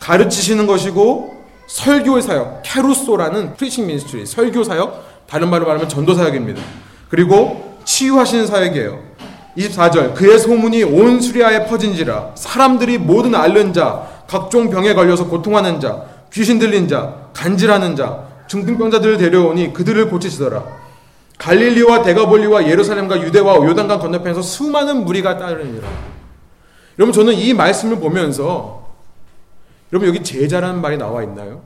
가르치시는 0.01 0.67
것이고 0.67 1.45
설교의 1.69 2.23
사역, 2.23 2.63
κηρύσσω라는 2.64 3.55
preaching 3.55 3.87
ministry, 3.87 4.27
설교 4.27 4.65
사역, 4.65 5.27
다른 5.27 5.49
말로 5.49 5.67
말하면 5.67 5.89
전도 5.89 6.15
사역입니다. 6.15 6.61
그리고 7.09 7.79
치유하시는 7.85 8.47
사역이에요. 8.47 8.99
24절 9.57 10.15
그의 10.15 10.39
소문이 10.39 10.85
온 10.85 11.21
수리아에 11.21 11.67
퍼진지라 11.67 12.33
사람들이 12.35 12.99
모든 12.99 13.35
앓는 13.35 13.73
자, 13.73 14.07
각종 14.27 14.71
병에 14.71 14.93
걸려서 14.95 15.29
고통하는 15.29 15.81
자, 15.81 16.03
귀신 16.33 16.59
들린 16.59 16.89
자, 16.89 17.29
간질하는 17.33 17.97
자, 17.97 18.25
중풍병자들을 18.49 19.17
데려오니 19.17 19.73
그들을 19.73 20.09
고치시더라. 20.11 20.63
갈릴리와 21.39 22.03
데가볼리와 22.03 22.69
예루살렘과 22.69 23.23
유대와 23.23 23.57
요단강 23.57 24.01
건너편에서 24.01 24.43
수많은 24.43 25.05
무리가 25.05 25.39
따르니라. 25.39 26.16
여러분 26.99 27.13
저는 27.13 27.35
이 27.35 27.53
말씀을 27.53 27.99
보면서 27.99 28.87
여러분 29.93 30.09
여기 30.09 30.23
제자라는 30.23 30.81
말이 30.81 30.97
나와 30.97 31.23
있나요? 31.23 31.63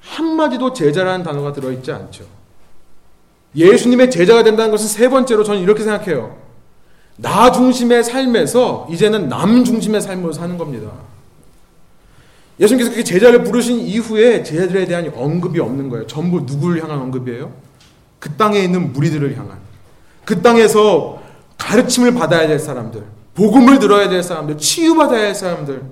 한마디도 0.00 0.72
제자라는 0.72 1.24
단어가 1.24 1.52
들어있지 1.52 1.92
않죠. 1.92 2.24
예수님의 3.54 4.10
제자가 4.10 4.42
된다는 4.42 4.70
것은 4.70 4.86
세 4.86 5.08
번째로 5.08 5.44
저는 5.44 5.60
이렇게 5.60 5.82
생각해요. 5.82 6.36
나 7.16 7.52
중심의 7.52 8.04
삶에서 8.04 8.88
이제는 8.90 9.28
남 9.28 9.64
중심의 9.64 10.00
삶으로 10.00 10.32
사는 10.32 10.56
겁니다. 10.56 10.90
예수님께서 12.58 12.90
그렇게 12.90 13.04
제자를 13.04 13.44
부르신 13.44 13.80
이후에 13.80 14.42
제자들에 14.42 14.86
대한 14.86 15.10
언급이 15.14 15.60
없는 15.60 15.88
거예요. 15.88 16.06
전부 16.06 16.40
누구를 16.40 16.82
향한 16.82 16.98
언급이에요? 16.98 17.52
그 18.18 18.30
땅에 18.36 18.60
있는 18.60 18.92
무리들을 18.92 19.36
향한. 19.36 19.58
그 20.24 20.42
땅에서 20.42 21.20
가르침을 21.58 22.14
받아야 22.14 22.46
될 22.46 22.58
사람들, 22.58 23.04
복음을 23.40 23.78
들어야 23.78 24.10
될 24.10 24.22
사람들, 24.22 24.58
치유받아야 24.58 25.28
할 25.28 25.34
사람들, 25.34 25.82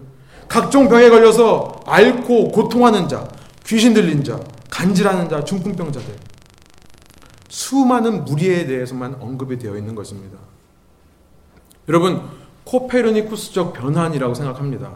각종 0.49 0.87
병에 0.87 1.09
걸려서 1.09 1.81
앓고 1.87 2.49
고통하는 2.49 3.09
자, 3.09 3.27
귀신 3.65 3.95
들린 3.95 4.23
자, 4.23 4.39
간질하는 4.69 5.31
자, 5.31 5.43
중풍병자들. 5.43 6.15
수많은 7.49 8.27
무리에 8.27 8.67
대해서만 8.67 9.17
언급이 9.19 9.59
되어 9.59 9.79
있는 9.79 9.95
것입니다. 9.95 10.37
여러분, 11.89 12.21
코페르니쿠스적 12.65 13.73
변환이라고 13.73 14.35
생각합니다. 14.35 14.93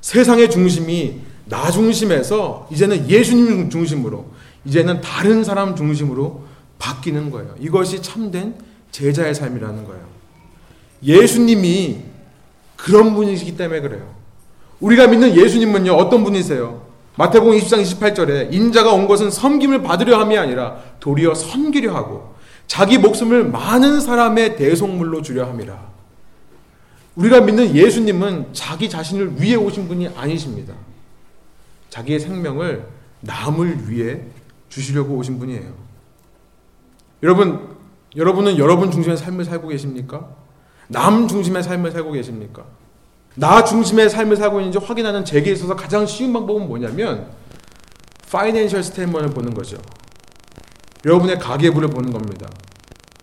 세상의 0.00 0.50
중심이 0.50 1.20
나 1.44 1.70
중심에서 1.70 2.68
이제는 2.72 3.10
예수님 3.10 3.68
중심으로, 3.68 4.30
이제는 4.64 5.02
다른 5.02 5.44
사람 5.44 5.76
중심으로 5.76 6.42
바뀌는 6.78 7.30
거예요. 7.30 7.54
이것이 7.60 8.00
참된 8.00 8.54
제자의 8.92 9.34
삶이라는 9.34 9.84
거예요. 9.84 10.15
예수님이 11.02 11.98
그런 12.76 13.14
분이시기 13.14 13.56
때문에 13.56 13.80
그래요. 13.80 14.14
우리가 14.80 15.06
믿는 15.06 15.36
예수님은요, 15.36 15.92
어떤 15.92 16.24
분이세요? 16.24 16.86
마태복음 17.16 17.56
20장 17.58 17.82
28절에 17.82 18.52
인자가 18.52 18.92
온 18.92 19.08
것은 19.08 19.30
섬김을 19.30 19.82
받으려 19.82 20.18
함이 20.18 20.36
아니라 20.36 20.76
도리어 21.00 21.34
섬기려 21.34 21.94
하고 21.94 22.34
자기 22.66 22.98
목숨을 22.98 23.44
많은 23.48 24.00
사람의 24.00 24.56
대속물로 24.56 25.22
주려 25.22 25.46
함이라. 25.46 25.86
우리가 27.14 27.40
믿는 27.40 27.74
예수님은 27.74 28.48
자기 28.52 28.90
자신을 28.90 29.40
위해 29.40 29.56
오신 29.56 29.88
분이 29.88 30.08
아니십니다. 30.08 30.74
자기의 31.88 32.20
생명을 32.20 32.86
남을 33.20 33.88
위해 33.88 34.20
주시려고 34.68 35.14
오신 35.16 35.38
분이에요. 35.38 35.72
여러분, 37.22 37.76
여러분은 38.14 38.58
여러분 38.58 38.90
중심의 38.90 39.16
삶을 39.16 39.46
살고 39.46 39.68
계십니까? 39.68 40.28
남 40.88 41.26
중심의 41.28 41.62
삶을 41.62 41.90
살고 41.90 42.12
계십니까? 42.12 42.64
나 43.34 43.64
중심의 43.64 44.08
삶을 44.08 44.36
살고 44.36 44.60
있는지 44.60 44.78
확인하는 44.78 45.24
제게 45.24 45.52
있어서 45.52 45.76
가장 45.76 46.06
쉬운 46.06 46.32
방법은 46.32 46.66
뭐냐면 46.68 47.30
financial 48.30 48.82
statement을 48.82 49.30
보는 49.30 49.54
거죠. 49.54 49.78
여러분의 51.04 51.38
가계부를 51.38 51.88
보는 51.88 52.12
겁니다. 52.12 52.48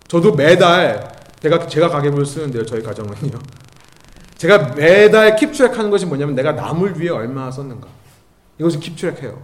저도 0.08 0.34
매달 0.34 1.12
제가 1.40 1.66
제가 1.66 1.88
가계부를 1.88 2.24
쓰는데요. 2.24 2.64
저희 2.64 2.82
가정은요. 2.82 3.38
제가 4.36 4.74
매달 4.74 5.36
keep 5.36 5.52
track 5.52 5.72
하는 5.72 5.90
것이 5.90 6.06
뭐냐면 6.06 6.34
내가 6.34 6.52
남을 6.52 7.00
위해 7.00 7.10
얼마나 7.10 7.50
썼는가. 7.50 7.88
이것을 8.58 8.80
keep 8.80 8.98
track 8.98 9.20
해요. 9.22 9.42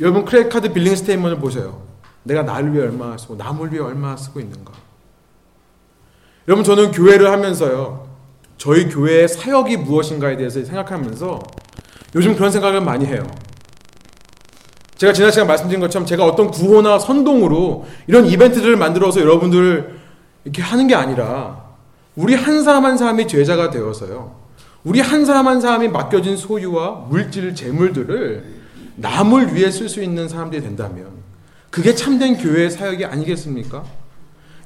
여러분 0.00 0.24
credit 0.24 0.52
card 0.52 0.72
billing 0.72 0.94
statement을 0.96 1.38
보세요. 1.38 1.82
내가 2.22 2.42
나를 2.42 2.72
위해 2.72 2.84
얼마나 2.84 3.18
쓰고 3.18 3.36
남을 3.36 3.72
위해 3.72 3.82
얼마나 3.82 4.16
쓰고 4.16 4.40
있는가. 4.40 4.72
여러분 6.48 6.64
저는 6.64 6.90
교회를 6.90 7.30
하면서요. 7.30 8.08
저희 8.58 8.88
교회의 8.88 9.28
사역이 9.28 9.76
무엇인가에 9.78 10.36
대해서 10.36 10.64
생각하면서 10.64 11.40
요즘 12.14 12.34
그런 12.34 12.50
생각을 12.50 12.80
많이 12.80 13.06
해요. 13.06 13.26
제가 14.96 15.12
지난 15.12 15.32
시간 15.32 15.46
말씀드린 15.48 15.80
것처럼 15.80 16.06
제가 16.06 16.24
어떤 16.24 16.50
구호나 16.50 16.98
선동으로 16.98 17.86
이런 18.06 18.26
이벤트들을 18.26 18.76
만들어서 18.76 19.20
여러분들을 19.20 19.98
이렇게 20.44 20.62
하는 20.62 20.86
게 20.86 20.94
아니라 20.94 21.62
우리 22.14 22.34
한 22.34 22.62
사람 22.62 22.84
한 22.84 22.96
사람이 22.96 23.26
죄자가 23.26 23.70
되어서요. 23.70 24.36
우리 24.84 25.00
한 25.00 25.24
사람 25.24 25.48
한 25.48 25.60
사람이 25.60 25.88
맡겨진 25.88 26.36
소유와 26.36 27.06
물질, 27.08 27.54
재물들을 27.54 28.44
남을 28.96 29.54
위해 29.54 29.70
쓸 29.70 29.88
수 29.88 30.02
있는 30.02 30.28
사람들이 30.28 30.62
된다면 30.62 31.06
그게 31.70 31.94
참된 31.94 32.36
교회의 32.36 32.70
사역이 32.70 33.04
아니겠습니까? 33.04 33.84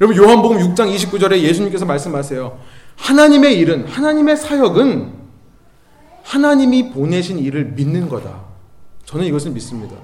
여러분 0.01 0.17
요한복음 0.17 0.59
6장 0.59 0.95
29절에 0.95 1.39
예수님께서 1.39 1.87
말씀하세요. 1.87 2.59
하나님의 2.97 3.59
일은 3.59 3.87
하나님의 3.87 4.37
사역은 4.37 5.13
하나님이 6.23 6.91
보내신 6.91 7.39
일을 7.39 7.67
믿는 7.77 8.09
거다. 8.09 8.41
저는 9.05 9.25
이것을 9.27 9.53
믿습니다. 9.53 9.97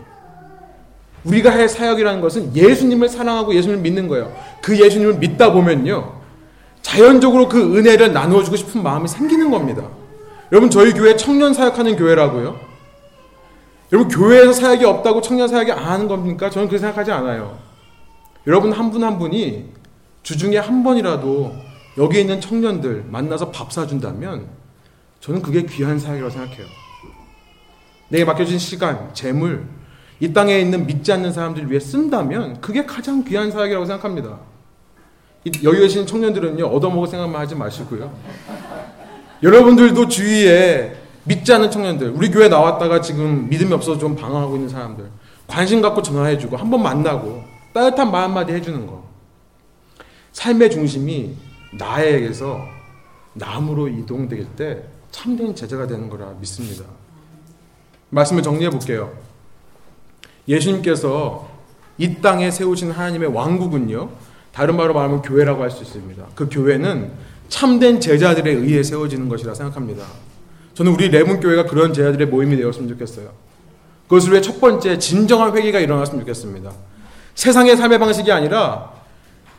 우리가 1.24 1.50
할 1.52 1.68
사역이라는 1.68 2.20
것은 2.20 2.56
예수님을 2.56 3.08
사랑하고 3.08 3.54
예수님을 3.54 3.82
믿는 3.82 4.08
거예요. 4.08 4.32
그 4.60 4.78
예수님을 4.78 5.14
믿다 5.14 5.52
보면요. 5.52 6.20
자연적으로 6.80 7.48
그 7.48 7.76
은혜를 7.76 8.12
나누어 8.12 8.42
주고 8.42 8.56
싶은 8.56 8.82
마음이 8.82 9.08
생기는 9.08 9.50
겁니다. 9.50 9.88
여러분, 10.50 10.68
저희 10.68 10.92
교회 10.92 11.16
청년 11.16 11.54
사역하는 11.54 11.96
교회라고요? 11.96 12.58
여러분, 13.92 14.12
교회에서 14.12 14.52
사역이 14.52 14.84
없다고 14.84 15.20
청년 15.20 15.46
사역이 15.48 15.70
안 15.70 15.84
하는 15.84 16.08
겁니까? 16.08 16.50
저는 16.50 16.68
그렇게 16.68 16.80
생각하지 16.80 17.12
않아요. 17.12 17.56
여러분 18.46 18.72
한 18.72 18.90
분한 18.90 19.12
한 19.12 19.18
분이 19.18 19.66
주중에 20.22 20.58
한 20.58 20.82
번이라도 20.82 21.54
여기 21.98 22.20
있는 22.20 22.40
청년들 22.40 23.06
만나서 23.08 23.50
밥 23.50 23.72
사준다면 23.72 24.46
저는 25.20 25.42
그게 25.42 25.62
귀한 25.64 25.98
사역이라고 25.98 26.30
생각해요. 26.30 26.66
내게 28.08 28.24
맡겨진 28.24 28.58
시간, 28.58 29.12
재물, 29.14 29.66
이 30.20 30.32
땅에 30.32 30.58
있는 30.58 30.86
믿지 30.86 31.12
않는 31.12 31.32
사람들을 31.32 31.70
위해 31.70 31.80
쓴다면 31.80 32.60
그게 32.60 32.84
가장 32.84 33.24
귀한 33.24 33.50
사역이라고 33.50 33.86
생각합니다. 33.86 34.38
여기 35.64 35.78
계신 35.80 36.06
청년들은요, 36.06 36.64
얻어먹을 36.66 37.08
생각만 37.08 37.40
하지 37.40 37.54
마시고요. 37.56 38.12
여러분들도 39.42 40.06
주위에 40.06 40.96
믿지 41.24 41.52
않는 41.52 41.70
청년들, 41.70 42.10
우리 42.10 42.30
교회 42.30 42.48
나왔다가 42.48 43.00
지금 43.00 43.48
믿음이 43.48 43.72
없어서 43.72 43.98
좀 43.98 44.14
방황하고 44.14 44.54
있는 44.54 44.68
사람들, 44.68 45.06
관심 45.48 45.82
갖고 45.82 46.02
전화해주고, 46.02 46.56
한번 46.56 46.82
만나고, 46.82 47.42
따뜻한 47.72 48.10
말 48.12 48.24
한마디 48.24 48.52
해주는 48.52 48.86
거. 48.86 49.01
삶의 50.32 50.70
중심이 50.70 51.34
나에게서 51.72 52.66
남으로 53.34 53.88
이동될 53.88 54.44
때 54.56 54.82
참된 55.10 55.54
제자가 55.54 55.86
되는 55.86 56.08
거라 56.08 56.32
믿습니다. 56.40 56.84
말씀을 58.10 58.42
정리해 58.42 58.70
볼게요. 58.70 59.12
예수님께서 60.48 61.48
이 61.98 62.16
땅에 62.20 62.50
세우신 62.50 62.90
하나님의 62.90 63.28
왕국은요, 63.28 64.10
다른 64.52 64.76
말로 64.76 64.92
말하면 64.92 65.22
교회라고 65.22 65.62
할 65.62 65.70
수 65.70 65.82
있습니다. 65.82 66.26
그 66.34 66.48
교회는 66.50 67.12
참된 67.48 68.00
제자들에 68.00 68.50
의해 68.50 68.82
세워지는 68.82 69.28
것이라 69.28 69.54
생각합니다. 69.54 70.06
저는 70.74 70.92
우리 70.92 71.08
레몬 71.08 71.40
교회가 71.40 71.66
그런 71.66 71.92
제자들의 71.92 72.26
모임이 72.28 72.56
되었으면 72.56 72.88
좋겠어요. 72.88 73.30
그것을 74.08 74.32
위해 74.32 74.40
첫 74.40 74.60
번째 74.60 74.98
진정한 74.98 75.54
회개가 75.56 75.80
일어났으면 75.80 76.20
좋겠습니다. 76.20 76.72
세상의 77.34 77.76
삶의 77.76 77.98
방식이 77.98 78.30
아니라 78.32 78.92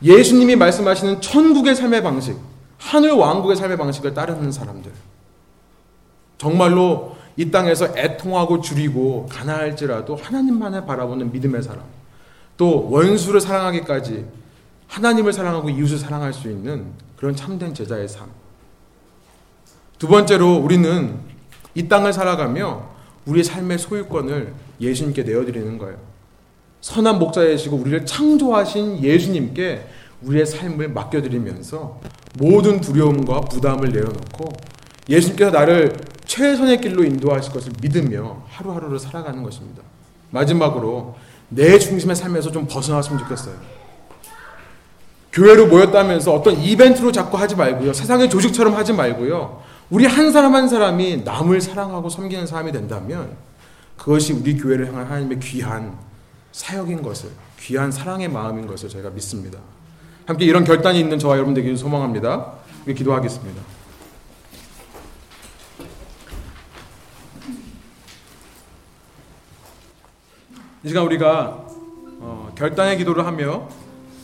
예수님이 0.01 0.55
말씀하시는 0.55 1.21
천국의 1.21 1.75
삶의 1.75 2.03
방식, 2.03 2.37
하늘 2.77 3.11
왕국의 3.11 3.55
삶의 3.55 3.77
방식을 3.77 4.13
따르는 4.13 4.51
사람들. 4.51 4.91
정말로 6.37 7.15
이 7.37 7.49
땅에서 7.49 7.97
애통하고 7.97 8.61
줄이고 8.61 9.27
가난할지라도 9.31 10.15
하나님만을 10.15 10.85
바라보는 10.85 11.31
믿음의 11.31 11.63
사람. 11.63 11.83
또 12.57 12.89
원수를 12.89 13.41
사랑하기까지 13.41 14.25
하나님을 14.87 15.33
사랑하고 15.33 15.69
이웃을 15.69 15.97
사랑할 15.97 16.33
수 16.33 16.49
있는 16.49 16.85
그런 17.15 17.35
참된 17.35 17.73
제자의 17.73 18.07
삶. 18.07 18.29
두 19.97 20.07
번째로 20.07 20.57
우리는 20.57 21.17
이 21.73 21.87
땅을 21.87 22.13
살아가며 22.13 22.89
우리의 23.25 23.43
삶의 23.43 23.79
소유권을 23.79 24.53
예수님께 24.81 25.23
내어드리는 25.23 25.77
거예요. 25.77 25.97
선한 26.84 27.17
목자이시고 27.17 27.77
우리를 27.77 28.05
창조하신 28.05 29.01
예수님께 29.01 29.88
우리의 30.21 30.45
삶을 30.45 30.89
맡겨드리면서 30.89 32.01
모든 32.38 32.81
두려움과 32.81 33.39
부담을 33.41 33.89
내려놓고 33.89 34.51
예수님께서 35.07 35.51
나를 35.51 35.95
최선의 36.25 36.81
길로 36.81 37.05
인도하실 37.05 37.53
것을 37.53 37.71
믿으며 37.81 38.43
하루하루를 38.49 38.99
살아가는 38.99 39.41
것입니다. 39.43 39.81
마지막으로 40.31 41.15
내 41.47 41.79
중심의 41.79 42.17
삶에서 42.17 42.51
좀 42.51 42.67
벗어났으면 42.67 43.17
좋겠어요. 43.19 43.55
교회로 45.31 45.67
모였다면서 45.67 46.34
어떤 46.34 46.59
이벤트로 46.59 47.13
자꾸 47.13 47.38
하지 47.38 47.55
말고요. 47.55 47.93
세상의 47.93 48.29
조직처럼 48.29 48.75
하지 48.75 48.91
말고요. 48.91 49.61
우리 49.89 50.05
한 50.05 50.34
사람 50.34 50.53
한 50.53 50.67
사람이 50.67 51.21
남을 51.23 51.61
사랑하고 51.61 52.09
섬기는 52.09 52.45
사람이 52.45 52.73
된다면 52.73 53.38
그것이 53.97 54.34
우리 54.34 54.57
교회를 54.57 54.88
향한 54.89 55.05
하나님의 55.05 55.39
귀한 55.39 55.97
사역인 56.54 57.01
것을 57.01 57.30
귀한 57.60 57.91
사랑의 57.91 58.30
마음인 58.30 58.68
것을 58.68 58.88
저희가 58.88 59.10
믿습니다. 59.10 59.60
함께 60.26 60.45
이런 60.45 60.64
결단이 60.64 60.99
있는 60.99 61.20
저와 61.20 61.36
여러분 61.36 61.54
되기를 61.54 61.78
소망합니다. 61.78 62.54
기도하겠습니다. 62.86 63.62
이 70.84 70.88
시간 70.88 71.04
우리가 71.06 71.66
어, 72.20 72.51
결단의 72.56 72.97
기도를 72.97 73.26
하며 73.26 73.68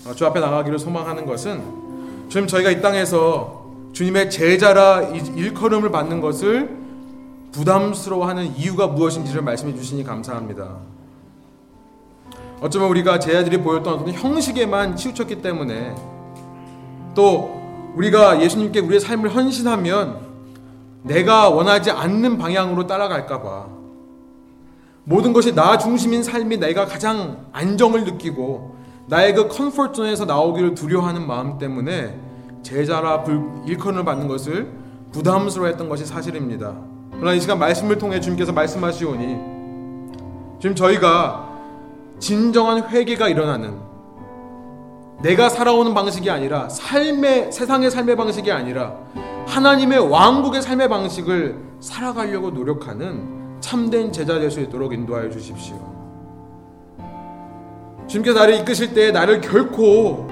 어, 0.05 0.13
주 0.13 0.25
앞에 0.25 0.39
나가기를 0.39 0.77
소망하는 0.77 1.25
것은 1.25 2.29
주님 2.29 2.47
저희가 2.47 2.69
이 2.69 2.81
땅에서 2.81 3.65
주님의 3.93 4.29
제자라 4.29 5.01
일컬음을 5.01 5.89
받는 5.89 6.21
것을 6.21 6.77
부담스러워하는 7.53 8.55
이유가 8.57 8.87
무엇인지를 8.87 9.41
말씀해 9.41 9.75
주시니 9.75 10.03
감사합니다. 10.03 10.98
어쩌면 12.61 12.89
우리가 12.89 13.19
제 13.19 13.37
아들이 13.37 13.57
보였던 13.61 13.93
어떤 13.93 14.13
형식에만 14.13 14.95
치우쳤기 14.95 15.41
때문에 15.41 15.95
또 17.15 17.59
우리가 17.95 18.41
예수님께 18.41 18.81
우리의 18.81 18.99
삶을 18.99 19.33
헌신하면 19.33 20.19
내가 21.03 21.49
원하지 21.49 21.91
않는 21.91 22.37
방향으로 22.37 22.85
따라갈까봐 22.85 23.67
모든 25.05 25.33
것이 25.33 25.55
나 25.55 25.77
중심인 25.77 26.21
삶이 26.21 26.57
내가 26.57 26.85
가장 26.85 27.45
안정을 27.53 28.03
느끼고 28.03 28.75
나의 29.07 29.33
그 29.33 29.47
comfort 29.47 29.93
zone에서 29.93 30.25
나오기를 30.25 30.75
두려워하는 30.75 31.25
마음 31.25 31.57
때문에 31.57 32.19
제자라 32.61 33.23
일컬음 33.65 34.03
받는 34.03 34.27
것을 34.27 34.71
부담스러워했던 35.11 35.89
것이 35.89 36.05
사실입니다. 36.05 36.75
그러나 37.11 37.33
이 37.33 37.39
시간 37.39 37.57
말씀을 37.57 37.97
통해 37.97 38.19
주님께서 38.19 38.51
말씀하시오니 38.51 39.59
지금 40.61 40.75
저희가 40.75 41.48
진정한 42.19 42.87
회개가 42.89 43.29
일어나는 43.29 43.79
내가 45.21 45.49
살아오는 45.49 45.93
방식이 45.93 46.29
아니라 46.29 46.69
삶의 46.69 47.51
세상의 47.51 47.91
삶의 47.91 48.15
방식이 48.15 48.51
아니라 48.51 48.95
하나님의 49.47 49.99
왕국의 49.99 50.61
삶의 50.61 50.87
방식을 50.89 51.57
살아가려고 51.79 52.51
노력하는 52.51 53.57
참된 53.59 54.11
제자 54.11 54.39
될 54.39 54.49
수 54.51 54.59
있도록 54.61 54.93
인도하여 54.93 55.29
주십시오. 55.29 55.77
주님께서 58.07 58.39
나를 58.39 58.55
이끄실 58.61 58.93
때 58.93 59.11
나를 59.11 59.41
결코 59.41 60.27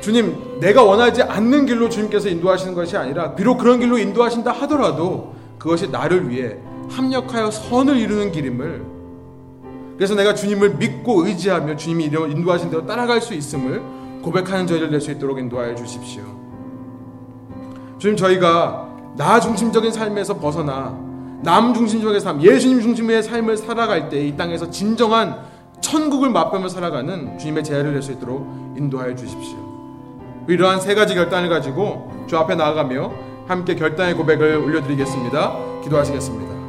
주님 0.00 0.60
내가 0.60 0.82
원하지 0.82 1.22
않는 1.22 1.66
길로 1.66 1.88
주님께서 1.88 2.28
인도하시는 2.28 2.74
것이 2.74 2.96
아니라 2.96 3.34
비록 3.34 3.58
그런 3.58 3.80
길로 3.80 3.98
인도하신다 3.98 4.52
하더라도 4.52 5.34
그것이 5.58 5.88
나를 5.88 6.28
위해 6.28 6.56
합력하여 6.90 7.50
선을 7.50 7.96
이루는 7.96 8.32
길임을 8.32 8.84
그래서 9.96 10.14
내가 10.14 10.34
주님을 10.34 10.76
믿고 10.76 11.26
의지하며 11.26 11.76
주님이 11.76 12.04
인도하신 12.06 12.70
대로 12.70 12.86
따라갈 12.86 13.20
수 13.20 13.34
있음을 13.34 13.82
고백하는 14.22 14.66
저희를 14.66 14.90
낼 14.90 15.00
수 15.00 15.10
있도록 15.10 15.38
인도하여 15.38 15.74
주십시오. 15.74 16.22
주님 17.98 18.16
저희가 18.16 18.88
나 19.16 19.38
중심적인 19.40 19.92
삶에서 19.92 20.38
벗어나 20.38 20.96
남 21.42 21.74
중심적인 21.74 22.20
삶, 22.20 22.40
예수님 22.40 22.80
중심의 22.80 23.22
삶을 23.22 23.56
살아갈 23.56 24.08
때 24.08 24.26
이 24.26 24.36
땅에서 24.36 24.70
진정한 24.70 25.36
천국을 25.80 26.30
맛보며 26.30 26.68
살아가는 26.68 27.36
주님의 27.38 27.64
제안을 27.64 27.92
낼 27.92 28.02
수 28.02 28.12
있도록 28.12 28.74
인도하여 28.76 29.14
주십시오. 29.16 29.58
이러한 30.48 30.80
세 30.80 30.94
가지 30.94 31.14
결단을 31.14 31.48
가지고 31.48 32.10
주 32.28 32.36
앞에 32.38 32.54
나아가며 32.54 33.12
함께 33.48 33.74
결단의 33.74 34.14
고백을 34.14 34.56
올려드리겠습니다. 34.56 35.80
기도하시겠습니다. 35.84 36.61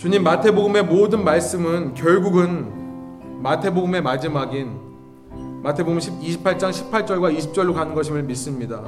주님 0.00 0.22
마태복음의 0.22 0.84
모든 0.84 1.24
말씀은 1.24 1.92
결국은 1.92 3.42
마태복음의 3.42 4.00
마지막인 4.00 4.78
마태복음 5.62 5.98
28장 5.98 6.70
18절과 6.70 7.36
20절로 7.36 7.74
가는 7.74 7.94
것임을 7.94 8.22
믿습니다. 8.22 8.82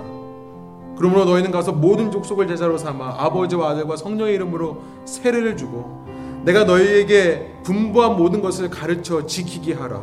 그러므로 0.96 1.26
너희는 1.26 1.50
가서 1.50 1.72
모든 1.72 2.10
족속을 2.10 2.48
제자로 2.48 2.78
삼아 2.78 3.16
아버지와 3.18 3.72
아들과 3.72 3.98
성령의 3.98 4.36
이름으로 4.36 4.80
세례를 5.04 5.58
주고 5.58 6.06
내가 6.46 6.64
너희에게 6.64 7.56
분부한 7.62 8.16
모든 8.16 8.40
것을 8.40 8.70
가르쳐 8.70 9.26
지키게 9.26 9.74
하라. 9.74 10.00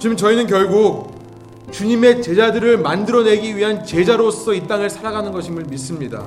지금 0.00 0.16
저희는 0.16 0.48
결국 0.48 1.12
주님의 1.70 2.22
제자들을 2.22 2.78
만들어내기 2.78 3.56
위한 3.56 3.84
제자로서 3.84 4.54
이 4.54 4.66
땅을 4.66 4.90
살아가는 4.90 5.30
것임을 5.30 5.66
믿습니다. 5.70 6.26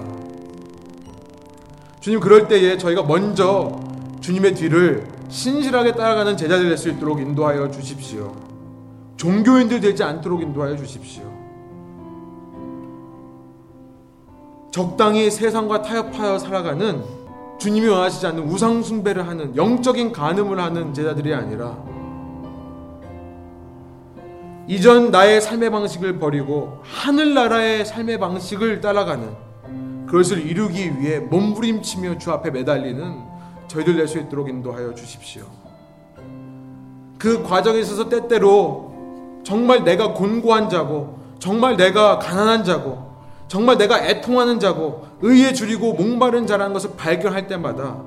주님 2.02 2.20
그럴 2.20 2.48
때에 2.48 2.78
저희가 2.78 3.04
먼저 3.04 3.80
주님의 4.22 4.56
뒤를 4.56 5.08
신실하게 5.30 5.94
따라가는 5.94 6.36
제자들 6.36 6.68
될 6.68 6.78
수 6.78 6.90
있도록 6.90 7.22
인도하여 7.22 7.70
주십시오. 7.70 8.36
종교인들 9.18 9.80
되지 9.80 10.04
않도록 10.04 10.42
인도하여 10.42 10.76
주십시오. 10.76 11.24
적당히 14.72 15.30
세상과 15.30 15.84
타협하여 15.84 16.40
살아가는 16.40 17.04
주님이 17.60 17.88
원하시지 17.88 18.26
않는 18.26 18.50
우상숭배를 18.50 19.28
하는 19.28 19.56
영적인 19.56 20.12
간음을 20.12 20.60
하는 20.60 20.94
제자들이 20.96 21.36
아니라 21.36 21.78
이전 24.68 25.12
나의 25.12 25.40
삶의 25.42 25.70
방식을 25.70 26.18
버리고 26.18 26.80
하늘나라의 26.84 27.86
삶의 27.86 28.20
방식을 28.20 28.82
따라가는 28.82 29.51
그것을 30.12 30.46
이루기 30.46 31.00
위해 31.00 31.20
몸부림치며 31.20 32.18
주 32.18 32.32
앞에 32.32 32.52
매달리는 32.52 33.22
저희들 33.70 33.96
될 33.96 34.10
수 34.10 34.20
있도록 34.20 34.50
인도하여 34.50 34.94
주십시오. 34.94 35.44
그 37.18 37.42
과정에 37.44 37.80
있어서 37.80 38.10
때때로 38.10 39.42
정말 39.46 39.86
내가 39.86 40.14
곤고한 40.14 40.70
자고 40.70 41.18
정말 41.40 41.78
내가 41.78 42.20
가난한 42.20 42.66
자고 42.66 43.10
정말 43.48 43.78
내가 43.78 44.06
애통하는 44.06 44.60
자고 44.60 45.08
의에 45.22 45.54
줄이고 45.54 45.94
목마른 45.94 46.46
자라는 46.46 46.74
것을 46.74 46.92
발견할 46.98 47.48
때마다 47.48 48.04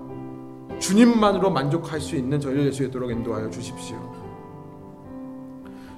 주님만으로 0.79 1.51
만족할 1.51 2.03
수 2.03 2.17
있는 2.17 2.39
저희를 2.39 2.65
될수 2.65 2.85
있도록 2.85 3.11
인도하여 3.13 3.49
주십시오. 3.49 3.97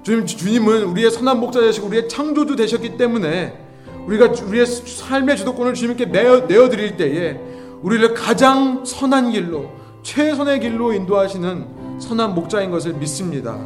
주님, 0.03 0.25
주님은 0.25 0.83
우리의 0.83 1.11
선한 1.11 1.37
목자 1.41 1.59
되시고 1.59 1.87
우리의 1.87 2.07
창조주 2.07 2.55
되셨기 2.55 2.95
때문에 2.95 3.66
우리가 4.07 4.31
우리의 4.45 4.65
삶의 4.65 5.37
주도권을 5.37 5.73
주님께 5.73 6.05
내어, 6.05 6.47
내어 6.47 6.69
드릴 6.69 6.95
때에 6.95 7.39
우리를 7.81 8.13
가장 8.13 8.85
선한 8.85 9.31
길로 9.31 9.69
최선의 10.01 10.61
길로 10.61 10.93
인도하시는 10.93 11.99
선한 11.99 12.33
목자인 12.33 12.71
것을 12.71 12.93
믿습니다. 12.93 13.57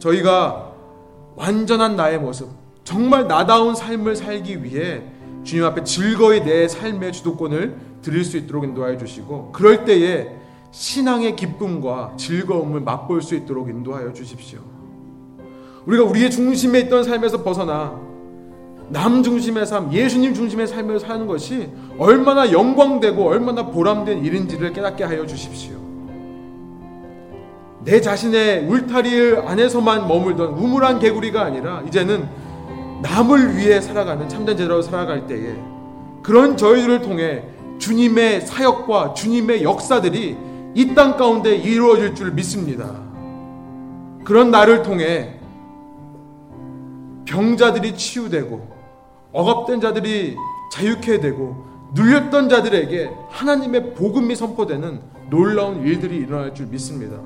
저희가 0.00 0.72
완전한 1.36 1.94
나의 1.94 2.18
모습, 2.18 2.48
정말 2.82 3.28
나다운 3.28 3.74
삶을 3.74 4.16
살기 4.16 4.64
위해 4.64 5.02
주님 5.44 5.64
앞에 5.64 5.84
즐거이 5.84 6.42
내 6.42 6.66
삶의 6.66 7.12
주도권을 7.12 7.76
드릴 8.02 8.24
수 8.24 8.36
있도록 8.36 8.64
인도하여 8.64 8.98
주시고 8.98 9.52
그럴 9.52 9.84
때에 9.84 10.28
신앙의 10.72 11.36
기쁨과 11.36 12.14
즐거움을 12.16 12.80
맛볼 12.80 13.22
수 13.22 13.34
있도록 13.36 13.68
인도하여 13.68 14.12
주십시오. 14.12 14.60
우리가 15.86 16.04
우리의 16.04 16.30
중심에 16.30 16.80
있던 16.80 17.04
삶에서 17.04 17.42
벗어나 17.42 18.07
남 18.90 19.22
중심의 19.22 19.66
삶, 19.66 19.92
예수님 19.92 20.34
중심의 20.34 20.66
삶을 20.66 21.00
사는 21.00 21.26
것이 21.26 21.68
얼마나 21.98 22.50
영광되고 22.50 23.22
얼마나 23.26 23.66
보람된 23.66 24.24
일인지를 24.24 24.72
깨닫게 24.72 25.04
하여 25.04 25.26
주십시오. 25.26 25.76
내 27.84 28.00
자신의 28.00 28.66
울타리 28.66 29.36
안에서만 29.46 30.08
머물던 30.08 30.54
우물한 30.54 30.98
개구리가 30.98 31.42
아니라 31.42 31.82
이제는 31.86 32.28
남을 33.02 33.56
위해 33.56 33.80
살아가는 33.80 34.28
참된 34.28 34.56
제자로 34.56 34.82
살아갈 34.82 35.26
때에 35.26 35.54
그런 36.22 36.56
저희들을 36.56 37.02
통해 37.02 37.44
주님의 37.78 38.42
사역과 38.42 39.14
주님의 39.14 39.62
역사들이 39.62 40.36
이 40.74 40.94
땅 40.94 41.16
가운데 41.16 41.56
이루어질 41.56 42.14
줄 42.14 42.32
믿습니다. 42.32 42.90
그런 44.24 44.50
나를 44.50 44.82
통해 44.82 45.34
병자들이 47.24 47.94
치유되고 47.96 48.77
억압된 49.32 49.80
자들이 49.80 50.36
자유케 50.72 51.20
되고 51.20 51.66
눌렸던 51.94 52.48
자들에게 52.48 53.10
하나님의 53.30 53.94
복음이 53.94 54.34
선포되는 54.36 55.00
놀라운 55.30 55.82
일들이 55.86 56.16
일어날 56.16 56.54
줄 56.54 56.66
믿습니다. 56.66 57.16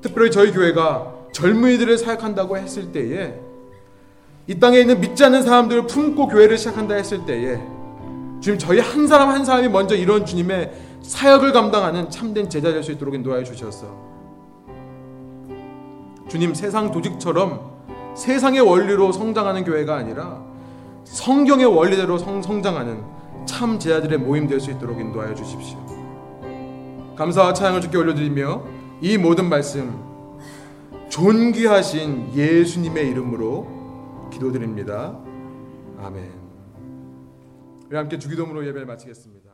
특별히 0.00 0.30
저희 0.30 0.52
교회가 0.52 1.14
젊은이들을 1.32 1.98
사역한다고 1.98 2.56
했을 2.56 2.92
때에 2.92 3.34
이 4.46 4.58
땅에 4.60 4.78
있는 4.78 5.00
믿지 5.00 5.24
않는 5.24 5.42
사람들을 5.42 5.86
품고 5.86 6.28
교회를 6.28 6.56
시작한다 6.56 6.94
했을 6.94 7.24
때에 7.26 7.58
주님 8.40 8.58
저희 8.58 8.78
한 8.78 9.06
사람 9.08 9.30
한 9.30 9.44
사람이 9.44 9.68
먼저 9.68 9.96
이런 9.96 10.24
주님의 10.24 10.72
사역을 11.02 11.52
감당하는 11.52 12.10
참된 12.10 12.48
제자 12.48 12.72
될 12.72 12.82
수 12.82 12.92
있도록 12.92 13.14
인도하여 13.14 13.42
주셨어. 13.42 13.86
주님 16.28 16.54
세상 16.54 16.92
조직처럼 16.92 17.60
세상의 18.14 18.60
원리로 18.60 19.12
성장하는 19.12 19.64
교회가 19.64 19.96
아니라 19.96 20.44
성경의 21.06 21.66
원리대로 21.66 22.18
성, 22.18 22.42
성장하는 22.42 23.02
참 23.46 23.78
제자들의 23.78 24.18
모임 24.18 24.46
될 24.46 24.60
수 24.60 24.70
있도록 24.72 25.00
인도하여 25.00 25.34
주십시오. 25.34 25.78
감사와 27.16 27.54
찬양을 27.54 27.80
주께 27.80 27.96
올려드리며 27.96 28.64
이 29.00 29.16
모든 29.16 29.48
말씀 29.48 30.04
존귀하신 31.08 32.34
예수님의 32.34 33.08
이름으로 33.10 34.28
기도드립니다. 34.32 35.18
아멘. 35.98 36.30
우리 37.88 37.96
함께 37.96 38.18
주기도문으로 38.18 38.66
예배를 38.66 38.86
마치겠습니다. 38.86 39.45